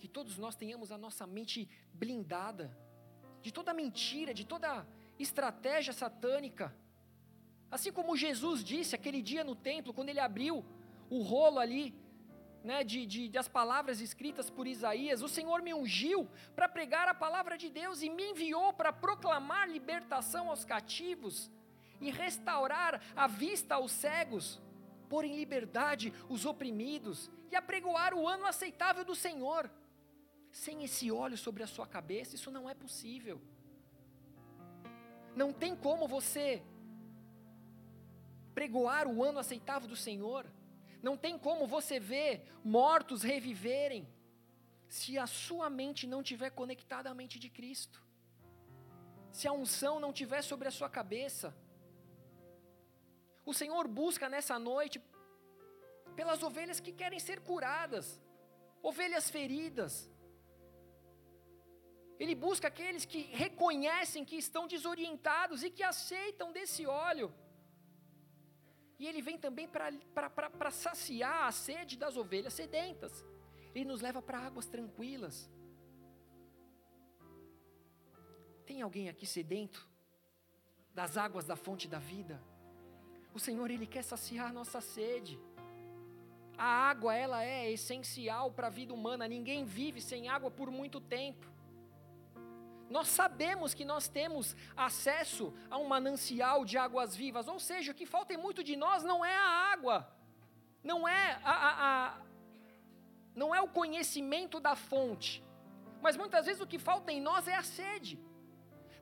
que 0.01 0.07
todos 0.07 0.35
nós 0.43 0.55
tenhamos 0.61 0.91
a 0.91 0.97
nossa 0.97 1.25
mente 1.27 1.59
blindada 1.93 2.65
de 3.39 3.51
toda 3.57 3.71
mentira, 3.71 4.33
de 4.33 4.45
toda 4.53 4.69
estratégia 5.21 5.93
satânica. 5.93 6.75
Assim 7.69 7.91
como 7.91 8.17
Jesus 8.17 8.63
disse 8.63 8.95
aquele 8.95 9.21
dia 9.21 9.43
no 9.43 9.55
templo, 9.55 9.93
quando 9.93 10.09
ele 10.09 10.19
abriu 10.19 10.65
o 11.09 11.21
rolo 11.21 11.59
ali, 11.59 11.93
né, 12.63 12.83
de, 12.83 13.05
de, 13.05 13.29
das 13.29 13.47
palavras 13.47 14.01
escritas 14.01 14.49
por 14.49 14.67
Isaías, 14.67 15.21
o 15.21 15.29
Senhor 15.29 15.61
me 15.61 15.73
ungiu 15.73 16.27
para 16.55 16.69
pregar 16.69 17.07
a 17.07 17.13
palavra 17.13 17.57
de 17.57 17.69
Deus 17.69 18.01
e 18.01 18.09
me 18.09 18.31
enviou 18.31 18.71
para 18.73 18.93
proclamar 18.93 19.69
libertação 19.69 20.49
aos 20.49 20.63
cativos 20.63 21.49
e 21.99 22.11
restaurar 22.11 23.01
a 23.15 23.27
vista 23.27 23.75
aos 23.75 23.91
cegos, 23.91 24.61
pôr 25.09 25.25
em 25.25 25.35
liberdade 25.35 26.13
os 26.29 26.45
oprimidos 26.45 27.29
e 27.51 27.55
apregoar 27.55 28.13
o 28.13 28.27
ano 28.27 28.45
aceitável 28.45 29.03
do 29.03 29.15
Senhor. 29.15 29.69
Sem 30.51 30.83
esse 30.83 31.11
óleo 31.11 31.37
sobre 31.37 31.63
a 31.63 31.67
sua 31.67 31.87
cabeça, 31.87 32.35
isso 32.35 32.51
não 32.51 32.69
é 32.69 32.73
possível. 32.73 33.41
Não 35.35 35.53
tem 35.53 35.75
como 35.75 36.07
você 36.07 36.61
pregoar 38.53 39.07
o 39.07 39.23
ano 39.23 39.39
aceitável 39.39 39.87
do 39.87 39.95
Senhor. 39.95 40.45
Não 41.01 41.17
tem 41.17 41.37
como 41.37 41.65
você 41.65 41.99
ver 41.99 42.45
mortos 42.63 43.23
reviverem 43.23 44.07
se 44.87 45.17
a 45.17 45.25
sua 45.25 45.69
mente 45.69 46.05
não 46.05 46.21
estiver 46.21 46.49
conectada 46.51 47.09
à 47.09 47.13
mente 47.13 47.39
de 47.39 47.49
Cristo. 47.49 48.03
Se 49.31 49.47
a 49.47 49.53
unção 49.53 49.99
não 49.99 50.09
estiver 50.09 50.41
sobre 50.43 50.67
a 50.67 50.71
sua 50.71 50.89
cabeça. 50.89 51.55
O 53.45 53.53
Senhor 53.53 53.87
busca 53.87 54.27
nessa 54.27 54.59
noite 54.59 55.01
pelas 56.15 56.43
ovelhas 56.43 56.81
que 56.81 56.91
querem 56.91 57.19
ser 57.19 57.39
curadas, 57.39 58.21
ovelhas 58.83 59.29
feridas. 59.29 60.10
Ele 62.21 62.35
busca 62.35 62.67
aqueles 62.67 63.03
que 63.11 63.21
reconhecem 63.43 64.23
que 64.23 64.35
estão 64.35 64.67
desorientados 64.73 65.63
e 65.63 65.71
que 65.71 65.81
aceitam 65.81 66.51
desse 66.57 66.85
óleo. 66.85 67.33
E 68.99 69.07
ele 69.07 69.23
vem 69.27 69.39
também 69.39 69.67
para 69.67 70.69
saciar 70.69 71.47
a 71.47 71.51
sede 71.51 71.97
das 71.97 72.15
ovelhas 72.15 72.53
sedentas. 72.53 73.25
Ele 73.73 73.85
nos 73.85 74.01
leva 74.01 74.21
para 74.21 74.37
águas 74.37 74.67
tranquilas. 74.67 75.49
Tem 78.67 78.83
alguém 78.83 79.09
aqui 79.09 79.25
sedento 79.25 79.89
das 80.93 81.17
águas 81.17 81.45
da 81.45 81.55
fonte 81.55 81.87
da 81.87 81.97
vida? 81.97 82.39
O 83.33 83.39
Senhor, 83.39 83.71
Ele 83.71 83.87
quer 83.87 84.03
saciar 84.03 84.49
a 84.51 84.53
nossa 84.53 84.79
sede. 84.79 85.39
A 86.55 86.65
água, 86.91 87.15
ela 87.15 87.43
é 87.43 87.71
essencial 87.71 88.51
para 88.51 88.67
a 88.67 88.69
vida 88.69 88.93
humana. 88.93 89.27
Ninguém 89.27 89.65
vive 89.65 89.99
sem 89.99 90.29
água 90.29 90.51
por 90.51 90.69
muito 90.69 91.01
tempo. 91.01 91.50
Nós 92.91 93.07
sabemos 93.07 93.73
que 93.73 93.85
nós 93.85 94.09
temos 94.09 94.55
acesso 94.75 95.53
a 95.69 95.77
um 95.77 95.87
manancial 95.87 96.65
de 96.65 96.77
águas 96.77 97.15
vivas, 97.15 97.47
ou 97.47 97.59
seja, 97.59 97.93
o 97.93 97.95
que 97.95 98.05
falta 98.05 98.33
em 98.33 98.37
muito 98.37 98.61
de 98.69 98.75
nós 98.75 99.01
não 99.11 99.23
é 99.23 99.35
a 99.35 99.49
água, 99.73 99.97
não 100.83 101.07
é 101.07 101.39
a, 101.43 101.51
a, 101.51 101.71
a 101.87 102.21
não 103.33 103.55
é 103.55 103.61
o 103.61 103.69
conhecimento 103.79 104.59
da 104.59 104.75
fonte, 104.75 105.41
mas 106.01 106.17
muitas 106.17 106.45
vezes 106.45 106.61
o 106.61 106.67
que 106.67 106.77
falta 106.77 107.13
em 107.13 107.21
nós 107.21 107.47
é 107.47 107.55
a 107.55 107.63
sede. 107.63 108.19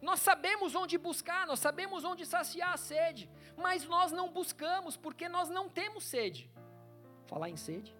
Nós 0.02 0.20
sabemos 0.20 0.76
onde 0.76 0.96
buscar, 0.98 1.48
nós 1.48 1.60
sabemos 1.60 2.06
onde 2.06 2.26
saciar 2.26 2.74
a 2.74 2.78
sede, 2.78 3.30
mas 3.58 3.86
nós 3.86 4.12
não 4.12 4.30
buscamos 4.30 4.96
porque 4.96 5.28
nós 5.28 5.50
não 5.50 5.68
temos 5.68 6.04
sede. 6.04 6.50
Falar 7.26 7.50
em 7.50 7.58
sede. 7.58 7.99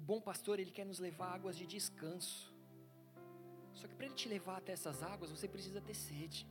O 0.00 0.02
bom 0.02 0.18
pastor, 0.18 0.58
ele 0.58 0.70
quer 0.76 0.86
nos 0.86 0.98
levar 0.98 1.26
a 1.26 1.34
águas 1.34 1.56
de 1.60 1.66
descanso. 1.66 2.50
Só 3.74 3.86
que 3.86 3.94
para 3.94 4.06
ele 4.06 4.14
te 4.14 4.30
levar 4.30 4.56
até 4.56 4.72
essas 4.72 5.02
águas, 5.02 5.30
você 5.30 5.46
precisa 5.46 5.78
ter 5.88 5.92
sede. 5.94 6.48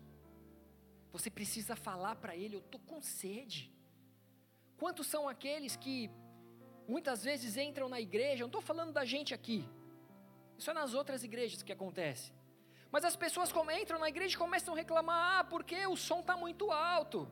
Você 1.12 1.32
precisa 1.32 1.76
falar 1.76 2.16
para 2.18 2.36
ele: 2.36 2.56
Eu 2.58 2.60
estou 2.60 2.80
com 2.82 3.02
sede. 3.02 3.74
Quantos 4.78 5.08
são 5.08 5.28
aqueles 5.28 5.76
que 5.76 6.12
muitas 6.88 7.24
vezes 7.24 7.58
entram 7.58 7.90
na 7.90 8.00
igreja? 8.00 8.44
Não 8.44 8.52
estou 8.54 8.62
falando 8.62 8.94
da 8.94 9.04
gente 9.04 9.34
aqui. 9.34 9.68
Isso 10.56 10.70
é 10.70 10.74
nas 10.76 10.94
outras 10.94 11.24
igrejas 11.24 11.64
que 11.64 11.74
acontece. 11.74 12.32
Mas 12.92 13.04
as 13.04 13.16
pessoas 13.16 13.52
como 13.52 13.72
entram 13.72 13.98
na 13.98 14.10
igreja 14.10 14.36
e 14.36 14.44
começam 14.46 14.76
a 14.76 14.78
reclamar: 14.78 15.40
ah, 15.40 15.44
porque 15.44 15.88
o 15.88 15.98
som 15.98 16.20
está 16.20 16.38
muito 16.38 16.72
alto. 16.72 17.28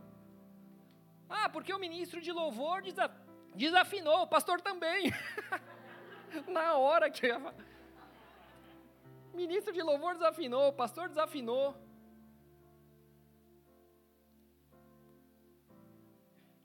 Ah, 1.29 1.47
porque 1.47 1.71
o 1.71 1.79
ministro 1.87 2.19
de 2.19 2.31
louvor 2.31 2.81
desafinou, 3.53 4.23
o 4.23 4.27
pastor 4.35 4.59
também. 4.61 5.13
Na 6.47 6.77
hora 6.77 7.09
que 7.09 7.25
eu 7.25 7.29
ia 7.29 7.39
falar. 7.39 7.55
Ministro 9.33 9.71
de 9.71 9.81
louvor 9.81 10.15
desafinou, 10.15 10.73
pastor 10.73 11.09
desafinou. 11.09 11.75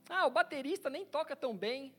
Ah, 0.08 0.26
o 0.26 0.30
baterista 0.30 0.88
nem 0.90 1.04
toca 1.06 1.34
tão 1.34 1.56
bem. 1.56 1.94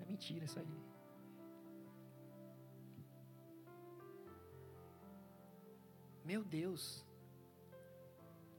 É 0.00 0.04
mentira 0.06 0.44
isso 0.44 0.58
aí. 0.58 0.66
Meu 6.24 6.42
Deus. 6.42 7.04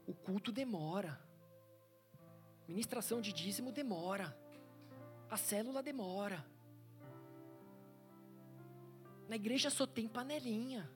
O 0.06 0.14
culto 0.14 0.50
demora. 0.50 1.20
Ministração 2.66 3.20
de 3.20 3.32
dízimo 3.32 3.70
demora. 3.70 4.36
A 5.30 5.36
célula 5.36 5.82
demora. 5.82 6.44
Na 9.28 9.36
igreja 9.36 9.68
só 9.68 9.86
tem 9.86 10.08
panelinha. 10.08 10.90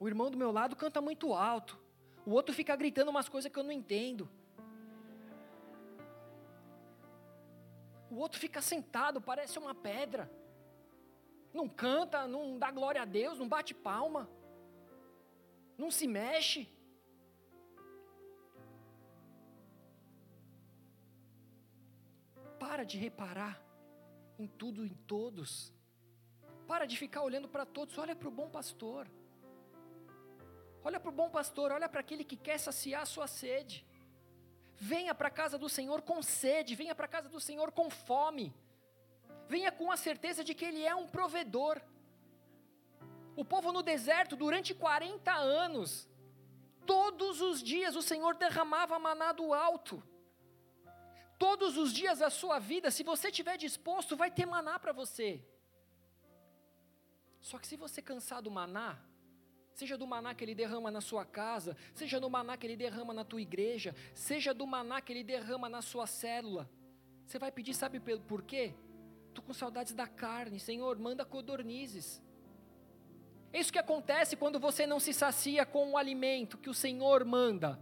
O 0.00 0.08
irmão 0.08 0.30
do 0.30 0.36
meu 0.36 0.50
lado 0.50 0.74
canta 0.74 1.00
muito 1.00 1.32
alto. 1.32 1.78
O 2.26 2.32
outro 2.32 2.54
fica 2.54 2.74
gritando 2.74 3.10
umas 3.10 3.28
coisas 3.28 3.50
que 3.50 3.58
eu 3.58 3.62
não 3.62 3.72
entendo. 3.72 4.28
O 8.10 8.16
outro 8.16 8.40
fica 8.40 8.60
sentado, 8.60 9.20
parece 9.20 9.58
uma 9.58 9.74
pedra. 9.74 10.30
Não 11.54 11.68
canta, 11.68 12.26
não 12.26 12.58
dá 12.58 12.70
glória 12.70 13.02
a 13.02 13.04
Deus, 13.04 13.38
não 13.38 13.48
bate 13.48 13.72
palma. 13.72 14.28
Não 15.78 15.90
se 15.90 16.06
mexe. 16.08 16.68
Para 22.70 22.84
de 22.84 22.96
reparar 22.96 23.60
em 24.38 24.46
tudo 24.46 24.86
e 24.86 24.90
em 24.90 24.94
todos. 25.12 25.74
Para 26.68 26.86
de 26.86 26.96
ficar 26.96 27.22
olhando 27.22 27.48
para 27.48 27.66
todos, 27.66 27.98
olha 27.98 28.14
para 28.14 28.28
o 28.28 28.30
bom 28.30 28.48
pastor. 28.48 29.10
Olha 30.84 31.00
para 31.00 31.08
o 31.08 31.12
bom 31.20 31.28
pastor, 31.28 31.72
olha 31.72 31.88
para 31.88 31.98
aquele 31.98 32.22
que 32.22 32.36
quer 32.36 32.58
saciar 32.58 33.02
a 33.02 33.06
sua 33.14 33.26
sede. 33.26 33.84
Venha 34.76 35.12
para 35.12 35.26
a 35.26 35.32
casa 35.32 35.58
do 35.58 35.68
Senhor 35.68 36.00
com 36.02 36.22
sede, 36.22 36.76
venha 36.76 36.94
para 36.94 37.06
a 37.06 37.14
casa 37.16 37.28
do 37.28 37.40
Senhor 37.40 37.72
com 37.72 37.90
fome. 37.90 38.54
Venha 39.48 39.72
com 39.72 39.90
a 39.90 39.96
certeza 39.96 40.44
de 40.44 40.54
que 40.54 40.64
Ele 40.64 40.84
é 40.84 40.94
um 40.94 41.08
provedor. 41.08 41.82
O 43.34 43.44
povo 43.44 43.72
no 43.72 43.82
deserto, 43.82 44.36
durante 44.36 44.72
40 44.76 45.32
anos, 45.32 46.08
todos 46.86 47.40
os 47.40 47.60
dias 47.60 47.96
o 47.96 48.02
Senhor 48.10 48.36
derramava 48.36 48.96
maná 48.96 49.32
do 49.32 49.52
alto 49.52 50.00
todos 51.40 51.78
os 51.78 51.90
dias 52.00 52.18
da 52.18 52.28
sua 52.28 52.58
vida, 52.58 52.90
se 52.90 53.02
você 53.02 53.28
estiver 53.28 53.56
disposto, 53.56 54.14
vai 54.14 54.30
ter 54.30 54.44
maná 54.44 54.78
para 54.78 54.92
você. 54.92 55.42
Só 57.40 57.58
que 57.58 57.66
se 57.66 57.76
você 57.78 58.02
cansar 58.02 58.42
do 58.42 58.50
maná, 58.50 58.98
seja 59.72 59.96
do 59.96 60.06
maná 60.06 60.34
que 60.34 60.44
ele 60.44 60.54
derrama 60.54 60.90
na 60.90 61.00
sua 61.00 61.24
casa, 61.24 61.74
seja 61.94 62.20
do 62.20 62.28
maná 62.28 62.58
que 62.58 62.66
ele 62.66 62.76
derrama 62.76 63.14
na 63.14 63.24
tua 63.24 63.40
igreja, 63.40 63.96
seja 64.14 64.52
do 64.52 64.66
maná 64.66 65.00
que 65.00 65.14
ele 65.14 65.24
derrama 65.24 65.66
na 65.66 65.80
sua 65.80 66.06
célula, 66.06 66.68
você 67.26 67.38
vai 67.38 67.50
pedir, 67.50 67.72
sabe 67.72 67.98
por 68.00 68.42
quê? 68.42 68.74
Estou 69.28 69.42
com 69.42 69.54
saudades 69.54 69.94
da 69.94 70.06
carne, 70.06 70.60
Senhor, 70.60 70.98
manda 70.98 71.24
codornizes. 71.24 72.22
É 73.50 73.58
isso 73.58 73.72
que 73.72 73.78
acontece 73.78 74.36
quando 74.36 74.60
você 74.60 74.86
não 74.86 75.00
se 75.00 75.14
sacia 75.14 75.64
com 75.64 75.92
o 75.92 75.96
alimento 75.96 76.58
que 76.58 76.68
o 76.68 76.74
Senhor 76.74 77.24
manda. 77.24 77.80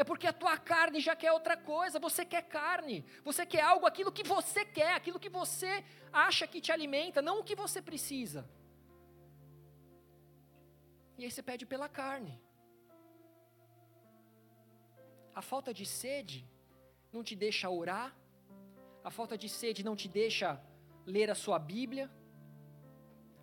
É 0.00 0.04
porque 0.10 0.26
a 0.28 0.38
tua 0.42 0.56
carne 0.72 0.98
já 1.06 1.14
quer 1.22 1.30
outra 1.38 1.56
coisa, 1.72 2.04
você 2.06 2.22
quer 2.32 2.42
carne, 2.58 2.96
você 3.28 3.42
quer 3.52 3.64
algo, 3.70 3.84
aquilo 3.90 4.12
que 4.18 4.24
você 4.34 4.62
quer, 4.78 4.92
aquilo 4.94 5.22
que 5.24 5.32
você 5.40 5.72
acha 6.26 6.44
que 6.52 6.60
te 6.66 6.70
alimenta, 6.76 7.26
não 7.28 7.34
o 7.40 7.44
que 7.48 7.56
você 7.64 7.80
precisa. 7.90 8.40
E 11.18 11.24
aí 11.24 11.30
você 11.30 11.42
pede 11.50 11.66
pela 11.72 11.88
carne. 12.00 12.34
A 15.40 15.42
falta 15.50 15.74
de 15.80 15.84
sede 16.00 16.40
não 17.12 17.22
te 17.28 17.36
deixa 17.44 17.68
orar, 17.82 18.08
a 19.04 19.10
falta 19.18 19.36
de 19.42 19.50
sede 19.60 19.84
não 19.88 19.94
te 20.02 20.08
deixa 20.22 20.48
ler 21.14 21.28
a 21.30 21.40
sua 21.44 21.58
Bíblia. 21.58 22.06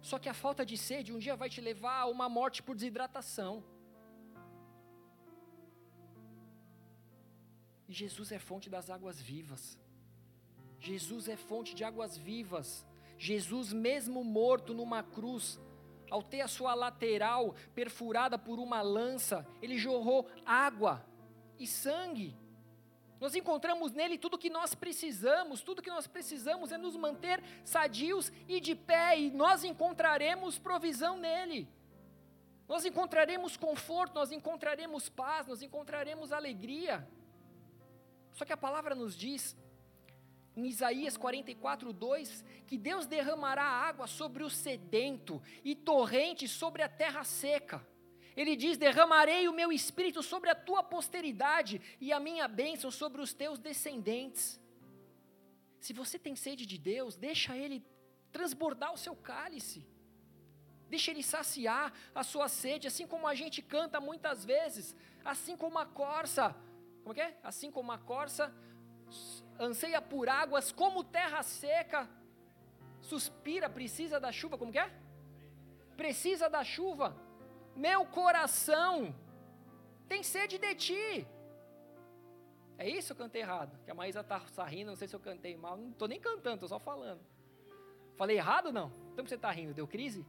Só 0.10 0.18
que 0.18 0.30
a 0.36 0.38
falta 0.46 0.66
de 0.72 0.78
sede 0.90 1.14
um 1.14 1.24
dia 1.26 1.36
vai 1.36 1.52
te 1.56 1.62
levar 1.70 1.98
a 2.00 2.12
uma 2.18 2.28
morte 2.40 2.64
por 2.64 2.76
desidratação. 2.76 3.56
E 7.88 7.94
Jesus 7.94 8.32
é 8.32 8.40
fonte 8.40 8.70
das 8.70 8.90
águas 8.90 9.22
vivas. 9.22 9.78
Jesus 10.80 11.28
é 11.28 11.36
fonte 11.36 11.74
de 11.74 11.84
águas 11.84 12.18
vivas. 12.18 12.86
Jesus, 13.18 13.74
mesmo 13.74 14.24
morto 14.24 14.74
numa 14.74 15.02
cruz, 15.02 15.60
ao 16.10 16.22
ter 16.22 16.42
a 16.42 16.48
sua 16.48 16.74
lateral 16.74 17.56
perfurada 17.74 18.38
por 18.38 18.60
uma 18.60 18.82
lança, 18.82 19.46
ele 19.62 19.78
jorrou 19.78 20.30
água 20.46 21.06
e 21.58 21.66
sangue. 21.66 22.36
Nós 23.20 23.36
encontramos 23.36 23.92
nele 23.92 24.18
tudo 24.18 24.38
que 24.38 24.50
nós 24.50 24.76
precisamos, 24.76 25.62
tudo 25.62 25.82
que 25.82 25.90
nós 25.90 26.06
precisamos 26.06 26.72
é 26.72 26.78
nos 26.78 26.96
manter 26.96 27.44
sadios 27.64 28.32
e 28.48 28.60
de 28.60 28.76
pé, 28.76 29.20
e 29.20 29.32
nós 29.32 29.64
encontraremos 29.64 30.60
provisão 30.60 31.18
nele. 31.18 31.68
Nós 32.68 32.86
encontraremos 32.86 33.58
conforto, 33.58 34.14
nós 34.16 34.32
encontraremos 34.32 35.10
paz, 35.10 35.48
nós 35.48 35.64
encontraremos 35.64 36.32
alegria. 36.32 37.08
Só 38.38 38.46
que 38.46 38.54
a 38.54 38.64
palavra 38.66 38.94
nos 38.94 39.18
diz, 39.18 39.58
em 40.56 40.68
Isaías 40.68 41.18
44, 41.18 41.92
2, 41.92 42.46
que 42.68 42.78
Deus 42.78 43.08
derramará 43.08 43.64
água 43.64 44.06
sobre 44.06 44.44
o 44.44 44.50
sedento 44.50 45.42
e 45.66 45.74
torrentes 45.74 46.52
sobre 46.52 46.84
a 46.84 46.90
terra 46.90 47.24
seca. 47.24 47.84
Ele 48.36 48.56
diz: 48.56 48.78
Derramarei 48.78 49.48
o 49.48 49.54
meu 49.54 49.72
espírito 49.72 50.22
sobre 50.22 50.52
a 50.52 50.56
tua 50.68 50.84
posteridade 50.84 51.82
e 52.00 52.14
a 52.14 52.20
minha 52.20 52.48
bênção 52.48 52.92
sobre 52.92 53.24
os 53.24 53.34
teus 53.34 53.58
descendentes. 53.58 54.62
Se 55.80 55.92
você 55.92 56.20
tem 56.20 56.36
sede 56.36 56.64
de 56.68 56.78
Deus, 56.78 57.16
deixa 57.16 57.58
Ele 57.58 57.84
transbordar 58.32 58.94
o 58.94 59.02
seu 59.06 59.16
cálice. 59.16 59.84
Deixa 60.88 61.10
Ele 61.10 61.24
saciar 61.24 61.92
a 62.14 62.24
sua 62.24 62.48
sede, 62.48 62.86
assim 62.86 63.08
como 63.08 63.26
a 63.26 63.34
gente 63.34 63.64
canta 63.64 64.00
muitas 64.00 64.46
vezes, 64.46 64.96
assim 65.26 65.58
como 65.58 65.80
a 65.80 65.88
corça, 65.88 66.56
como 67.08 67.16
que 67.16 67.22
é? 67.22 67.38
Assim 67.42 67.72
como 67.72 67.92
a 67.92 67.98
corça 67.98 68.54
anseia 69.60 70.02
por 70.02 70.28
águas, 70.28 70.72
como 70.72 71.04
terra 71.04 71.42
seca, 71.42 72.10
suspira, 73.02 73.70
precisa 73.70 74.20
da 74.20 74.32
chuva, 74.32 74.58
como 74.58 74.72
que 74.72 74.80
é? 74.80 74.92
Precisa 75.96 76.50
da 76.50 76.64
chuva 76.64 77.16
meu 77.78 78.06
coração 78.08 79.16
tem 80.10 80.24
sede 80.24 80.58
de 80.58 80.74
ti. 80.74 81.28
É 82.78 82.90
isso 82.90 83.14
eu 83.14 83.16
cantei 83.16 83.42
errado? 83.42 83.78
Que 83.86 83.92
a 83.92 83.94
Maísa 83.94 84.22
está 84.22 84.66
rindo, 84.66 84.90
não 84.90 84.96
sei 84.96 85.08
se 85.08 85.16
eu 85.16 85.20
cantei 85.20 85.56
mal. 85.56 85.78
Não 85.78 85.92
estou 85.92 86.08
nem 86.08 86.20
cantando, 86.20 86.56
estou 86.56 86.70
só 86.70 86.80
falando. 86.80 87.22
Falei 88.16 88.38
errado 88.38 88.72
não? 88.72 88.92
Então 89.14 89.26
você 89.26 89.36
está 89.36 89.52
rindo, 89.52 89.76
deu 89.76 89.88
crise? 89.88 90.26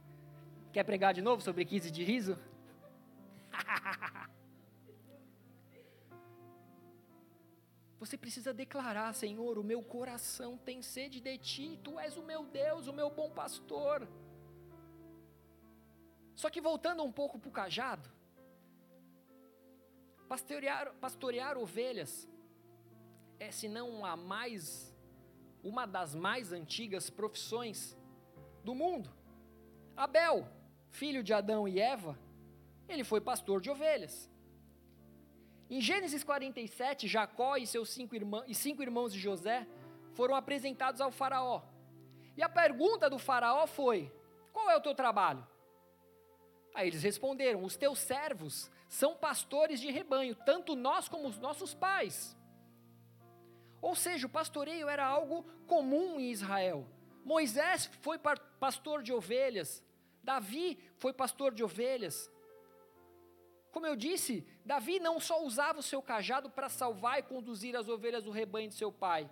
Quer 0.71 0.83
pregar 0.83 1.11
de 1.11 1.23
novo 1.23 1.41
sobre 1.41 1.65
crise 1.65 1.89
de 1.89 2.03
riso? 2.03 2.37
Você 7.99 8.17
precisa 8.17 8.53
declarar, 8.53 9.13
Senhor, 9.13 9.57
o 9.57 9.63
meu 9.63 9.83
coração 9.83 10.57
tem 10.57 10.81
sede 10.81 11.19
de 11.19 11.37
ti, 11.37 11.77
tu 11.83 11.99
és 11.99 12.15
o 12.15 12.23
meu 12.23 12.45
Deus, 12.45 12.87
o 12.87 12.93
meu 12.93 13.09
bom 13.09 13.29
pastor. 13.29 14.07
Só 16.33 16.49
que 16.49 16.61
voltando 16.61 17.03
um 17.03 17.11
pouco 17.11 17.37
para 17.37 17.49
o 17.49 17.51
cajado, 17.51 18.09
pastorear, 20.29 20.93
pastorear 21.01 21.57
ovelhas 21.57 22.25
é, 23.37 23.51
se 23.51 23.67
não 23.67 24.05
a 24.05 24.15
mais, 24.15 24.95
uma 25.61 25.85
das 25.85 26.15
mais 26.15 26.53
antigas 26.53 27.09
profissões 27.09 27.97
do 28.63 28.73
mundo. 28.73 29.09
Abel, 29.95 30.47
filho 30.89 31.21
de 31.21 31.33
Adão 31.33 31.67
e 31.67 31.79
Eva, 31.79 32.17
ele 32.87 33.03
foi 33.03 33.19
pastor 33.19 33.59
de 33.59 33.69
ovelhas. 33.69 34.29
Em 35.69 35.79
Gênesis 35.79 36.23
47, 36.23 37.07
Jacó 37.07 37.55
e 37.55 37.67
seus 37.67 37.89
cinco, 37.89 38.15
irmãos, 38.15 38.43
e 38.47 38.55
cinco 38.55 38.81
irmãos 38.81 39.13
de 39.13 39.19
José 39.19 39.67
foram 40.13 40.35
apresentados 40.35 40.99
ao 40.99 41.11
faraó. 41.11 41.61
E 42.35 42.41
a 42.41 42.49
pergunta 42.49 43.09
do 43.09 43.19
faraó 43.19 43.67
foi: 43.67 44.11
qual 44.51 44.69
é 44.69 44.75
o 44.75 44.81
teu 44.81 44.95
trabalho? 44.95 45.45
Aí 46.73 46.87
eles 46.87 47.03
responderam: 47.03 47.63
Os 47.63 47.77
teus 47.77 47.99
servos 47.99 48.71
são 48.87 49.15
pastores 49.15 49.79
de 49.79 49.91
rebanho, 49.91 50.35
tanto 50.35 50.75
nós 50.75 51.07
como 51.07 51.27
os 51.27 51.37
nossos 51.37 51.73
pais. 51.73 52.35
Ou 53.81 53.95
seja, 53.95 54.27
o 54.27 54.29
pastoreio 54.29 54.89
era 54.89 55.05
algo 55.05 55.43
comum 55.67 56.19
em 56.19 56.31
Israel. 56.31 56.87
Moisés 57.23 57.85
foi 58.01 58.17
pastor 58.59 59.03
de 59.03 59.13
ovelhas, 59.13 59.83
Davi 60.23 60.79
foi 60.97 61.13
pastor 61.13 61.53
de 61.53 61.63
ovelhas. 61.63 62.29
Como 63.71 63.85
eu 63.85 63.95
disse, 63.95 64.45
Davi 64.65 64.99
não 64.99 65.19
só 65.19 65.43
usava 65.43 65.79
o 65.79 65.83
seu 65.83 66.01
cajado 66.01 66.49
para 66.49 66.69
salvar 66.69 67.19
e 67.19 67.23
conduzir 67.23 67.75
as 67.75 67.87
ovelhas 67.87 68.23
do 68.23 68.31
rebanho 68.31 68.69
de 68.69 68.75
seu 68.75 68.91
pai, 68.91 69.29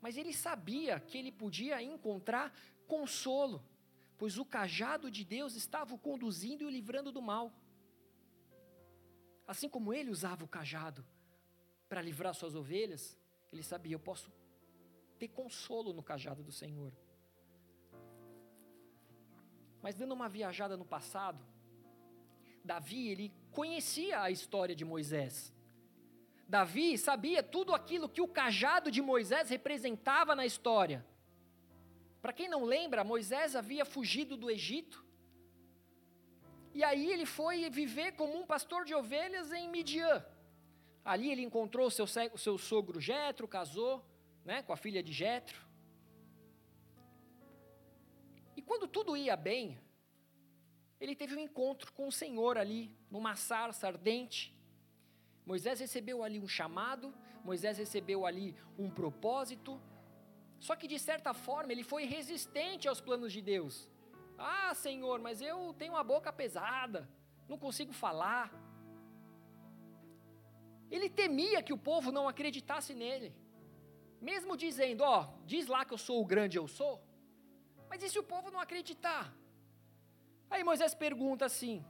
mas 0.00 0.16
ele 0.16 0.32
sabia 0.32 1.00
que 1.00 1.16
ele 1.16 1.32
podia 1.32 1.82
encontrar 1.82 2.52
consolo 2.86 3.64
pois 4.18 4.38
o 4.38 4.44
cajado 4.44 5.10
de 5.10 5.24
Deus 5.24 5.54
estava 5.54 5.94
o 5.94 5.98
conduzindo 5.98 6.62
e 6.62 6.66
o 6.66 6.70
livrando 6.70 7.12
do 7.12 7.20
mal. 7.20 7.52
Assim 9.46 9.68
como 9.68 9.92
ele 9.92 10.10
usava 10.10 10.44
o 10.44 10.48
cajado 10.48 11.04
para 11.88 12.02
livrar 12.02 12.34
suas 12.34 12.54
ovelhas, 12.54 13.16
ele 13.52 13.62
sabia: 13.62 13.94
eu 13.94 14.00
posso 14.00 14.32
ter 15.18 15.28
consolo 15.28 15.92
no 15.92 16.02
cajado 16.02 16.42
do 16.42 16.52
Senhor. 16.52 16.92
Mas 19.82 19.94
dando 19.94 20.14
uma 20.14 20.28
viajada 20.28 20.76
no 20.76 20.84
passado, 20.84 21.44
Davi, 22.66 23.08
ele 23.08 23.32
conhecia 23.52 24.20
a 24.20 24.30
história 24.30 24.74
de 24.74 24.84
Moisés. 24.84 25.52
Davi 26.48 26.98
sabia 26.98 27.42
tudo 27.42 27.74
aquilo 27.74 28.08
que 28.08 28.20
o 28.20 28.28
cajado 28.28 28.90
de 28.90 29.00
Moisés 29.00 29.48
representava 29.48 30.34
na 30.34 30.44
história. 30.44 31.04
Para 32.20 32.32
quem 32.32 32.48
não 32.48 32.64
lembra, 32.64 33.04
Moisés 33.04 33.56
havia 33.56 33.84
fugido 33.84 34.36
do 34.36 34.50
Egito. 34.50 35.04
E 36.74 36.84
aí 36.84 37.10
ele 37.10 37.24
foi 37.24 37.70
viver 37.70 38.12
como 38.12 38.36
um 38.38 38.44
pastor 38.44 38.84
de 38.84 38.94
ovelhas 38.94 39.52
em 39.52 39.68
Midian. 39.70 40.24
Ali 41.04 41.30
ele 41.30 41.42
encontrou 41.42 41.88
seu, 41.88 42.06
seu 42.06 42.58
sogro 42.58 43.00
Jetro, 43.00 43.46
casou 43.48 44.04
né, 44.44 44.62
com 44.62 44.72
a 44.72 44.76
filha 44.76 45.02
de 45.02 45.12
Jetro. 45.12 45.64
E 48.56 48.62
quando 48.62 48.88
tudo 48.88 49.16
ia 49.16 49.36
bem, 49.36 49.78
ele 51.00 51.14
teve 51.14 51.34
um 51.36 51.38
encontro 51.38 51.92
com 51.92 52.08
o 52.08 52.12
Senhor 52.12 52.56
ali, 52.56 52.94
numa 53.10 53.34
sarça 53.36 53.86
ardente. 53.86 54.54
Moisés 55.44 55.80
recebeu 55.80 56.22
ali 56.22 56.38
um 56.40 56.48
chamado, 56.48 57.14
Moisés 57.44 57.78
recebeu 57.78 58.26
ali 58.26 58.56
um 58.78 58.90
propósito, 58.90 59.80
só 60.58 60.74
que 60.74 60.88
de 60.88 60.98
certa 60.98 61.32
forma 61.34 61.72
ele 61.72 61.84
foi 61.84 62.04
resistente 62.04 62.88
aos 62.88 63.00
planos 63.00 63.32
de 63.32 63.42
Deus. 63.42 63.88
Ah, 64.38 64.74
Senhor, 64.74 65.20
mas 65.20 65.40
eu 65.40 65.74
tenho 65.78 65.92
uma 65.92 66.02
boca 66.04 66.32
pesada, 66.32 67.08
não 67.48 67.58
consigo 67.58 67.92
falar. 67.92 68.50
Ele 70.90 71.08
temia 71.08 71.62
que 71.62 71.72
o 71.72 71.78
povo 71.78 72.10
não 72.10 72.28
acreditasse 72.28 72.94
nele. 72.94 73.34
Mesmo 74.20 74.56
dizendo, 74.56 75.02
ó, 75.02 75.28
diz 75.44 75.66
lá 75.66 75.84
que 75.84 75.92
eu 75.92 75.98
sou 75.98 76.20
o 76.20 76.26
grande 76.26 76.56
eu 76.56 76.66
sou. 76.66 77.02
Mas 77.88 78.02
e 78.02 78.08
se 78.08 78.18
o 78.18 78.22
povo 78.22 78.50
não 78.50 78.60
acreditar? 78.60 79.32
Aí 80.50 80.62
Moisés 80.64 80.94
pergunta 80.94 81.44
assim. 81.44 81.84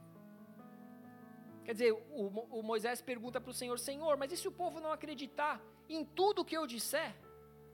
Quer 1.63 1.73
dizer, 1.73 1.91
o, 1.91 2.27
o 2.59 2.63
Moisés 2.63 3.01
pergunta 3.01 3.39
para 3.41 3.51
o 3.51 3.53
Senhor: 3.53 3.77
Senhor, 3.79 4.17
mas 4.17 4.31
e 4.31 4.37
se 4.37 4.47
o 4.47 4.51
povo 4.51 4.79
não 4.79 4.91
acreditar 4.91 5.61
em 5.89 6.03
tudo 6.03 6.45
que 6.45 6.57
eu 6.57 6.65
disser? 6.65 7.13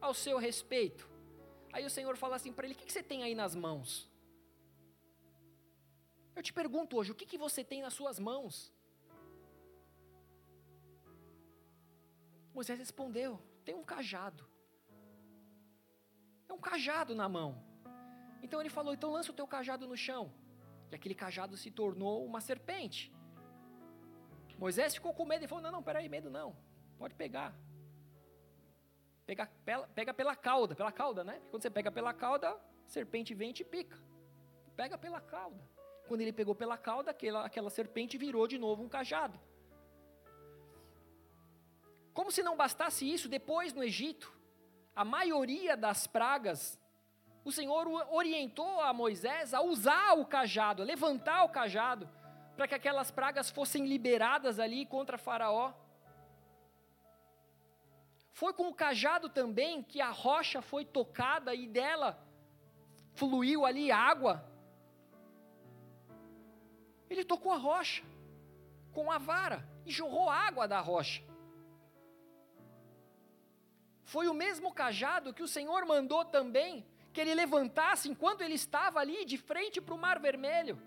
ao 0.04 0.14
seu 0.14 0.38
respeito. 0.38 1.10
Aí 1.72 1.86
o 1.86 1.90
Senhor 1.90 2.16
fala 2.18 2.36
assim 2.36 2.52
para 2.52 2.66
ele: 2.66 2.76
O 2.76 2.78
que, 2.78 2.86
que, 2.86 2.96
você 2.96 3.02
tem 3.12 3.24
aí 3.24 3.34
nas 3.34 3.56
mãos? 3.56 3.90
Eu 6.36 6.44
te 6.44 6.54
pergunto 6.62 6.98
hoje: 6.98 7.12
o 7.14 7.16
que, 7.16 7.26
que 7.26 7.38
você 7.46 7.64
tem 7.64 7.82
nas 7.82 7.94
suas 8.00 8.20
mãos? 8.20 8.56
Moisés 12.54 12.78
respondeu: 12.78 13.42
Tem 13.64 13.76
um 13.82 13.86
cajado. 13.94 14.46
É 16.50 16.54
um 16.54 16.64
cajado 16.70 17.16
na 17.16 17.28
mão. 17.38 17.50
Então 18.44 18.60
ele 18.60 18.70
falou: 18.78 18.94
Então 18.94 19.12
lança 19.18 19.32
o 19.32 19.40
teu 19.40 19.48
cajado 19.48 19.88
no 19.88 19.98
chão. 20.08 20.24
E 20.94 20.96
aquele 20.96 21.16
cajado 21.16 21.58
se 21.58 21.72
tornou 21.72 22.24
uma 22.24 22.40
serpente. 22.40 23.12
Moisés 24.60 24.94
ficou 24.94 25.12
com 25.12 25.26
medo 25.26 25.44
e 25.44 25.48
falou: 25.48 25.64
Não, 25.64 25.72
não, 25.72 25.82
peraí, 25.82 26.08
medo 26.08 26.30
não. 26.30 26.56
Pode 27.00 27.16
pegar. 27.16 27.52
Pega, 29.26 29.48
pela, 29.66 29.88
pega 29.88 30.14
pela 30.14 30.36
cauda, 30.36 30.76
pela 30.76 30.92
cauda, 30.92 31.24
né? 31.24 31.42
Quando 31.50 31.64
você 31.64 31.70
pega 31.72 31.92
pela 31.92 32.14
cauda, 32.14 32.52
a 32.52 32.60
serpente 32.86 33.34
vem 33.34 33.50
e 33.50 33.54
te 33.54 33.64
pica. 33.64 33.98
Pega 34.76 34.96
pela 34.96 35.20
cauda. 35.20 35.68
Quando 36.08 36.22
ele 36.22 36.32
pegou 36.32 36.54
pela 36.54 36.78
cauda, 36.78 37.10
aquela, 37.10 37.44
aquela 37.44 37.72
serpente 37.72 38.16
virou 38.16 38.48
de 38.48 38.60
novo 38.60 38.84
um 38.84 38.90
cajado. 38.90 39.40
Como 42.14 42.32
se 42.32 42.44
não 42.44 42.56
bastasse 42.56 43.12
isso, 43.12 43.28
depois 43.28 43.74
no 43.74 43.84
Egito, 43.84 44.32
a 44.96 45.04
maioria 45.04 45.76
das 45.76 46.06
pragas 46.06 46.80
o 47.44 47.52
Senhor 47.52 47.88
orientou 48.10 48.80
a 48.82 48.94
Moisés 48.94 49.54
a 49.54 49.62
usar 49.62 50.14
o 50.14 50.26
cajado, 50.26 50.82
a 50.82 50.86
levantar 50.86 51.44
o 51.44 51.50
cajado, 51.50 52.10
para 52.56 52.68
que 52.68 52.76
aquelas 52.76 53.12
pragas 53.12 53.50
fossem 53.50 53.86
liberadas 53.86 54.60
ali 54.60 54.86
contra 54.86 55.18
Faraó. 55.18 55.74
Foi 58.32 58.54
com 58.54 58.68
o 58.68 58.74
cajado 58.74 59.30
também 59.30 59.84
que 59.84 60.00
a 60.00 60.10
rocha 60.10 60.62
foi 60.62 60.86
tocada 60.86 61.54
e 61.54 61.68
dela 61.68 62.18
fluiu 63.14 63.66
ali 63.66 63.92
água. 63.92 64.44
Ele 67.10 67.24
tocou 67.26 67.52
a 67.52 67.58
rocha 67.58 68.04
com 68.92 69.12
a 69.12 69.18
vara 69.18 69.68
e 69.86 69.92
jorrou 69.92 70.30
água 70.30 70.68
da 70.68 70.80
rocha. 70.80 71.22
Foi 74.04 74.28
o 74.28 74.34
mesmo 74.34 74.74
cajado 74.74 75.34
que 75.34 75.44
o 75.44 75.48
Senhor 75.48 75.86
mandou 75.86 76.24
também 76.24 76.86
que 77.14 77.22
ele 77.22 77.36
levantasse 77.36 78.10
enquanto 78.10 78.42
ele 78.42 78.56
estava 78.56 79.00
ali 79.00 79.24
de 79.24 79.38
frente 79.38 79.80
para 79.80 79.94
o 79.94 79.98
Mar 79.98 80.20
Vermelho. 80.20 80.82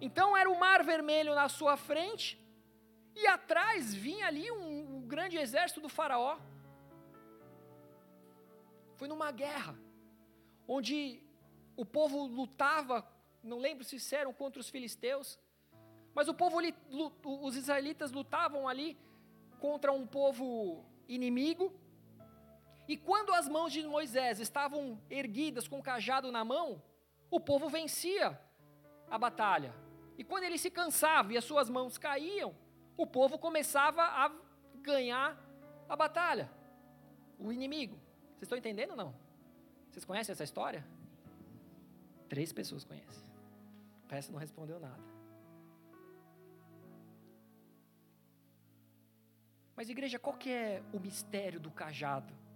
Então 0.00 0.36
era 0.36 0.50
o 0.50 0.58
Mar 0.58 0.82
Vermelho 0.82 1.34
na 1.34 1.48
sua 1.48 1.76
frente 1.76 2.38
e 3.14 3.26
atrás 3.26 3.94
vinha 3.94 4.26
ali 4.26 4.50
um, 4.50 4.96
um 4.96 5.00
grande 5.06 5.36
exército 5.36 5.80
do 5.80 5.88
Faraó. 5.88 6.38
Foi 8.96 9.06
numa 9.08 9.30
guerra 9.30 9.78
onde 10.66 11.22
o 11.76 11.84
povo 11.84 12.26
lutava, 12.26 13.06
não 13.42 13.58
lembro 13.58 13.84
se 13.84 14.14
eram 14.14 14.32
contra 14.32 14.60
os 14.60 14.68
filisteus, 14.68 15.38
mas 16.14 16.28
o 16.28 16.34
povo, 16.34 16.58
os 17.24 17.54
israelitas 17.56 18.10
lutavam 18.10 18.68
ali 18.68 18.98
contra 19.60 19.92
um 19.92 20.06
povo 20.06 20.84
inimigo 21.08 21.72
e 22.88 22.96
quando 22.96 23.34
as 23.34 23.46
mãos 23.46 23.70
de 23.70 23.86
Moisés 23.86 24.40
estavam 24.40 24.98
erguidas 25.10 25.68
com 25.68 25.78
o 25.78 25.82
cajado 25.82 26.32
na 26.32 26.42
mão, 26.42 26.82
o 27.30 27.38
povo 27.38 27.68
vencia 27.68 28.40
a 29.10 29.18
batalha. 29.18 29.74
E 30.16 30.24
quando 30.24 30.44
ele 30.44 30.56
se 30.56 30.70
cansava 30.70 31.34
e 31.34 31.36
as 31.36 31.44
suas 31.44 31.68
mãos 31.68 31.98
caíam, 31.98 32.56
o 32.96 33.06
povo 33.06 33.38
começava 33.38 34.02
a 34.02 34.32
ganhar 34.80 35.38
a 35.86 35.94
batalha. 35.94 36.50
O 37.38 37.52
inimigo. 37.52 38.00
Vocês 38.30 38.44
estão 38.44 38.56
entendendo 38.56 38.92
ou 38.92 38.96
não? 38.96 39.14
Vocês 39.90 40.06
conhecem 40.06 40.32
essa 40.32 40.44
história? 40.44 40.82
Três 42.26 42.54
pessoas 42.54 42.84
conhecem. 42.84 43.22
O 44.04 44.32
não 44.32 44.38
respondeu 44.38 44.80
nada. 44.80 45.02
Mas 49.76 49.90
igreja, 49.90 50.18
qual 50.18 50.34
que 50.36 50.50
é 50.50 50.82
o 50.92 50.98
mistério 50.98 51.60
do 51.60 51.70
cajado? 51.70 52.47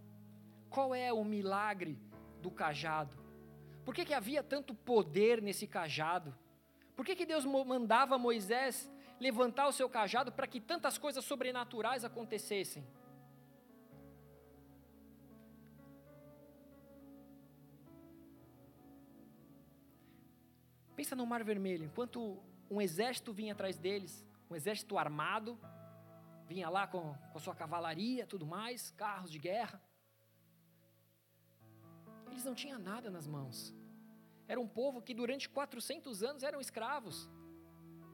Qual 0.73 0.95
é 0.95 1.13
o 1.13 1.23
milagre 1.23 1.99
do 2.41 2.51
cajado? 2.51 3.15
Por 3.85 3.95
que, 3.95 4.07
que 4.07 4.15
havia 4.15 4.43
tanto 4.43 4.75
poder 4.75 5.43
nesse 5.43 5.67
cajado? 5.67 6.35
Por 6.97 7.05
que, 7.05 7.15
que 7.15 7.27
Deus 7.27 7.45
mandava 7.45 8.17
Moisés 8.17 8.91
levantar 9.21 9.67
o 9.69 9.73
seu 9.73 9.87
cajado 9.89 10.33
para 10.33 10.47
que 10.47 10.61
tantas 10.61 10.97
coisas 10.97 11.27
sobrenaturais 11.27 12.07
acontecessem? 12.07 12.87
Pensa 20.97 21.15
no 21.15 21.27
Mar 21.27 21.45
Vermelho, 21.45 21.85
enquanto 21.85 22.43
um 22.71 22.81
exército 22.81 23.31
vinha 23.31 23.53
atrás 23.53 23.77
deles, 23.77 24.25
um 24.49 24.57
exército 24.57 24.97
armado, 24.97 25.59
vinha 26.47 26.71
lá 26.71 26.87
com, 26.87 27.15
com 27.31 27.39
a 27.39 27.41
sua 27.41 27.55
cavalaria, 27.55 28.27
tudo 28.27 28.47
mais, 28.47 28.91
carros 28.93 29.31
de 29.31 29.39
guerra. 29.39 29.83
Eles 32.33 32.45
não 32.45 32.55
tinham 32.55 32.79
nada 32.79 33.11
nas 33.11 33.27
mãos. 33.27 33.75
Era 34.49 34.59
um 34.59 34.67
povo 34.67 35.03
que 35.07 35.15
durante 35.15 35.49
400 35.49 36.23
anos 36.23 36.43
eram 36.43 36.61
escravos. 36.61 37.29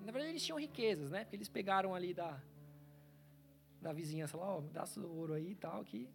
Na 0.00 0.10
verdade, 0.12 0.32
eles 0.32 0.44
tinham 0.44 0.58
riquezas, 0.58 1.10
né? 1.10 1.20
Porque 1.24 1.36
eles 1.36 1.48
pegaram 1.48 1.94
ali 1.94 2.12
da, 2.12 2.30
da 3.80 3.92
vizinhança 3.92 4.36
lá, 4.36 4.56
ó, 4.56 4.60
dá 4.60 4.84
seu 4.84 5.08
ouro 5.08 5.34
aí 5.34 5.52
e 5.52 5.54
tal, 5.54 5.84
que 5.84 6.10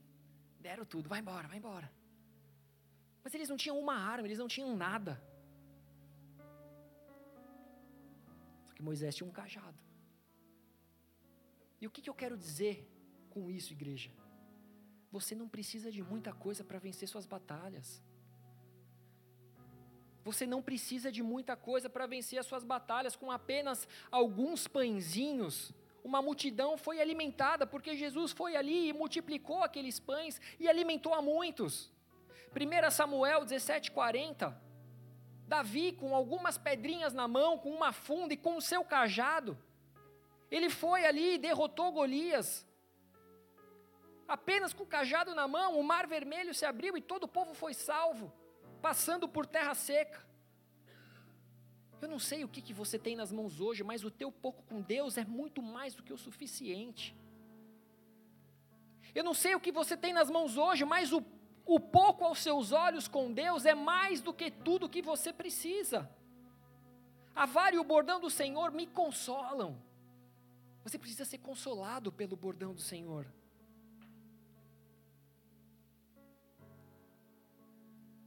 deram 0.60 0.86
tudo, 0.86 1.08
vai 1.08 1.20
embora, 1.20 1.48
vai 1.48 1.58
embora. 1.58 1.90
Mas 3.24 3.34
eles 3.34 3.48
não 3.48 3.56
tinham 3.56 3.80
uma 3.80 3.96
arma, 3.96 4.28
eles 4.28 4.40
não 4.44 4.50
tinham 4.50 4.76
nada. 4.76 5.14
Só 8.66 8.74
que 8.74 8.82
Moisés 8.82 9.16
tinha 9.16 9.30
um 9.30 9.32
cajado. 9.32 9.80
E 11.80 11.88
o 11.88 11.92
que, 11.92 12.02
que 12.02 12.10
eu 12.10 12.14
quero 12.14 12.38
dizer 12.38 12.76
com 13.30 13.50
isso, 13.50 13.72
igreja? 13.72 14.12
Você 15.14 15.36
não 15.36 15.48
precisa 15.48 15.92
de 15.92 16.02
muita 16.02 16.34
coisa 16.34 16.64
para 16.64 16.80
vencer 16.80 17.08
suas 17.08 17.28
batalhas. 17.28 18.02
Você 20.24 20.48
não 20.48 20.60
precisa 20.60 21.12
de 21.12 21.22
muita 21.22 21.56
coisa 21.56 21.88
para 21.88 22.08
vencer 22.08 22.40
as 22.40 22.48
suas 22.48 22.64
batalhas 22.64 23.16
com 23.16 23.30
apenas 23.30 23.88
alguns 24.10 24.68
pãezinhos. 24.68 25.72
Uma 26.04 26.20
multidão 26.20 26.80
foi 26.80 27.00
alimentada 27.00 27.68
porque 27.68 27.96
Jesus 27.96 28.32
foi 28.32 28.56
ali 28.56 28.90
e 28.90 28.94
multiplicou 28.94 29.62
aqueles 29.62 30.00
pães 30.00 30.42
e 30.60 30.68
alimentou 30.68 31.14
a 31.14 31.22
muitos. 31.22 31.92
1 32.52 32.90
Samuel 32.90 33.46
17:40. 33.46 34.52
Davi 35.48 35.92
com 35.92 36.16
algumas 36.16 36.58
pedrinhas 36.58 37.14
na 37.14 37.28
mão, 37.28 37.60
com 37.60 37.70
uma 37.70 37.94
funda 37.94 38.34
e 38.34 38.38
com 38.46 38.58
o 38.58 38.62
seu 38.62 38.84
cajado, 38.84 39.56
ele 40.50 40.72
foi 40.72 41.06
ali 41.06 41.36
e 41.36 41.38
derrotou 41.38 41.92
Golias 41.92 42.66
Apenas 44.28 44.74
com 44.74 44.84
o 44.84 44.88
cajado 44.88 45.36
na 45.36 45.48
mão, 45.48 45.80
o 45.80 45.84
mar 45.84 46.08
vermelho 46.08 46.54
se 46.54 46.66
abriu 46.66 46.96
e 46.98 47.02
todo 47.02 47.24
o 47.24 47.28
povo 47.28 47.54
foi 47.54 47.74
salvo, 47.74 48.34
passando 48.82 49.28
por 49.28 49.46
terra 49.46 49.74
seca. 49.74 50.26
Eu 52.02 52.10
não 52.10 52.20
sei 52.20 52.44
o 52.44 52.50
que, 52.50 52.62
que 52.62 52.74
você 52.74 53.00
tem 53.00 53.16
nas 53.16 53.32
mãos 53.32 53.60
hoje, 53.62 53.84
mas 53.84 54.04
o 54.04 54.12
teu 54.12 54.32
pouco 54.32 54.64
com 54.64 54.82
Deus 54.82 55.18
é 55.18 55.24
muito 55.24 55.62
mais 55.62 55.94
do 55.96 56.04
que 56.04 56.12
o 56.12 56.18
suficiente. 56.18 57.16
Eu 59.16 59.24
não 59.24 59.34
sei 59.34 59.56
o 59.56 59.60
que 59.60 59.72
você 59.72 59.96
tem 59.96 60.12
nas 60.12 60.30
mãos 60.30 60.58
hoje, 60.58 60.84
mas 60.84 61.14
o, 61.14 61.24
o 61.66 61.80
pouco 61.80 62.26
aos 62.26 62.40
seus 62.40 62.72
olhos 62.72 63.08
com 63.08 63.32
Deus 63.32 63.66
é 63.66 63.76
mais 63.76 64.22
do 64.22 64.34
que 64.34 64.50
tudo 64.50 64.90
que 64.90 65.02
você 65.02 65.32
precisa. 65.32 66.10
A 67.36 67.46
vara 67.46 67.76
e 67.76 67.80
o 67.80 67.84
bordão 67.84 68.20
do 68.20 68.30
Senhor 68.30 68.72
me 68.72 68.86
consolam. 68.86 69.82
Você 70.84 71.00
precisa 71.00 71.26
ser 71.26 71.38
consolado 71.38 72.12
pelo 72.12 72.36
bordão 72.36 72.74
do 72.74 72.82
Senhor. 72.82 73.26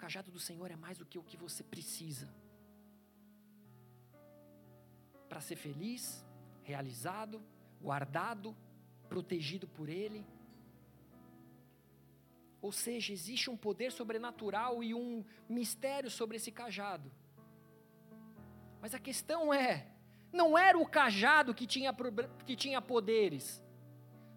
Cajado 0.07 0.31
do 0.31 0.39
Senhor 0.39 0.71
é 0.71 0.77
mais 0.77 0.97
do 0.97 1.05
que 1.05 1.19
o 1.19 1.23
que 1.25 1.37
você 1.37 1.65
precisa 1.65 2.29
para 5.29 5.41
ser 5.41 5.57
feliz, 5.57 6.25
realizado, 6.63 7.43
guardado, 7.81 8.57
protegido 9.09 9.67
por 9.67 9.89
Ele. 9.89 10.25
Ou 12.63 12.71
seja, 12.71 13.13
existe 13.13 13.51
um 13.51 13.57
poder 13.57 13.91
sobrenatural 13.91 14.81
e 14.81 14.95
um 14.95 15.25
mistério 15.49 16.09
sobre 16.09 16.37
esse 16.37 16.53
cajado. 16.53 17.11
Mas 18.81 18.95
a 18.95 19.01
questão 19.01 19.53
é: 19.53 19.89
não 20.33 20.57
era 20.57 20.79
o 20.79 20.87
cajado 20.87 21.53
que 21.53 21.67
tinha, 21.67 21.93
que 22.47 22.55
tinha 22.55 22.81
poderes, 22.81 23.61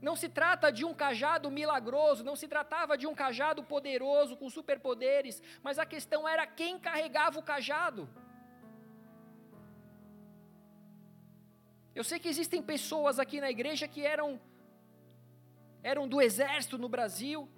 não 0.02 0.16
se 0.16 0.30
trata 0.30 0.72
de 0.72 0.86
um 0.86 0.93
cajado 0.93 1.52
milagroso, 1.52 2.24
não 2.24 2.36
se 2.36 2.47
tratava 2.47 2.97
de 2.97 3.06
um 3.06 3.14
cajado 3.14 3.64
poderoso 3.64 4.38
com 4.38 4.50
superpoderes, 4.50 5.41
mas 5.62 5.78
a 5.78 5.86
questão 5.86 6.28
era 6.28 6.47
quem 6.47 6.80
carregava 6.80 7.39
o 7.39 7.43
cajado. 7.43 8.10
Eu 11.93 12.04
sei 12.04 12.18
que 12.20 12.30
existem 12.30 12.62
pessoas 12.62 13.20
aqui 13.20 13.41
na 13.41 13.50
igreja 13.50 13.88
que 13.88 14.06
eram 14.06 14.39
eram 15.82 16.08
do 16.08 16.22
exército 16.22 16.78
no 16.78 16.89
Brasil, 16.89 17.50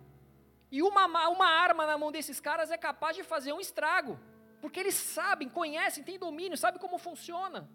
e 0.72 0.82
uma, 0.82 1.06
uma 1.28 1.48
arma 1.48 1.86
na 1.86 1.98
mão 1.98 2.12
desses 2.12 2.40
caras 2.40 2.72
é 2.72 2.78
capaz 2.78 3.16
de 3.16 3.24
fazer 3.24 3.52
um 3.52 3.60
estrago, 3.60 4.20
porque 4.62 4.80
eles 4.80 4.94
sabem, 4.94 5.50
conhecem, 5.50 6.04
têm 6.04 6.18
domínio, 6.18 6.58
sabem 6.58 6.80
como 6.80 6.98
funciona. 6.98 7.68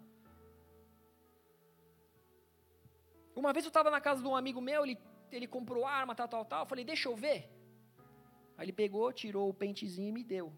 Uma 3.37 3.53
vez 3.53 3.63
eu 3.65 3.69
estava 3.69 3.91
na 3.91 4.01
casa 4.01 4.19
de 4.21 4.27
um 4.27 4.35
amigo 4.35 4.59
meu, 4.59 4.83
ele, 4.83 4.97
ele 5.31 5.47
comprou 5.47 5.85
arma, 5.85 6.15
tal, 6.15 6.27
tal, 6.27 6.43
tal. 6.43 6.63
Eu 6.63 6.65
falei, 6.65 6.83
deixa 6.83 7.07
eu 7.07 7.15
ver. 7.15 7.47
Aí 8.57 8.65
ele 8.65 8.73
pegou, 8.73 9.13
tirou 9.13 9.47
o 9.47 9.53
pentezinho 9.53 10.09
e 10.09 10.11
me 10.11 10.23
deu. 10.23 10.51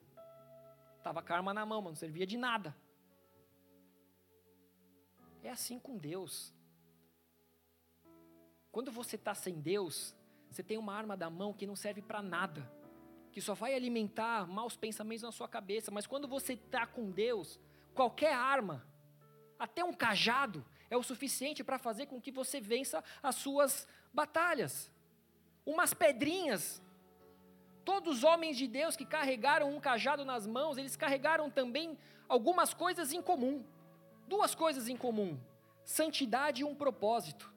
Tava 1.04 1.22
com 1.22 1.34
a 1.34 1.36
arma 1.36 1.54
na 1.54 1.66
mão, 1.66 1.82
mas 1.82 1.92
não 1.92 1.96
servia 1.98 2.26
de 2.26 2.38
nada. 2.38 2.74
É 5.44 5.50
assim 5.50 5.78
com 5.78 5.98
Deus. 5.98 6.54
Quando 8.72 8.94
você 8.94 9.18
está 9.18 9.34
sem 9.34 9.60
Deus, 9.60 10.16
você 10.50 10.64
tem 10.64 10.78
uma 10.78 10.94
arma 10.94 11.18
da 11.18 11.30
mão 11.30 11.54
que 11.54 11.68
não 11.68 11.76
serve 11.76 12.02
para 12.02 12.22
nada, 12.22 12.72
que 13.34 13.42
só 13.42 13.54
vai 13.54 13.74
alimentar 13.74 14.48
maus 14.48 14.78
pensamentos 14.78 15.24
na 15.24 15.34
sua 15.34 15.50
cabeça. 15.50 15.92
Mas 15.92 16.08
quando 16.08 16.30
você 16.30 16.54
está 16.54 16.88
com 16.88 17.12
Deus, 17.12 17.60
qualquer 17.94 18.34
arma, 18.34 18.88
até 19.58 19.84
um 19.84 19.94
cajado, 19.94 20.66
é 20.90 20.98
o 20.98 21.04
suficiente 21.04 21.64
para 21.64 21.78
fazer 21.78 22.08
com 22.08 22.20
que 22.20 22.32
você 22.32 22.60
vença 22.60 23.04
as 23.22 23.36
suas 23.36 23.88
batalhas. 24.14 24.92
Umas 25.66 25.94
pedrinhas. 25.94 26.82
todos 27.86 28.18
os 28.18 28.24
homens 28.24 28.56
de 28.56 28.68
Deus 28.68 28.96
que 28.96 29.06
carregaram 29.06 29.76
um 29.76 29.80
cajado 29.80 30.24
nas 30.24 30.46
mãos, 30.46 30.78
eles 30.78 30.96
carregaram 30.96 31.50
também 31.50 31.98
algumas 32.28 32.74
coisas 32.74 33.12
em 33.12 33.22
comum. 33.22 33.64
Duas 34.28 34.54
coisas 34.54 34.88
em 34.88 34.96
comum: 34.96 35.40
santidade 35.84 36.62
e 36.62 36.66
um 36.66 36.76
propósito. 36.76 37.52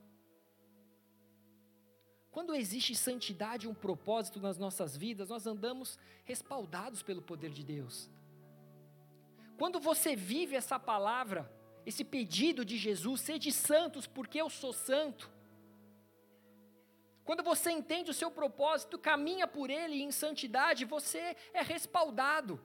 Quando 2.31 2.55
existe 2.55 2.95
santidade 2.97 3.67
e 3.67 3.69
um 3.69 3.75
propósito 3.75 4.41
nas 4.41 4.57
nossas 4.57 4.97
vidas, 4.97 5.29
nós 5.29 5.47
andamos 5.47 5.99
respaldados 6.25 7.03
pelo 7.03 7.21
poder 7.21 7.51
de 7.51 7.63
Deus. 7.63 8.09
Quando 9.59 9.79
você 9.79 10.17
vive 10.17 10.57
essa 10.57 10.79
palavra, 10.79 11.51
esse 11.85 12.05
pedido 12.05 12.65
de 12.65 12.77
Jesus, 12.77 13.21
sede 13.21 13.51
santos 13.53 14.07
porque 14.07 14.41
eu 14.41 14.49
sou 14.49 14.73
santo. 14.73 15.31
Quando 17.25 17.43
você 17.43 17.71
entende 17.71 18.11
o 18.11 18.15
seu 18.15 18.31
propósito, 18.31 18.99
caminha 18.99 19.47
por 19.47 19.71
ele 19.71 20.03
em 20.03 20.11
santidade, 20.11 20.85
você 20.85 21.37
é 21.53 21.63
respaldado. 21.63 22.61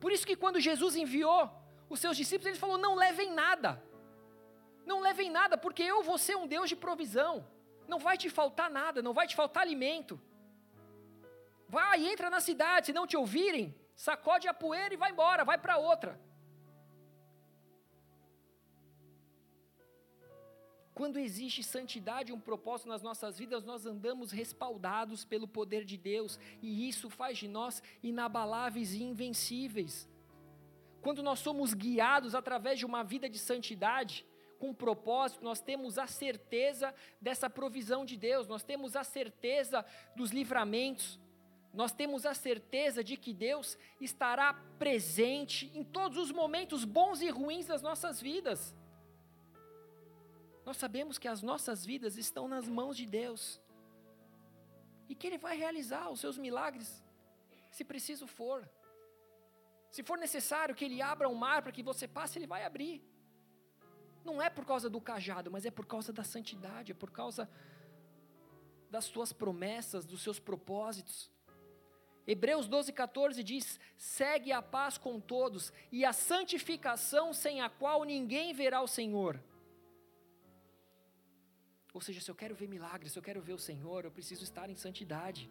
Por 0.00 0.10
isso 0.12 0.26
que 0.26 0.36
quando 0.36 0.60
Jesus 0.60 0.96
enviou 0.96 1.50
os 1.88 2.00
seus 2.00 2.16
discípulos, 2.16 2.46
ele 2.46 2.58
falou: 2.58 2.78
"Não 2.78 2.94
levem 2.94 3.32
nada. 3.32 3.82
Não 4.84 5.00
levem 5.00 5.30
nada, 5.30 5.56
porque 5.56 5.82
eu 5.82 6.02
vou 6.02 6.18
ser 6.18 6.36
um 6.36 6.46
Deus 6.46 6.68
de 6.68 6.76
provisão. 6.76 7.46
Não 7.86 7.98
vai 7.98 8.16
te 8.16 8.28
faltar 8.28 8.70
nada, 8.70 9.02
não 9.02 9.12
vai 9.12 9.26
te 9.26 9.36
faltar 9.36 9.62
alimento. 9.62 10.20
Vai, 11.68 12.04
entra 12.12 12.28
na 12.28 12.40
cidade, 12.40 12.86
se 12.86 12.92
não 12.92 13.06
te 13.06 13.16
ouvirem, 13.16 13.74
sacode 13.94 14.48
a 14.48 14.54
poeira 14.54 14.92
e 14.94 14.96
vai 14.96 15.10
embora, 15.12 15.44
vai 15.44 15.58
para 15.58 15.76
outra. 15.76 16.20
Quando 21.00 21.18
existe 21.18 21.62
santidade 21.62 22.30
um 22.30 22.38
propósito 22.38 22.90
nas 22.90 23.00
nossas 23.00 23.38
vidas, 23.38 23.64
nós 23.64 23.86
andamos 23.86 24.32
respaldados 24.32 25.24
pelo 25.24 25.48
poder 25.48 25.82
de 25.82 25.96
Deus, 25.96 26.38
e 26.60 26.86
isso 26.86 27.08
faz 27.08 27.38
de 27.38 27.48
nós 27.48 27.82
inabaláveis 28.02 28.92
e 28.92 29.02
invencíveis. 29.02 30.06
Quando 31.00 31.22
nós 31.22 31.38
somos 31.38 31.72
guiados 31.72 32.34
através 32.34 32.78
de 32.78 32.84
uma 32.84 33.02
vida 33.02 33.30
de 33.30 33.38
santidade, 33.38 34.26
com 34.58 34.74
propósito, 34.74 35.42
nós 35.42 35.58
temos 35.58 35.96
a 35.96 36.06
certeza 36.06 36.94
dessa 37.18 37.48
provisão 37.48 38.04
de 38.04 38.18
Deus, 38.18 38.46
nós 38.46 38.62
temos 38.62 38.94
a 38.94 39.02
certeza 39.02 39.82
dos 40.14 40.32
livramentos, 40.32 41.18
nós 41.72 41.92
temos 41.92 42.26
a 42.26 42.34
certeza 42.34 43.02
de 43.02 43.16
que 43.16 43.32
Deus 43.32 43.78
estará 44.02 44.52
presente 44.78 45.72
em 45.74 45.82
todos 45.82 46.18
os 46.18 46.30
momentos 46.30 46.84
bons 46.84 47.22
e 47.22 47.30
ruins 47.30 47.66
das 47.66 47.80
nossas 47.80 48.20
vidas. 48.20 48.78
Nós 50.64 50.76
sabemos 50.76 51.18
que 51.18 51.28
as 51.28 51.42
nossas 51.42 51.84
vidas 51.84 52.16
estão 52.16 52.46
nas 52.46 52.66
mãos 52.68 52.96
de 52.96 53.06
Deus 53.06 53.60
e 55.08 55.14
que 55.14 55.26
Ele 55.26 55.38
vai 55.38 55.56
realizar 55.56 56.10
os 56.10 56.20
seus 56.20 56.36
milagres, 56.38 57.02
se 57.70 57.84
preciso 57.84 58.26
for. 58.26 58.68
Se 59.90 60.02
for 60.02 60.16
necessário 60.18 60.74
que 60.74 60.84
Ele 60.84 61.02
abra 61.02 61.28
um 61.28 61.34
mar 61.34 61.62
para 61.62 61.72
que 61.72 61.82
você 61.82 62.06
passe, 62.06 62.38
Ele 62.38 62.46
vai 62.46 62.64
abrir. 62.64 63.02
Não 64.24 64.40
é 64.40 64.50
por 64.50 64.64
causa 64.64 64.88
do 64.88 65.00
cajado, 65.00 65.50
mas 65.50 65.64
é 65.64 65.70
por 65.70 65.86
causa 65.86 66.12
da 66.12 66.22
santidade, 66.22 66.92
é 66.92 66.94
por 66.94 67.10
causa 67.10 67.50
das 68.90 69.04
suas 69.04 69.32
promessas, 69.32 70.04
dos 70.04 70.22
seus 70.22 70.38
propósitos. 70.38 71.30
Hebreus 72.26 72.68
12, 72.68 72.92
14 72.92 73.42
diz: 73.42 73.80
segue 73.96 74.52
a 74.52 74.60
paz 74.60 74.98
com 74.98 75.18
todos 75.18 75.72
e 75.90 76.04
a 76.04 76.12
santificação 76.12 77.32
sem 77.32 77.60
a 77.60 77.68
qual 77.68 78.04
ninguém 78.04 78.52
verá 78.52 78.80
o 78.82 78.86
Senhor. 78.86 79.42
Ou 81.92 82.00
seja, 82.00 82.20
se 82.20 82.30
eu 82.30 82.34
quero 82.34 82.54
ver 82.54 82.68
milagres, 82.68 83.12
se 83.12 83.18
eu 83.18 83.22
quero 83.22 83.40
ver 83.42 83.52
o 83.52 83.58
Senhor, 83.58 84.04
eu 84.04 84.10
preciso 84.10 84.44
estar 84.44 84.70
em 84.70 84.76
santidade. 84.76 85.50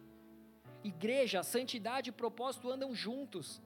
Igreja, 0.82 1.42
santidade 1.42 2.08
e 2.08 2.12
propósito 2.12 2.70
andam 2.70 2.94
juntos. 2.94 3.60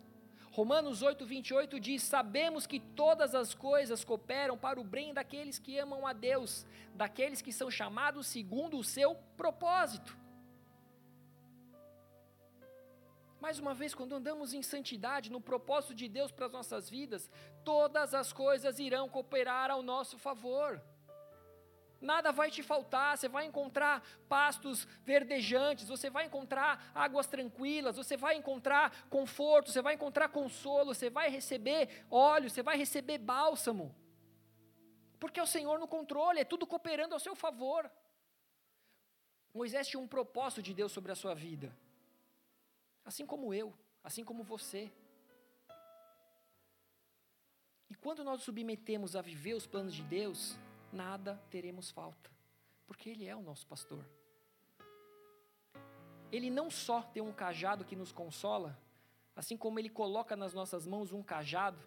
Romanos 0.50 1.02
8, 1.02 1.24
28 1.24 1.78
diz: 1.78 2.02
Sabemos 2.02 2.66
que 2.66 2.80
todas 2.80 3.34
as 3.34 3.54
coisas 3.54 4.04
cooperam 4.04 4.56
para 4.58 4.80
o 4.80 4.84
bem 4.84 5.14
daqueles 5.14 5.58
que 5.58 5.78
amam 5.78 6.06
a 6.06 6.12
Deus, 6.12 6.66
daqueles 6.94 7.40
que 7.40 7.52
são 7.52 7.70
chamados 7.70 8.26
segundo 8.26 8.76
o 8.76 8.84
seu 8.84 9.14
propósito. 9.36 10.16
Mais 13.40 13.58
uma 13.58 13.74
vez, 13.74 13.94
quando 13.94 14.14
andamos 14.14 14.54
em 14.54 14.62
santidade, 14.62 15.30
no 15.30 15.40
propósito 15.40 15.94
de 15.94 16.08
Deus 16.08 16.32
para 16.32 16.46
as 16.46 16.52
nossas 16.52 16.88
vidas, 16.88 17.30
todas 17.62 18.14
as 18.14 18.32
coisas 18.32 18.78
irão 18.78 19.08
cooperar 19.08 19.70
ao 19.70 19.82
nosso 19.82 20.18
favor 20.18 20.80
nada 22.04 22.30
vai 22.30 22.50
te 22.50 22.62
faltar, 22.62 23.16
você 23.16 23.28
vai 23.28 23.46
encontrar 23.46 24.02
pastos 24.28 24.86
verdejantes, 25.04 25.88
você 25.88 26.08
vai 26.10 26.26
encontrar 26.26 26.90
águas 26.94 27.26
tranquilas, 27.26 27.96
você 27.96 28.16
vai 28.16 28.36
encontrar 28.36 29.06
conforto, 29.08 29.70
você 29.70 29.82
vai 29.82 29.94
encontrar 29.94 30.28
consolo, 30.28 30.94
você 30.94 31.10
vai 31.10 31.28
receber 31.30 32.04
óleo, 32.10 32.50
você 32.50 32.62
vai 32.62 32.76
receber 32.76 33.18
bálsamo. 33.18 33.94
Porque 35.18 35.40
é 35.40 35.42
o 35.42 35.46
Senhor 35.46 35.78
no 35.78 35.88
controle, 35.88 36.40
é 36.40 36.44
tudo 36.44 36.66
cooperando 36.66 37.14
ao 37.14 37.20
seu 37.20 37.34
favor. 37.34 37.90
Moisés 39.54 39.88
tinha 39.88 40.00
um 40.00 40.08
propósito 40.08 40.62
de 40.62 40.74
Deus 40.74 40.92
sobre 40.92 41.12
a 41.12 41.14
sua 41.14 41.34
vida, 41.34 41.74
assim 43.04 43.24
como 43.24 43.54
eu, 43.54 43.72
assim 44.02 44.24
como 44.24 44.42
você. 44.42 44.92
E 47.88 47.94
quando 47.94 48.24
nós 48.24 48.42
submetemos 48.42 49.14
a 49.14 49.22
viver 49.22 49.54
os 49.54 49.66
planos 49.66 49.94
de 49.94 50.02
Deus, 50.02 50.58
nada 50.94 51.42
teremos 51.50 51.90
falta, 51.90 52.30
porque 52.86 53.10
Ele 53.10 53.26
é 53.26 53.34
o 53.36 53.42
nosso 53.42 53.66
pastor. 53.66 54.04
Ele 56.32 56.50
não 56.50 56.70
só 56.70 57.02
tem 57.02 57.22
um 57.22 57.32
cajado 57.32 57.84
que 57.84 57.94
nos 57.94 58.12
consola, 58.12 58.78
assim 59.36 59.56
como 59.56 59.78
Ele 59.78 59.90
coloca 59.90 60.34
nas 60.34 60.54
nossas 60.54 60.86
mãos 60.86 61.12
um 61.12 61.22
cajado, 61.22 61.78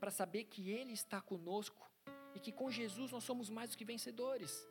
para 0.00 0.10
saber 0.10 0.44
que 0.44 0.70
Ele 0.70 0.92
está 0.92 1.20
conosco 1.20 1.88
e 2.34 2.40
que 2.40 2.52
com 2.52 2.70
Jesus 2.70 3.12
nós 3.12 3.24
somos 3.24 3.50
mais 3.50 3.70
do 3.70 3.76
que 3.76 3.84
vencedores. 3.84 4.66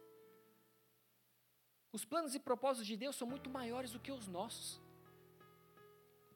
Os 1.91 2.05
planos 2.05 2.35
e 2.35 2.39
propósitos 2.39 2.87
de 2.87 2.97
Deus 2.97 3.15
são 3.15 3.27
muito 3.27 3.49
maiores 3.49 3.91
do 3.91 3.99
que 3.99 4.11
os 4.11 4.27
nossos. 4.27 4.81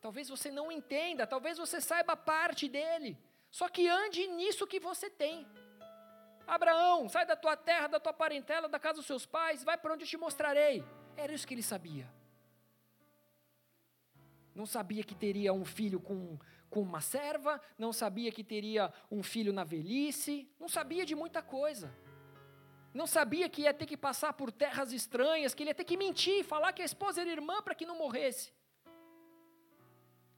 Talvez 0.02 0.28
você 0.28 0.50
não 0.50 0.72
entenda, 0.72 1.28
talvez 1.28 1.58
você 1.58 1.80
saiba 1.80 2.16
parte 2.18 2.68
dele, 2.68 3.18
só 3.50 3.70
que 3.70 3.88
ande 3.88 4.28
nisso 4.28 4.66
que 4.66 4.80
você 4.80 5.10
tem. 5.10 5.46
Abraão, 6.52 7.08
sai 7.08 7.26
da 7.26 7.38
tua 7.38 7.56
terra, 7.56 7.88
da 7.88 7.98
tua 7.98 8.12
parentela, 8.12 8.68
da 8.68 8.78
casa 8.78 8.98
dos 8.98 9.06
seus 9.06 9.26
pais, 9.26 9.64
vai 9.64 9.78
para 9.78 9.94
onde 9.94 10.04
eu 10.04 10.08
te 10.08 10.18
mostrarei. 10.18 10.84
Era 11.16 11.34
isso 11.34 11.48
que 11.48 11.54
ele 11.54 11.64
sabia. 11.64 12.12
Não 14.54 14.66
sabia 14.66 15.02
que 15.02 15.16
teria 15.16 15.54
um 15.54 15.64
filho 15.64 16.02
com, 16.02 16.38
com 16.70 16.82
uma 16.82 17.00
serva, 17.00 17.62
não 17.78 17.94
sabia 17.94 18.34
que 18.34 18.44
teria 18.44 18.94
um 19.10 19.24
filho 19.24 19.54
na 19.54 19.64
velhice, 19.64 20.46
não 20.60 20.68
sabia 20.68 21.06
de 21.06 21.16
muita 21.16 21.42
coisa. 21.42 21.90
Não 22.94 23.08
sabia 23.08 23.48
que 23.48 23.62
ia 23.62 23.74
ter 23.74 23.86
que 23.86 23.96
passar 23.96 24.34
por 24.34 24.52
terras 24.52 24.92
estranhas, 24.92 25.54
que 25.54 25.64
ele 25.64 25.70
ia 25.70 25.76
ter 25.76 25.86
que 25.86 25.96
mentir, 25.96 26.44
falar 26.44 26.74
que 26.74 26.82
a 26.82 26.86
esposa 26.86 27.22
era 27.22 27.30
irmã 27.30 27.62
para 27.62 27.74
que 27.74 27.86
não 27.86 27.98
morresse. 27.98 28.52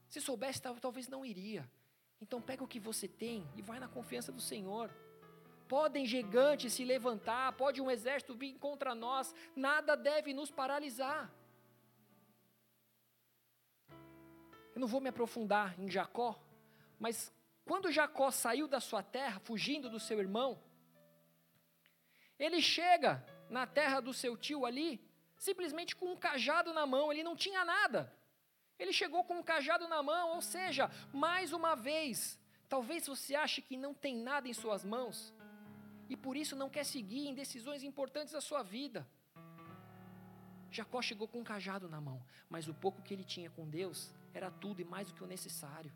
Se 0.08 0.20
soubesse, 0.20 0.62
talvez 0.62 1.08
não 1.08 1.26
iria. 1.26 1.68
Então 2.20 2.40
pega 2.40 2.62
o 2.62 2.68
que 2.68 2.78
você 2.78 3.08
tem 3.08 3.44
e 3.56 3.62
vai 3.62 3.80
na 3.80 3.88
confiança 3.88 4.30
do 4.30 4.40
Senhor. 4.40 4.94
Podem 5.68 6.06
gigantes 6.06 6.74
se 6.74 6.84
levantar, 6.84 7.52
pode 7.52 7.80
um 7.80 7.90
exército 7.90 8.34
vir 8.34 8.54
contra 8.58 8.94
nós, 8.94 9.34
nada 9.56 9.96
deve 9.96 10.32
nos 10.32 10.50
paralisar. 10.50 11.30
Eu 14.74 14.80
não 14.80 14.88
vou 14.88 15.00
me 15.00 15.08
aprofundar 15.08 15.78
em 15.78 15.90
Jacó, 15.90 16.38
mas 16.98 17.32
quando 17.64 17.92
Jacó 17.92 18.30
saiu 18.30 18.68
da 18.68 18.80
sua 18.80 19.02
terra, 19.02 19.40
fugindo 19.40 19.88
do 19.88 19.98
seu 19.98 20.18
irmão, 20.18 20.60
ele 22.38 22.60
chega 22.60 23.24
na 23.48 23.66
terra 23.66 24.00
do 24.00 24.12
seu 24.12 24.36
tio 24.36 24.66
ali, 24.66 25.00
simplesmente 25.38 25.94
com 25.96 26.12
um 26.12 26.16
cajado 26.16 26.72
na 26.72 26.86
mão, 26.86 27.12
ele 27.12 27.22
não 27.22 27.36
tinha 27.36 27.64
nada. 27.64 28.12
Ele 28.78 28.92
chegou 28.92 29.24
com 29.24 29.38
um 29.38 29.42
cajado 29.42 29.86
na 29.86 30.02
mão, 30.02 30.30
ou 30.30 30.42
seja, 30.42 30.90
mais 31.12 31.52
uma 31.52 31.74
vez, 31.76 32.38
talvez 32.68 33.06
você 33.06 33.34
ache 33.34 33.62
que 33.62 33.76
não 33.76 33.94
tem 33.94 34.16
nada 34.16 34.48
em 34.48 34.52
suas 34.52 34.84
mãos, 34.84 35.32
e 36.08 36.16
por 36.16 36.36
isso 36.36 36.56
não 36.56 36.70
quer 36.70 36.84
seguir 36.84 37.26
em 37.26 37.34
decisões 37.34 37.82
importantes 37.82 38.32
da 38.32 38.40
sua 38.40 38.62
vida. 38.62 39.06
Jacó 40.70 41.00
chegou 41.00 41.28
com 41.28 41.40
um 41.40 41.44
cajado 41.44 41.88
na 41.88 42.00
mão, 42.00 42.20
mas 42.48 42.66
o 42.68 42.74
pouco 42.74 43.02
que 43.02 43.14
ele 43.14 43.24
tinha 43.24 43.48
com 43.50 43.68
Deus 43.68 44.12
era 44.32 44.50
tudo 44.50 44.80
e 44.80 44.84
mais 44.84 45.08
do 45.08 45.14
que 45.14 45.22
o 45.22 45.26
necessário. 45.26 45.92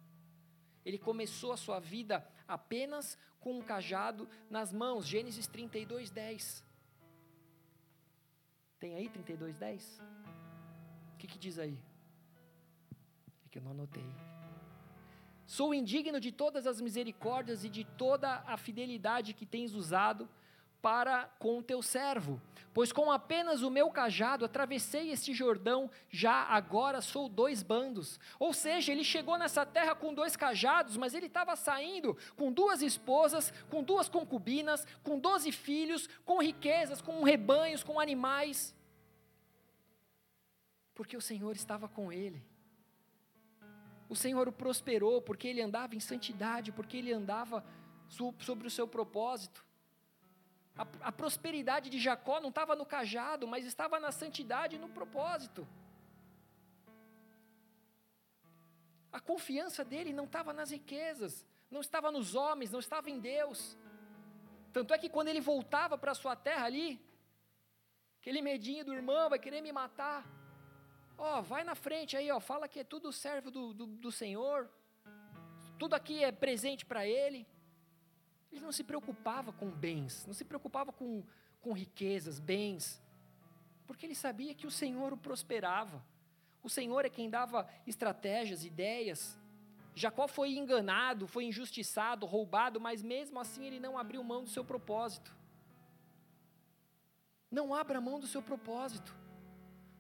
Ele 0.85 0.99
começou 0.99 1.53
a 1.53 1.57
sua 1.57 1.81
vida 1.81 2.27
apenas 2.47 3.19
com 3.41 3.59
um 3.59 3.63
cajado 3.63 4.29
nas 4.49 4.73
mãos. 4.73 5.07
Gênesis 5.07 5.47
32, 5.47 6.11
10. 6.11 6.65
Tem 8.79 8.95
aí 8.95 9.09
32, 9.09 9.57
10? 9.57 10.01
O 11.15 11.17
que, 11.19 11.27
que 11.27 11.39
diz 11.39 11.59
aí? 11.59 11.77
É 13.45 13.49
que 13.49 13.59
eu 13.59 13.63
não 13.63 13.73
anotei. 13.73 14.38
Sou 15.49 15.73
indigno 15.73 16.21
de 16.21 16.31
todas 16.31 16.67
as 16.67 16.79
misericórdias 16.79 17.65
e 17.65 17.71
de 17.71 17.83
toda 17.83 18.45
a 18.47 18.59
fidelidade 18.59 19.33
que 19.33 19.47
tens 19.47 19.73
usado, 19.73 20.29
para 20.83 21.25
com 21.39 21.59
o 21.59 21.63
teu 21.63 21.81
servo, 21.81 22.41
pois 22.75 22.93
com 22.93 23.11
apenas 23.11 23.63
o 23.63 23.71
meu 23.71 23.91
cajado 23.91 24.45
atravessei 24.45 25.11
este 25.11 25.33
Jordão, 25.33 25.91
já 26.11 26.35
agora 26.45 27.01
sou 27.01 27.31
dois 27.31 27.63
bandos. 27.63 28.21
Ou 28.39 28.53
seja, 28.53 28.93
ele 28.93 29.03
chegou 29.03 29.39
nessa 29.39 29.65
terra 29.65 29.95
com 29.95 30.13
dois 30.13 30.37
cajados, 30.37 30.99
mas 30.99 31.15
ele 31.15 31.27
estava 31.27 31.57
saindo 31.57 32.15
com 32.37 32.53
duas 32.53 32.83
esposas, 32.83 33.51
com 33.71 33.83
duas 33.83 34.07
concubinas, 34.07 34.87
com 35.03 35.19
doze 35.19 35.51
filhos, 35.51 36.11
com 36.27 36.43
riquezas, 36.43 37.01
com 37.01 37.23
rebanhos, 37.23 37.83
com 37.83 37.99
animais. 37.99 38.77
Porque 40.95 41.17
o 41.17 41.23
Senhor 41.23 41.57
estava 41.57 41.89
com 41.89 42.13
ele. 42.13 42.45
O 44.09 44.17
Senhor 44.17 44.49
o 44.49 44.53
prosperou 44.53 45.21
porque 45.21 45.47
ele 45.49 45.61
andava 45.61 45.95
em 45.95 46.01
santidade, 46.01 46.73
porque 46.73 46.97
ele 46.97 47.13
andava 47.13 47.65
sobre 48.09 48.67
o 48.67 48.71
seu 48.71 48.89
propósito. 48.89 49.65
A, 50.77 51.09
a 51.09 51.13
prosperidade 51.13 51.91
de 51.91 51.99
Jacó 51.99 52.41
não 52.41 52.49
estava 52.49 52.75
no 52.75 52.87
cajado, 52.87 53.47
mas 53.47 53.67
estava 53.67 53.99
na 54.01 54.13
santidade 54.13 54.77
e 54.77 54.79
no 54.79 54.89
propósito. 54.89 55.67
A 59.13 59.21
confiança 59.21 59.85
dele 59.85 60.13
não 60.13 60.25
estava 60.25 60.53
nas 60.53 60.71
riquezas, 60.71 61.45
não 61.71 61.81
estava 61.81 62.11
nos 62.11 62.35
homens, 62.35 62.71
não 62.71 62.79
estava 62.79 63.11
em 63.11 63.19
Deus. 63.19 63.77
Tanto 64.73 64.95
é 64.95 64.99
que 64.99 65.09
quando 65.09 65.29
ele 65.29 65.41
voltava 65.41 65.99
para 65.99 66.15
sua 66.15 66.37
terra 66.37 66.67
ali, 66.67 67.01
aquele 68.21 68.41
medinho 68.41 68.85
do 68.85 68.95
irmão 68.95 69.29
vai 69.29 69.39
querer 69.39 69.61
me 69.61 69.73
matar. 69.73 70.25
Ó, 71.19 71.43
vai 71.43 71.65
na 71.65 71.75
frente 71.75 72.17
aí, 72.17 72.31
ó, 72.31 72.39
fala 72.39 72.69
que 72.69 72.79
é 72.79 72.85
tudo 72.85 73.13
servo 73.13 73.51
do, 73.51 73.75
do, 73.75 73.87
do 73.87 74.13
Senhor, 74.13 74.71
tudo 75.77 75.95
aqui 75.95 76.23
é 76.23 76.31
presente 76.31 76.87
para 76.87 77.07
ele. 77.07 77.45
Ele 78.53 78.61
não 78.61 78.73
se 78.73 78.85
preocupava 78.85 79.53
com 79.53 79.69
bens, 79.69 80.25
não 80.27 80.33
se 80.33 80.45
preocupava 80.45 80.93
com, 80.93 81.25
com 81.61 81.73
riquezas, 81.73 82.39
bens, 82.39 83.03
porque 83.87 84.07
ele 84.07 84.15
sabia 84.15 84.55
que 84.55 84.67
o 84.67 84.71
Senhor 84.71 85.13
o 85.13 85.17
prosperava. 85.17 86.03
O 86.63 86.71
Senhor 86.71 87.05
é 87.05 87.11
quem 87.11 87.29
dava 87.29 87.69
estratégias, 87.87 88.65
ideias. 88.65 89.39
Jacó 89.95 90.29
foi 90.29 90.57
enganado, 90.57 91.27
foi 91.27 91.45
injustiçado, 91.45 92.27
roubado, 92.27 92.81
mas 92.81 93.03
mesmo 93.03 93.41
assim 93.41 93.67
ele 93.67 93.81
não 93.81 93.99
abriu 93.99 94.23
mão 94.23 94.45
do 94.45 94.51
seu 94.51 94.65
propósito. 94.65 95.37
Não 97.51 97.75
abra 97.75 98.01
mão 98.01 98.21
do 98.21 98.27
seu 98.27 98.43
propósito. 98.43 99.15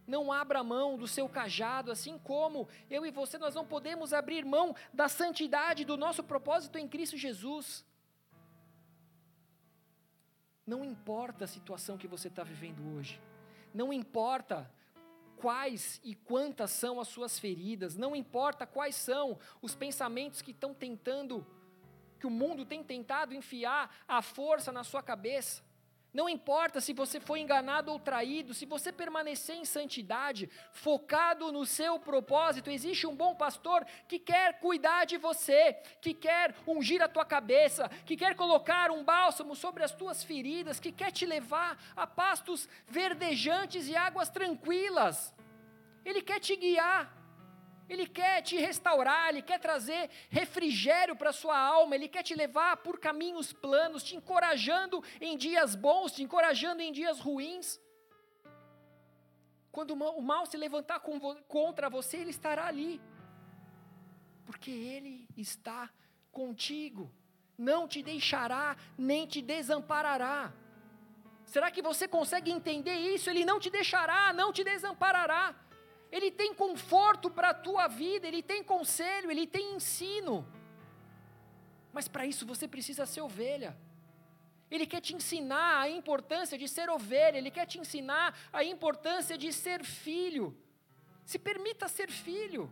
Não 0.09 0.33
abra 0.33 0.65
mão 0.65 0.97
do 0.97 1.07
seu 1.07 1.29
cajado, 1.29 1.93
assim 1.93 2.17
como 2.19 2.67
eu 2.89 3.05
e 3.05 3.11
você 3.11 3.37
nós 3.37 3.55
não 3.55 3.67
podemos 3.67 4.15
abrir 4.15 4.43
mão 4.43 4.75
da 4.91 5.07
santidade 5.07 5.85
do 5.85 5.99
nosso 5.99 6.25
propósito 6.25 6.79
em 6.79 6.89
Cristo 6.89 7.19
Jesus. 7.19 7.85
Não 10.67 10.83
importa 10.83 11.45
a 11.45 11.47
situação 11.47 11.99
que 11.99 12.09
você 12.09 12.29
está 12.29 12.43
vivendo 12.43 12.97
hoje, 12.97 13.21
não 13.75 13.93
importa 13.93 14.71
quais 15.37 16.01
e 16.03 16.15
quantas 16.15 16.71
são 16.71 16.99
as 16.99 17.09
suas 17.09 17.39
feridas, 17.39 17.95
não 17.95 18.17
importa 18.17 18.67
quais 18.67 18.95
são 18.95 19.39
os 19.61 19.75
pensamentos 19.75 20.41
que 20.41 20.53
estão 20.53 20.73
tentando, 20.73 21.47
que 22.19 22.27
o 22.27 22.31
mundo 22.31 22.65
tem 22.65 22.83
tentado 22.83 23.35
enfiar 23.35 23.95
a 24.09 24.23
força 24.23 24.73
na 24.73 24.83
sua 24.85 25.03
cabeça. 25.03 25.68
Não 26.13 26.29
importa 26.29 26.81
se 26.81 26.95
você 26.95 27.21
foi 27.21 27.41
enganado 27.41 27.93
ou 27.93 27.99
traído, 27.99 28.55
se 28.55 28.65
você 28.65 28.91
permanecer 28.91 29.57
em 29.57 29.65
santidade, 29.65 30.49
focado 30.73 31.53
no 31.53 31.67
seu 31.67 31.99
propósito, 31.99 32.71
existe 32.71 33.07
um 33.07 33.15
bom 33.15 33.35
pastor 33.35 33.85
que 34.07 34.19
quer 34.19 34.59
cuidar 34.59 35.05
de 35.05 35.19
você, 35.19 35.75
que 36.01 36.15
quer 36.15 36.55
ungir 36.67 37.03
a 37.03 37.09
tua 37.09 37.27
cabeça, 37.27 37.91
que 38.07 38.17
quer 38.17 38.35
colocar 38.35 38.91
um 38.91 39.05
bálsamo 39.05 39.55
sobre 39.55 39.85
as 39.85 39.93
tuas 39.93 40.25
feridas, 40.25 40.81
que 40.81 40.91
quer 40.91 41.13
te 41.13 41.27
levar 41.27 41.79
a 41.95 42.07
pastos 42.07 42.69
verdejantes 42.87 43.87
e 43.87 43.95
águas 43.95 44.31
tranquilas. 44.31 45.35
Ele 46.05 46.23
quer 46.23 46.41
te 46.41 46.57
guiar. 46.57 47.18
Ele 47.89 48.07
quer 48.07 48.43
te 48.43 48.57
restaurar, 48.57 49.31
Ele 49.31 49.43
quer 49.43 49.59
trazer 49.59 50.11
refrigério 50.29 51.17
para 51.17 51.31
a 51.31 51.33
sua 51.33 51.59
alma, 51.59 51.95
Ele 51.95 52.09
quer 52.09 52.23
te 52.23 52.35
levar 52.35 52.77
por 52.79 52.99
caminhos 52.99 53.53
planos, 53.53 54.03
te 54.03 54.15
encorajando 54.15 55.03
em 55.21 55.37
dias 55.37 55.75
bons, 55.75 56.13
te 56.13 56.23
encorajando 56.23 56.83
em 56.83 56.93
dias 56.93 57.19
ruins. 57.19 57.81
Quando 59.73 59.93
o 59.93 60.23
mal 60.23 60.45
se 60.45 60.57
levantar 60.57 61.01
contra 61.47 61.89
você, 61.89 62.19
Ele 62.19 62.31
estará 62.31 62.67
ali, 62.67 63.01
porque 64.45 64.71
Ele 64.71 65.27
está 65.37 65.91
contigo, 66.31 67.11
não 67.57 67.89
te 67.89 68.03
deixará, 68.03 68.77
nem 68.99 69.27
te 69.27 69.41
desamparará. 69.41 70.53
Será 71.47 71.71
que 71.71 71.81
você 71.81 72.07
consegue 72.07 72.51
entender 72.51 72.95
isso? 72.95 73.31
Ele 73.31 73.45
não 73.45 73.59
te 73.59 73.71
deixará, 73.71 74.35
não 74.35 74.53
te 74.53 74.63
desamparará. 74.63 75.55
Ele 76.11 76.31
tem 76.31 76.55
conforto 76.55 77.31
para 77.31 77.51
a 77.51 77.55
tua 77.55 77.87
vida, 77.87 78.27
ele 78.27 78.43
tem 78.43 78.63
conselho, 78.63 79.31
ele 79.31 79.47
tem 79.47 79.75
ensino. 79.75 80.47
Mas 81.93 82.09
para 82.09 82.27
isso 82.27 82.47
você 82.47 82.67
precisa 82.67 83.05
ser 83.05 83.21
ovelha. 83.21 83.77
Ele 84.71 84.87
quer 84.87 85.01
te 85.01 85.15
ensinar 85.15 85.81
a 85.81 85.89
importância 85.89 86.57
de 86.59 86.69
ser 86.69 86.91
ovelha, 86.91 87.39
ele 87.39 87.51
quer 87.51 87.67
te 87.67 87.79
ensinar 87.79 88.37
a 88.53 88.63
importância 88.63 89.37
de 89.37 89.53
ser 89.53 89.85
filho. 89.85 90.57
Se 91.25 91.39
permita 91.39 91.89
ser 91.89 92.11
filho. 92.11 92.71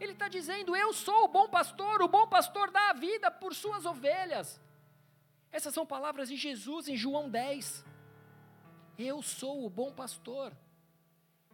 Ele 0.00 0.12
está 0.12 0.28
dizendo: 0.28 0.74
Eu 0.74 0.92
sou 0.92 1.24
o 1.24 1.28
bom 1.28 1.48
pastor, 1.48 2.02
o 2.02 2.08
bom 2.08 2.26
pastor 2.26 2.70
dá 2.70 2.90
a 2.90 2.92
vida 2.92 3.30
por 3.30 3.54
suas 3.54 3.84
ovelhas. 3.84 4.60
Essas 5.50 5.74
são 5.74 5.84
palavras 5.84 6.28
de 6.28 6.36
Jesus 6.36 6.88
em 6.88 6.96
João 6.96 7.28
10. 7.28 7.84
Eu 8.98 9.22
sou 9.22 9.66
o 9.66 9.70
bom 9.70 9.92
pastor. 9.92 10.52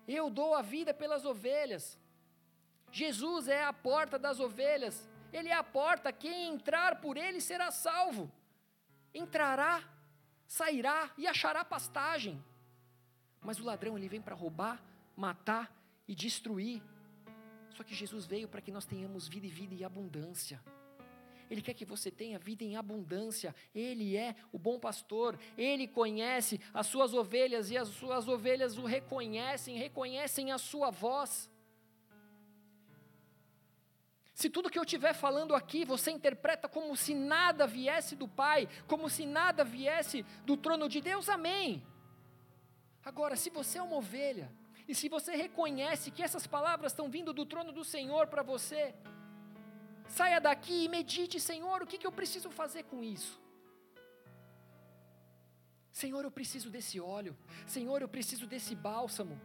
Eu 0.08 0.30
dou 0.30 0.54
a 0.54 0.62
vida 0.62 0.94
pelas 0.94 1.26
ovelhas. 1.26 1.98
Jesus 2.90 3.46
é 3.46 3.62
a 3.62 3.72
porta 3.72 4.18
das 4.18 4.40
ovelhas. 4.40 5.06
Ele 5.30 5.50
é 5.50 5.52
a 5.54 5.62
porta, 5.62 6.10
quem 6.10 6.54
entrar 6.54 7.02
por 7.02 7.18
ele 7.18 7.40
será 7.40 7.70
salvo. 7.70 8.32
Entrará, 9.12 9.84
sairá 10.46 11.10
e 11.18 11.26
achará 11.26 11.62
pastagem. 11.62 12.42
Mas 13.42 13.60
o 13.60 13.64
ladrão 13.64 13.98
ele 13.98 14.08
vem 14.08 14.22
para 14.22 14.34
roubar, 14.34 14.82
matar 15.14 15.70
e 16.06 16.14
destruir. 16.14 16.82
Só 17.76 17.84
que 17.84 17.94
Jesus 17.94 18.24
veio 18.24 18.48
para 18.48 18.62
que 18.62 18.72
nós 18.72 18.86
tenhamos 18.86 19.28
vida 19.28 19.46
e 19.46 19.50
vida 19.50 19.74
em 19.74 19.84
abundância. 19.84 20.60
Ele 21.50 21.62
quer 21.62 21.74
que 21.74 21.84
você 21.84 22.10
tenha 22.10 22.38
vida 22.38 22.64
em 22.64 22.76
abundância. 22.76 23.54
Ele 23.74 24.16
é 24.16 24.34
o 24.52 24.58
bom 24.58 24.78
pastor. 24.78 25.38
Ele 25.56 25.86
conhece 25.86 26.60
as 26.72 26.86
suas 26.86 27.14
ovelhas 27.14 27.70
e 27.70 27.76
as 27.76 27.88
suas 27.88 28.28
ovelhas 28.28 28.76
o 28.78 28.84
reconhecem, 28.84 29.76
reconhecem 29.76 30.52
a 30.52 30.58
sua 30.58 30.90
voz. 30.90 31.50
Se 34.34 34.48
tudo 34.48 34.70
que 34.70 34.78
eu 34.78 34.84
estiver 34.84 35.14
falando 35.14 35.52
aqui 35.52 35.84
você 35.84 36.12
interpreta 36.12 36.68
como 36.68 36.96
se 36.96 37.12
nada 37.12 37.66
viesse 37.66 38.14
do 38.14 38.28
Pai, 38.28 38.68
como 38.86 39.10
se 39.10 39.26
nada 39.26 39.64
viesse 39.64 40.24
do 40.44 40.56
trono 40.56 40.88
de 40.88 41.00
Deus, 41.00 41.28
amém. 41.28 41.84
Agora, 43.04 43.34
se 43.34 43.50
você 43.50 43.78
é 43.78 43.82
uma 43.82 43.96
ovelha, 43.96 44.48
e 44.86 44.94
se 44.94 45.08
você 45.08 45.34
reconhece 45.34 46.10
que 46.10 46.22
essas 46.22 46.46
palavras 46.46 46.92
estão 46.92 47.10
vindo 47.10 47.32
do 47.32 47.44
trono 47.44 47.72
do 47.72 47.84
Senhor 47.84 48.26
para 48.28 48.42
você, 48.42 48.94
Saia 50.08 50.40
daqui 50.40 50.84
e 50.84 50.88
medite, 50.88 51.38
Senhor, 51.38 51.82
o 51.82 51.86
que, 51.86 51.98
que 51.98 52.06
eu 52.06 52.12
preciso 52.12 52.50
fazer 52.50 52.84
com 52.84 53.04
isso? 53.04 53.40
Senhor, 55.92 56.24
eu 56.24 56.30
preciso 56.30 56.70
desse 56.70 56.98
óleo. 57.00 57.36
Senhor, 57.66 58.00
eu 58.00 58.08
preciso 58.08 58.46
desse 58.46 58.74
bálsamo. 58.74 59.38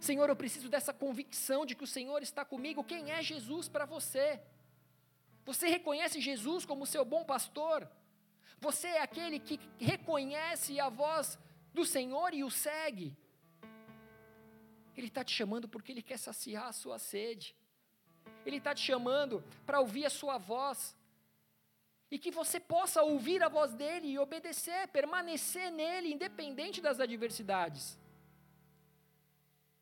Senhor, 0.00 0.28
eu 0.28 0.36
preciso 0.36 0.68
dessa 0.68 0.92
convicção 0.92 1.64
de 1.64 1.74
que 1.74 1.84
o 1.84 1.86
Senhor 1.86 2.22
está 2.22 2.44
comigo. 2.44 2.84
Quem 2.84 3.12
é 3.12 3.22
Jesus 3.22 3.68
para 3.68 3.84
você? 3.84 4.40
Você 5.44 5.68
reconhece 5.68 6.20
Jesus 6.20 6.64
como 6.64 6.86
seu 6.86 7.04
bom 7.04 7.24
pastor? 7.24 7.88
Você 8.60 8.88
é 8.88 9.02
aquele 9.02 9.38
que 9.38 9.60
reconhece 9.78 10.80
a 10.80 10.88
voz 10.88 11.38
do 11.72 11.84
Senhor 11.84 12.34
e 12.34 12.42
o 12.42 12.50
segue? 12.50 13.16
Ele 14.96 15.08
está 15.08 15.22
te 15.22 15.32
chamando 15.32 15.68
porque 15.68 15.92
Ele 15.92 16.02
quer 16.02 16.18
saciar 16.18 16.66
a 16.66 16.72
sua 16.72 16.98
sede. 16.98 17.54
Ele 18.44 18.58
está 18.58 18.74
te 18.74 18.80
chamando 18.80 19.42
para 19.64 19.80
ouvir 19.80 20.06
a 20.06 20.10
sua 20.10 20.38
voz. 20.38 20.96
E 22.10 22.18
que 22.18 22.30
você 22.30 22.60
possa 22.60 23.02
ouvir 23.02 23.42
a 23.42 23.48
voz 23.48 23.74
dele 23.74 24.08
e 24.08 24.18
obedecer, 24.18 24.86
permanecer 24.88 25.70
nele, 25.72 26.12
independente 26.12 26.80
das 26.80 27.00
adversidades. 27.00 27.98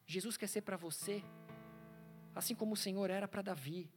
Jesus 0.07 0.36
quer 0.36 0.49
ser 0.49 0.62
para 0.62 0.76
você, 0.76 1.22
assim 2.34 2.55
como 2.55 2.72
o 2.74 2.76
Senhor 2.76 3.11
era 3.11 3.28
para 3.28 3.42
Davi. 3.42 3.90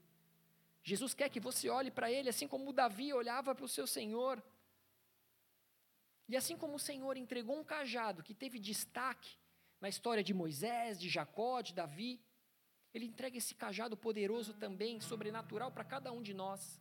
Jesus 0.83 1.13
quer 1.13 1.29
que 1.29 1.39
você 1.39 1.69
olhe 1.69 1.91
para 1.91 2.09
ele 2.09 2.29
assim 2.29 2.47
como 2.47 2.71
Davi 2.71 3.13
olhava 3.13 3.53
para 3.53 3.65
o 3.65 3.67
seu 3.67 3.85
Senhor. 3.85 4.41
E 6.29 6.35
assim 6.35 6.57
como 6.57 6.75
o 6.75 6.79
Senhor 6.79 7.17
entregou 7.17 7.57
um 7.59 7.63
cajado 7.63 8.23
que 8.23 8.33
teve 8.33 8.59
destaque 8.59 9.37
na 9.79 9.89
história 9.89 10.23
de 10.23 10.33
Moisés, 10.33 10.99
de 10.99 11.09
Jacó, 11.09 11.61
de 11.61 11.73
Davi, 11.73 12.21
ele 12.93 13.05
entrega 13.05 13.37
esse 13.37 13.53
cajado 13.53 13.95
poderoso 13.95 14.53
também, 14.53 14.99
sobrenatural, 14.99 15.71
para 15.71 15.83
cada 15.83 16.11
um 16.11 16.21
de 16.21 16.33
nós. 16.33 16.79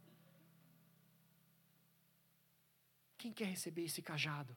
Quem 3.19 3.33
quer 3.33 3.47
receber 3.47 3.85
esse 3.85 4.03
cajado? 4.03 4.57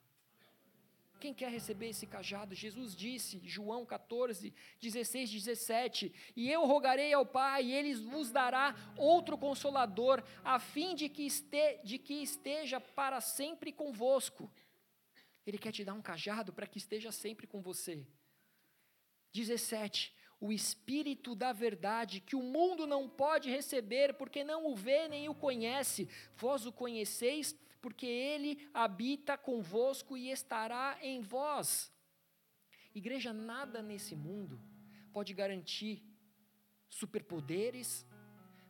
Quem 1.19 1.33
quer 1.33 1.51
receber 1.51 1.89
esse 1.89 2.07
cajado? 2.07 2.55
Jesus 2.55 2.95
disse, 2.95 3.41
João 3.43 3.85
14, 3.85 4.53
16, 4.79 5.29
17: 5.29 6.13
E 6.35 6.49
eu 6.49 6.65
rogarei 6.65 7.11
ao 7.11 7.25
Pai, 7.25 7.65
e 7.65 7.73
ele 7.73 7.93
vos 7.95 8.31
dará 8.31 8.73
outro 8.95 9.37
consolador, 9.37 10.23
a 10.43 10.59
fim 10.59 10.95
de 10.95 11.09
que, 11.09 11.25
este, 11.25 11.81
de 11.83 11.99
que 11.99 12.23
esteja 12.23 12.79
para 12.79 13.19
sempre 13.19 13.73
convosco. 13.73 14.49
Ele 15.45 15.57
quer 15.57 15.73
te 15.73 15.83
dar 15.83 15.93
um 15.93 16.01
cajado 16.01 16.53
para 16.53 16.67
que 16.67 16.77
esteja 16.77 17.11
sempre 17.11 17.45
com 17.45 17.61
você. 17.61 18.07
17: 19.33 20.15
O 20.39 20.51
Espírito 20.51 21.35
da 21.35 21.51
Verdade, 21.51 22.21
que 22.21 22.35
o 22.35 22.41
mundo 22.41 22.87
não 22.87 23.09
pode 23.09 23.49
receber, 23.49 24.13
porque 24.13 24.43
não 24.43 24.67
o 24.67 24.75
vê 24.75 25.07
nem 25.07 25.27
o 25.27 25.35
conhece, 25.35 26.07
vós 26.35 26.65
o 26.65 26.71
conheceis 26.71 27.53
porque 27.81 28.05
ele 28.05 28.69
habita 28.73 29.37
convosco 29.37 30.17
e 30.17 30.29
estará 30.29 30.97
em 31.01 31.21
vós. 31.21 31.91
Igreja, 32.93 33.31
nada 33.31 33.81
nesse 33.81 34.15
mundo 34.15 34.59
pode 35.11 35.33
garantir 35.33 36.03
superpoderes, 36.89 38.05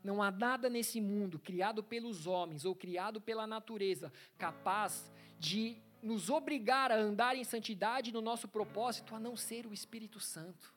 não 0.03 0.21
há 0.21 0.31
nada 0.31 0.69
nesse 0.69 1.01
mundo 1.01 1.39
criado 1.39 1.83
pelos 1.83 2.27
homens 2.27 2.65
ou 2.65 2.75
criado 2.75 3.19
pela 3.19 3.45
natureza 3.45 4.11
capaz 4.37 5.11
de 5.37 5.77
nos 6.01 6.29
obrigar 6.29 6.91
a 6.91 6.95
andar 6.95 7.35
em 7.35 7.43
santidade 7.43 8.11
no 8.11 8.21
nosso 8.21 8.47
propósito, 8.47 9.15
a 9.15 9.19
não 9.19 9.35
ser 9.35 9.65
o 9.65 9.73
Espírito 9.73 10.19
Santo. 10.19 10.73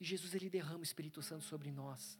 E 0.00 0.04
Jesus 0.04 0.34
ele 0.34 0.50
derrama 0.50 0.80
o 0.80 0.82
Espírito 0.82 1.22
Santo 1.22 1.44
sobre 1.44 1.70
nós. 1.70 2.18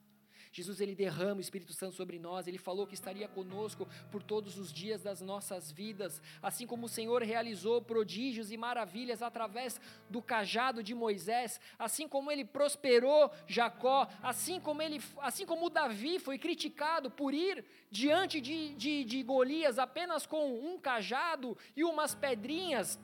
Jesus 0.57 0.81
ele 0.81 0.95
derrama 0.95 1.37
o 1.37 1.41
Espírito 1.41 1.75
Santo 1.75 1.95
sobre 1.95 2.19
nós, 2.19 2.47
ele 2.47 2.57
falou 2.57 2.87
que 2.87 2.95
estaria 2.95 3.29
conosco 3.29 3.87
por 4.11 4.23
todos 4.23 4.57
os 4.57 4.73
dias 4.73 5.03
das 5.03 5.21
nossas 5.21 5.71
vidas, 5.71 6.23
assim 6.41 6.67
como 6.67 6.87
o 6.87 6.89
Senhor 6.89 7.23
realizou 7.23 7.83
prodígios 7.83 8.51
e 8.51 8.57
maravilhas 8.57 9.21
através 9.21 9.79
do 10.09 10.23
cajado 10.23 10.83
de 10.83 10.95
Moisés, 10.95 11.61
assim 11.79 12.09
como 12.09 12.33
ele 12.33 12.43
prosperou 12.43 13.31
Jacó, 13.47 14.09
assim 14.23 14.59
como 14.59 14.81
ele, 14.81 14.99
assim 15.19 15.45
como 15.45 15.69
Davi 15.69 16.19
foi 16.19 16.39
criticado 16.39 17.11
por 17.11 17.35
ir 17.35 17.63
diante 17.91 18.41
de, 18.41 18.75
de, 18.77 19.05
de 19.05 19.23
Golias 19.23 19.79
apenas 19.79 20.25
com 20.27 20.59
um 20.73 20.79
cajado 20.79 21.55
e 21.77 21.85
umas 21.85 22.15
pedrinhas, 22.15 22.99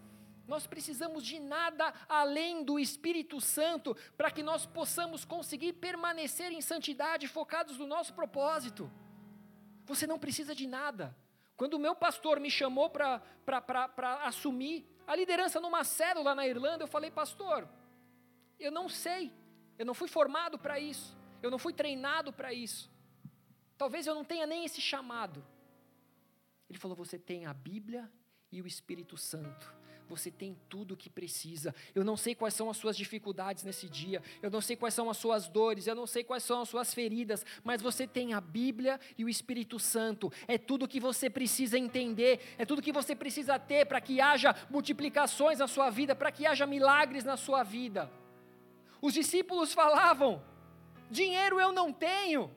nós 0.46 0.66
precisamos 0.66 1.24
de 1.24 1.38
nada 1.38 1.92
além 2.08 2.64
do 2.64 2.78
Espírito 2.78 3.40
Santo 3.40 3.96
para 4.16 4.30
que 4.30 4.42
nós 4.42 4.66
possamos 4.66 5.24
conseguir 5.24 5.74
permanecer 5.74 6.52
em 6.52 6.60
santidade, 6.60 7.28
focados 7.28 7.78
no 7.78 7.86
nosso 7.86 8.12
propósito. 8.12 8.90
Você 9.84 10.06
não 10.06 10.18
precisa 10.18 10.54
de 10.54 10.66
nada. 10.66 11.16
Quando 11.56 11.74
o 11.74 11.78
meu 11.78 11.94
pastor 11.94 12.40
me 12.40 12.50
chamou 12.50 12.90
para 12.90 13.22
assumir 14.24 14.86
a 15.06 15.14
liderança 15.14 15.60
numa 15.60 15.84
célula 15.84 16.34
na 16.34 16.46
Irlanda, 16.46 16.84
eu 16.84 16.88
falei, 16.88 17.10
pastor, 17.10 17.68
eu 18.58 18.70
não 18.70 18.88
sei, 18.88 19.32
eu 19.78 19.86
não 19.86 19.94
fui 19.94 20.08
formado 20.08 20.58
para 20.58 20.78
isso, 20.78 21.16
eu 21.42 21.50
não 21.50 21.58
fui 21.58 21.72
treinado 21.72 22.32
para 22.32 22.52
isso. 22.52 22.90
Talvez 23.76 24.06
eu 24.06 24.14
não 24.14 24.24
tenha 24.24 24.46
nem 24.46 24.64
esse 24.64 24.80
chamado. 24.80 25.44
Ele 26.68 26.78
falou: 26.78 26.96
você 26.96 27.18
tem 27.18 27.46
a 27.46 27.52
Bíblia 27.52 28.10
e 28.50 28.62
o 28.62 28.66
Espírito 28.66 29.16
Santo 29.16 29.81
você 30.08 30.30
tem 30.30 30.56
tudo 30.68 30.94
o 30.94 30.96
que 30.96 31.08
precisa. 31.08 31.74
Eu 31.94 32.04
não 32.04 32.16
sei 32.16 32.34
quais 32.34 32.54
são 32.54 32.68
as 32.70 32.76
suas 32.76 32.96
dificuldades 32.96 33.64
nesse 33.64 33.88
dia, 33.88 34.22
eu 34.42 34.50
não 34.50 34.60
sei 34.60 34.76
quais 34.76 34.94
são 34.94 35.08
as 35.08 35.16
suas 35.16 35.48
dores, 35.48 35.86
eu 35.86 35.94
não 35.94 36.06
sei 36.06 36.24
quais 36.24 36.42
são 36.42 36.60
as 36.60 36.68
suas 36.68 36.92
feridas, 36.94 37.44
mas 37.64 37.80
você 37.80 38.06
tem 38.06 38.34
a 38.34 38.40
Bíblia 38.40 39.00
e 39.16 39.24
o 39.24 39.28
Espírito 39.28 39.78
Santo. 39.78 40.32
É 40.46 40.58
tudo 40.58 40.84
o 40.84 40.88
que 40.88 41.00
você 41.00 41.28
precisa 41.30 41.78
entender, 41.78 42.54
é 42.58 42.64
tudo 42.64 42.82
que 42.82 42.92
você 42.92 43.14
precisa 43.14 43.58
ter 43.58 43.86
para 43.86 44.00
que 44.00 44.20
haja 44.20 44.54
multiplicações 44.70 45.58
na 45.58 45.66
sua 45.66 45.90
vida, 45.90 46.14
para 46.14 46.32
que 46.32 46.46
haja 46.46 46.66
milagres 46.66 47.24
na 47.24 47.36
sua 47.36 47.62
vida. 47.62 48.10
Os 49.00 49.12
discípulos 49.12 49.72
falavam: 49.72 50.42
dinheiro 51.10 51.60
eu 51.60 51.72
não 51.72 51.92
tenho, 51.92 52.54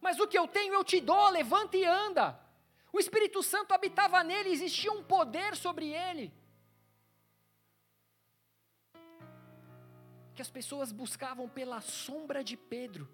mas 0.00 0.18
o 0.18 0.26
que 0.26 0.38
eu 0.38 0.46
tenho 0.46 0.74
eu 0.74 0.84
te 0.84 1.00
dou, 1.00 1.28
levanta 1.30 1.76
e 1.76 1.84
anda. 1.84 2.38
O 2.92 2.98
Espírito 2.98 3.42
Santo 3.42 3.72
habitava 3.72 4.22
nele, 4.24 4.50
existia 4.50 4.90
um 4.92 5.02
poder 5.02 5.54
sobre 5.56 5.92
ele. 5.92 6.32
Que 10.38 10.42
as 10.42 10.56
pessoas 10.58 10.92
buscavam 10.92 11.48
pela 11.48 11.80
sombra 11.80 12.44
de 12.44 12.56
Pedro, 12.56 13.08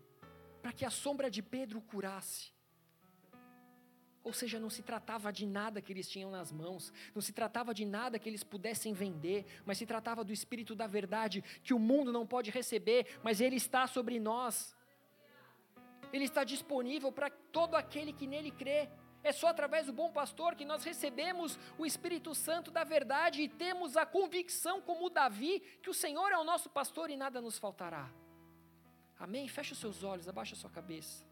para 0.61 0.75
que 0.75 0.85
a 0.85 0.91
sombra 0.91 1.31
de 1.31 1.43
Pedro 1.43 1.81
curasse. 1.81 2.53
Ou 4.23 4.35
seja, 4.35 4.61
não 4.61 4.69
se 4.69 4.83
tratava 4.83 5.33
de 5.33 5.47
nada 5.47 5.81
que 5.81 5.91
eles 5.91 6.07
tinham 6.07 6.31
nas 6.31 6.53
mãos, 6.53 6.93
não 7.15 7.23
se 7.23 7.33
tratava 7.33 7.73
de 7.73 7.87
nada 7.87 8.19
que 8.19 8.29
eles 8.29 8.45
pudessem 8.45 8.93
vender, 8.93 9.47
mas 9.65 9.79
se 9.79 9.87
tratava 9.87 10.23
do 10.23 10.35
Espírito 10.35 10.75
da 10.75 10.87
verdade 10.87 11.43
que 11.63 11.73
o 11.73 11.79
mundo 11.79 12.13
não 12.13 12.27
pode 12.27 12.51
receber, 12.51 13.19
mas 13.23 13.41
ele 13.41 13.57
está 13.57 13.87
sobre 13.87 14.21
nós. 14.21 14.77
Ele 16.13 16.25
está 16.25 16.45
disponível 16.45 17.11
para 17.11 17.31
todo 17.31 17.75
aquele 17.75 18.13
que 18.13 18.27
nele 18.27 18.51
crê. 18.51 18.91
É 19.29 19.33
só 19.33 19.49
através 19.49 19.87
do 19.87 19.93
bom 20.01 20.11
pastor 20.13 20.55
que 20.55 20.67
nós 20.67 20.85
recebemos 20.85 21.59
o 21.79 21.87
Espírito 21.87 22.35
Santo 22.35 22.71
da 22.71 22.85
verdade 22.85 23.41
e 23.43 23.49
temos 23.49 23.97
a 23.97 24.05
convicção, 24.05 24.83
como 24.83 25.09
Davi, 25.09 25.61
que 25.83 25.89
o 25.89 25.95
Senhor 25.95 26.31
é 26.31 26.37
o 26.37 26.45
nosso 26.45 26.69
pastor 26.69 27.09
e 27.09 27.17
nada 27.17 27.41
nos 27.41 27.57
faltará. 27.57 28.11
Amém? 29.19 29.49
Feche 29.49 29.73
os 29.73 29.79
seus 29.79 30.05
olhos, 30.05 30.29
abaixa 30.29 30.55
a 30.55 30.59
sua 30.59 30.69
cabeça. 30.69 31.25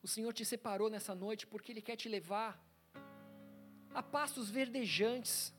O 0.00 0.06
Senhor 0.06 0.32
te 0.32 0.44
separou 0.44 0.88
nessa 0.88 1.14
noite 1.14 1.48
porque 1.48 1.72
Ele 1.72 1.82
quer 1.82 1.96
te 1.96 2.08
levar 2.08 2.52
a 3.92 4.02
pastos 4.02 4.48
verdejantes. 4.50 5.52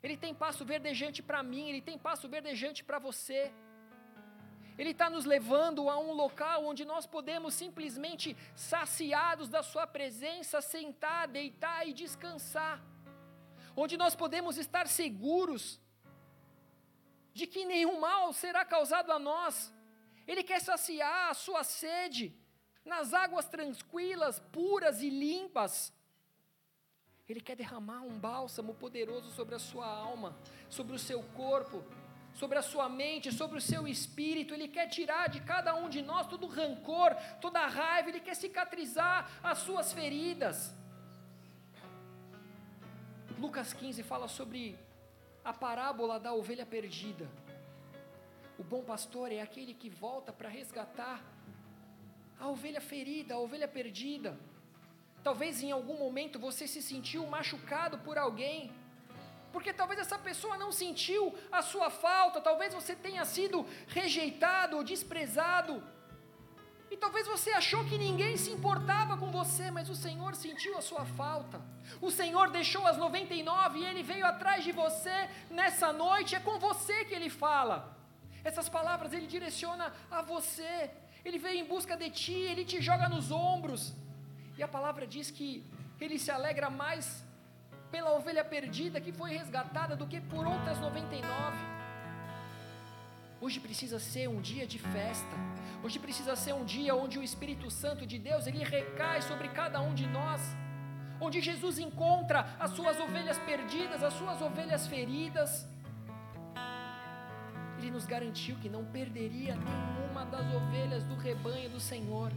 Ele 0.00 0.16
tem 0.16 0.32
passo 0.32 0.64
verdejante 0.64 1.20
para 1.20 1.42
mim, 1.42 1.68
Ele 1.68 1.82
tem 1.82 1.98
passo 1.98 2.28
verdejante 2.28 2.84
para 2.84 3.00
você. 3.00 3.52
Ele 4.80 4.92
está 4.92 5.10
nos 5.10 5.26
levando 5.26 5.90
a 5.90 5.98
um 5.98 6.12
local 6.14 6.64
onde 6.64 6.86
nós 6.86 7.04
podemos 7.14 7.52
simplesmente, 7.52 8.34
saciados 8.56 9.50
da 9.54 9.62
Sua 9.62 9.86
presença, 9.86 10.62
sentar, 10.62 11.28
deitar 11.28 11.86
e 11.86 11.92
descansar. 11.92 12.82
Onde 13.76 13.98
nós 13.98 14.14
podemos 14.14 14.56
estar 14.56 14.86
seguros 14.88 15.78
de 17.34 17.46
que 17.46 17.66
nenhum 17.66 18.00
mal 18.00 18.32
será 18.32 18.64
causado 18.64 19.12
a 19.12 19.18
nós. 19.18 19.70
Ele 20.26 20.42
quer 20.42 20.62
saciar 20.62 21.28
a 21.28 21.34
sua 21.34 21.62
sede 21.62 22.34
nas 22.82 23.12
águas 23.12 23.46
tranquilas, 23.48 24.40
puras 24.50 25.02
e 25.02 25.10
limpas. 25.10 25.92
Ele 27.28 27.42
quer 27.42 27.54
derramar 27.54 28.00
um 28.00 28.18
bálsamo 28.18 28.74
poderoso 28.74 29.30
sobre 29.30 29.54
a 29.54 29.58
sua 29.58 29.86
alma, 29.86 30.34
sobre 30.70 30.96
o 30.96 30.98
seu 30.98 31.22
corpo, 31.34 31.84
sobre 32.34 32.58
a 32.58 32.62
sua 32.62 32.88
mente, 32.88 33.32
sobre 33.32 33.58
o 33.58 33.60
seu 33.60 33.86
espírito. 33.86 34.54
Ele 34.54 34.68
quer 34.68 34.88
tirar 34.88 35.28
de 35.28 35.40
cada 35.40 35.74
um 35.74 35.88
de 35.88 36.02
nós 36.02 36.26
todo 36.26 36.46
o 36.46 36.48
rancor, 36.48 37.14
toda 37.40 37.60
a 37.60 37.66
raiva, 37.66 38.08
ele 38.08 38.20
quer 38.20 38.34
cicatrizar 38.34 39.30
as 39.42 39.58
suas 39.58 39.92
feridas. 39.92 40.74
Lucas 43.38 43.72
15 43.72 44.02
fala 44.02 44.28
sobre 44.28 44.78
a 45.44 45.52
parábola 45.52 46.20
da 46.20 46.32
ovelha 46.32 46.66
perdida. 46.66 47.28
O 48.58 48.62
bom 48.62 48.82
pastor 48.82 49.32
é 49.32 49.40
aquele 49.40 49.72
que 49.72 49.88
volta 49.88 50.32
para 50.32 50.48
resgatar 50.48 51.22
a 52.38 52.48
ovelha 52.48 52.80
ferida, 52.80 53.34
a 53.34 53.38
ovelha 53.38 53.66
perdida. 53.66 54.38
Talvez 55.22 55.62
em 55.62 55.70
algum 55.70 55.98
momento 55.98 56.38
você 56.38 56.66
se 56.66 56.82
sentiu 56.82 57.26
machucado 57.26 57.98
por 57.98 58.16
alguém, 58.18 58.70
porque 59.52 59.72
talvez 59.72 60.00
essa 60.00 60.18
pessoa 60.18 60.56
não 60.56 60.70
sentiu 60.72 61.34
a 61.50 61.62
sua 61.62 61.90
falta, 61.90 62.40
talvez 62.40 62.72
você 62.72 62.94
tenha 62.94 63.24
sido 63.24 63.66
rejeitado 63.88 64.76
ou 64.76 64.84
desprezado. 64.84 65.82
E 66.90 66.96
talvez 66.96 67.26
você 67.26 67.50
achou 67.52 67.84
que 67.84 67.96
ninguém 67.96 68.36
se 68.36 68.50
importava 68.50 69.16
com 69.16 69.30
você, 69.30 69.70
mas 69.70 69.88
o 69.88 69.94
Senhor 69.94 70.34
sentiu 70.34 70.76
a 70.76 70.82
sua 70.82 71.04
falta. 71.04 71.60
O 72.00 72.10
Senhor 72.10 72.50
deixou 72.50 72.84
as 72.84 72.96
99 72.96 73.78
e 73.78 73.84
Ele 73.84 74.02
veio 74.02 74.26
atrás 74.26 74.64
de 74.64 74.72
você 74.72 75.28
nessa 75.48 75.92
noite. 75.92 76.34
É 76.34 76.40
com 76.40 76.58
você 76.58 77.04
que 77.04 77.14
Ele 77.14 77.30
fala. 77.30 77.96
Essas 78.42 78.68
palavras 78.68 79.12
Ele 79.12 79.28
direciona 79.28 79.92
a 80.10 80.20
você. 80.20 80.90
Ele 81.24 81.38
veio 81.38 81.60
em 81.60 81.64
busca 81.64 81.96
de 81.96 82.10
ti, 82.10 82.32
Ele 82.32 82.64
te 82.64 82.80
joga 82.82 83.08
nos 83.08 83.30
ombros. 83.30 83.92
E 84.58 84.62
a 84.62 84.68
palavra 84.68 85.06
diz 85.06 85.30
que 85.30 85.64
Ele 86.00 86.18
se 86.18 86.30
alegra 86.30 86.68
mais 86.70 87.24
pela 87.90 88.12
ovelha 88.18 88.44
perdida 88.44 89.00
que 89.00 89.12
foi 89.12 89.30
resgatada 89.30 89.96
do 89.96 90.06
que 90.06 90.20
por 90.20 90.46
outras 90.46 90.78
99. 90.78 91.80
Hoje 93.40 93.58
precisa 93.58 93.98
ser 93.98 94.28
um 94.28 94.40
dia 94.40 94.66
de 94.66 94.78
festa. 94.78 95.36
Hoje 95.82 95.98
precisa 95.98 96.36
ser 96.36 96.52
um 96.52 96.64
dia 96.64 96.94
onde 96.94 97.18
o 97.18 97.22
Espírito 97.22 97.70
Santo 97.70 98.06
de 98.06 98.18
Deus 98.18 98.46
ele 98.46 98.62
recai 98.62 99.22
sobre 99.22 99.48
cada 99.48 99.80
um 99.80 99.94
de 99.94 100.06
nós. 100.06 100.42
Onde 101.18 101.40
Jesus 101.40 101.78
encontra 101.78 102.40
as 102.58 102.70
suas 102.72 103.00
ovelhas 103.00 103.38
perdidas, 103.38 104.02
as 104.02 104.12
suas 104.14 104.42
ovelhas 104.42 104.86
feridas. 104.86 105.66
Ele 107.78 107.90
nos 107.90 108.04
garantiu 108.04 108.56
que 108.56 108.68
não 108.68 108.84
perderia 108.84 109.56
nenhuma 109.56 110.26
das 110.26 110.46
ovelhas 110.54 111.02
do 111.04 111.16
rebanho 111.16 111.70
do 111.70 111.80
Senhor. 111.80 112.30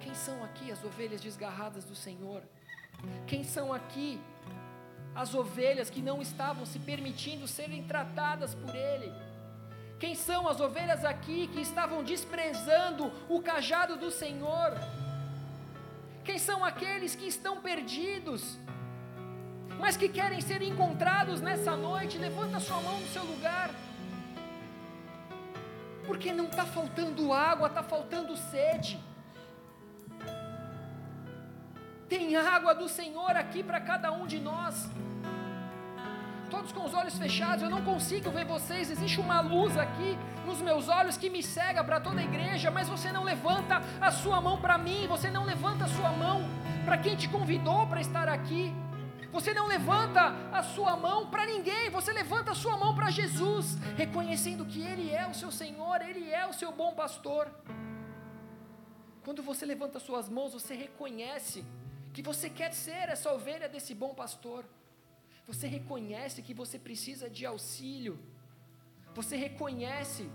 Quem 0.00 0.14
são 0.14 0.42
aqui 0.42 0.72
as 0.72 0.82
ovelhas 0.82 1.20
desgarradas 1.20 1.84
do 1.84 1.94
Senhor? 1.94 2.42
Quem 3.26 3.42
são 3.44 3.72
aqui 3.72 4.20
as 5.14 5.34
ovelhas 5.34 5.90
que 5.90 6.00
não 6.00 6.22
estavam 6.22 6.64
se 6.64 6.78
permitindo 6.78 7.46
serem 7.46 7.82
tratadas 7.84 8.54
por 8.54 8.74
Ele? 8.74 9.12
Quem 9.98 10.14
são 10.14 10.48
as 10.48 10.60
ovelhas 10.60 11.04
aqui 11.04 11.46
que 11.46 11.60
estavam 11.60 12.02
desprezando 12.02 13.12
o 13.28 13.40
cajado 13.40 13.96
do 13.96 14.10
Senhor? 14.10 14.72
Quem 16.24 16.38
são 16.38 16.64
aqueles 16.64 17.14
que 17.14 17.26
estão 17.26 17.60
perdidos, 17.60 18.58
mas 19.78 19.96
que 19.96 20.08
querem 20.08 20.40
ser 20.40 20.60
encontrados 20.62 21.40
nessa 21.40 21.76
noite? 21.76 22.18
Levanta 22.18 22.58
sua 22.58 22.80
mão 22.80 22.98
no 22.98 23.06
seu 23.08 23.24
lugar. 23.24 23.70
Porque 26.06 26.32
não 26.32 26.46
está 26.46 26.64
faltando 26.64 27.32
água, 27.32 27.68
está 27.68 27.82
faltando 27.82 28.36
sede. 28.36 28.98
Tem 32.12 32.36
água 32.36 32.74
do 32.74 32.88
Senhor 32.90 33.34
aqui 33.42 33.62
para 33.62 33.80
cada 33.80 34.12
um 34.12 34.26
de 34.26 34.38
nós 34.38 34.74
todos 36.54 36.70
com 36.70 36.84
os 36.84 36.92
olhos 36.92 37.16
fechados, 37.16 37.62
eu 37.62 37.70
não 37.70 37.82
consigo 37.82 38.30
ver 38.30 38.44
vocês. 38.44 38.90
Existe 38.90 39.18
uma 39.18 39.40
luz 39.40 39.74
aqui 39.84 40.18
nos 40.46 40.60
meus 40.60 40.86
olhos 40.86 41.16
que 41.16 41.30
me 41.30 41.42
cega 41.42 41.82
para 41.82 41.98
toda 41.98 42.20
a 42.20 42.24
igreja, 42.30 42.70
mas 42.70 42.90
você 42.94 43.10
não 43.10 43.24
levanta 43.24 43.80
a 43.98 44.10
sua 44.10 44.38
mão 44.38 44.60
para 44.60 44.76
mim, 44.76 45.06
você 45.08 45.30
não 45.30 45.44
levanta 45.44 45.86
a 45.86 45.88
sua 45.88 46.10
mão 46.10 46.42
para 46.84 46.98
quem 46.98 47.16
te 47.16 47.28
convidou 47.36 47.86
para 47.86 48.02
estar 48.02 48.28
aqui. 48.28 48.64
Você 49.32 49.54
não 49.54 49.66
levanta 49.66 50.22
a 50.52 50.62
sua 50.62 50.94
mão 50.94 51.30
para 51.30 51.46
ninguém, 51.46 51.88
você 51.88 52.12
levanta 52.12 52.50
a 52.50 52.54
sua 52.54 52.76
mão 52.76 52.94
para 52.94 53.10
Jesus, 53.10 53.78
reconhecendo 53.96 54.66
que 54.66 54.82
Ele 54.82 55.10
é 55.10 55.26
o 55.26 55.32
seu 55.32 55.50
Senhor, 55.50 56.02
Ele 56.02 56.30
é 56.30 56.46
o 56.46 56.52
seu 56.52 56.70
bom 56.70 56.92
pastor. 56.92 57.48
Quando 59.24 59.42
você 59.42 59.64
levanta 59.64 59.98
suas 59.98 60.28
mãos, 60.28 60.52
você 60.52 60.74
reconhece 60.74 61.64
que 62.12 62.22
você 62.22 62.48
quer 62.50 62.72
ser 62.72 63.08
essa 63.14 63.32
ovelha 63.32 63.68
desse 63.68 63.94
bom 63.94 64.14
pastor. 64.14 64.64
Você 65.46 65.66
reconhece 65.66 66.42
que 66.46 66.54
você 66.62 66.78
precisa 66.78 67.28
de 67.28 67.44
auxílio. 67.46 68.18
Você 69.14 69.34
reconhece 69.36 70.30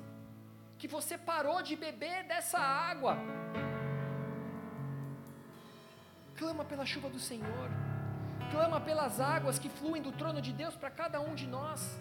que 0.80 0.88
você 0.88 1.18
parou 1.18 1.62
de 1.62 1.76
beber 1.76 2.24
dessa 2.32 2.60
água. 2.60 3.18
Clama 6.36 6.64
pela 6.66 6.86
chuva 6.86 7.10
do 7.10 7.20
Senhor. 7.20 7.70
Clama 8.52 8.80
pelas 8.80 9.20
águas 9.20 9.60
que 9.60 9.70
fluem 9.70 10.02
do 10.02 10.12
trono 10.12 10.42
de 10.42 10.54
Deus 10.54 10.76
para 10.76 10.90
cada 10.90 11.20
um 11.20 11.34
de 11.36 11.48
nós. 11.48 12.00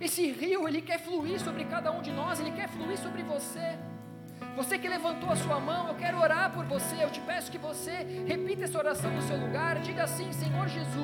Esse 0.00 0.30
rio, 0.30 0.66
ele 0.68 0.82
quer 0.82 0.98
fluir 0.98 1.38
sobre 1.40 1.64
cada 1.64 1.90
um 1.90 2.02
de 2.02 2.10
nós, 2.10 2.40
ele 2.40 2.52
quer 2.52 2.68
fluir 2.68 2.98
sobre 2.98 3.22
você. 3.22 3.78
Você 4.56 4.78
que 4.78 4.88
levantou 4.88 5.30
a 5.30 5.36
sua 5.36 5.58
mão, 5.58 5.88
eu 5.88 5.94
quero 5.94 6.18
orar 6.18 6.52
por 6.52 6.64
você. 6.64 7.02
Eu 7.02 7.10
te 7.10 7.20
peço 7.20 7.50
que 7.50 7.58
você 7.58 8.06
repita 8.26 8.64
essa 8.64 8.78
oração 8.78 9.10
no 9.10 9.22
seu 9.22 9.36
lugar. 9.36 9.80
Diga 9.80 10.04
assim: 10.04 10.32
Senhor 10.32 10.68
Jesus. 10.68 10.84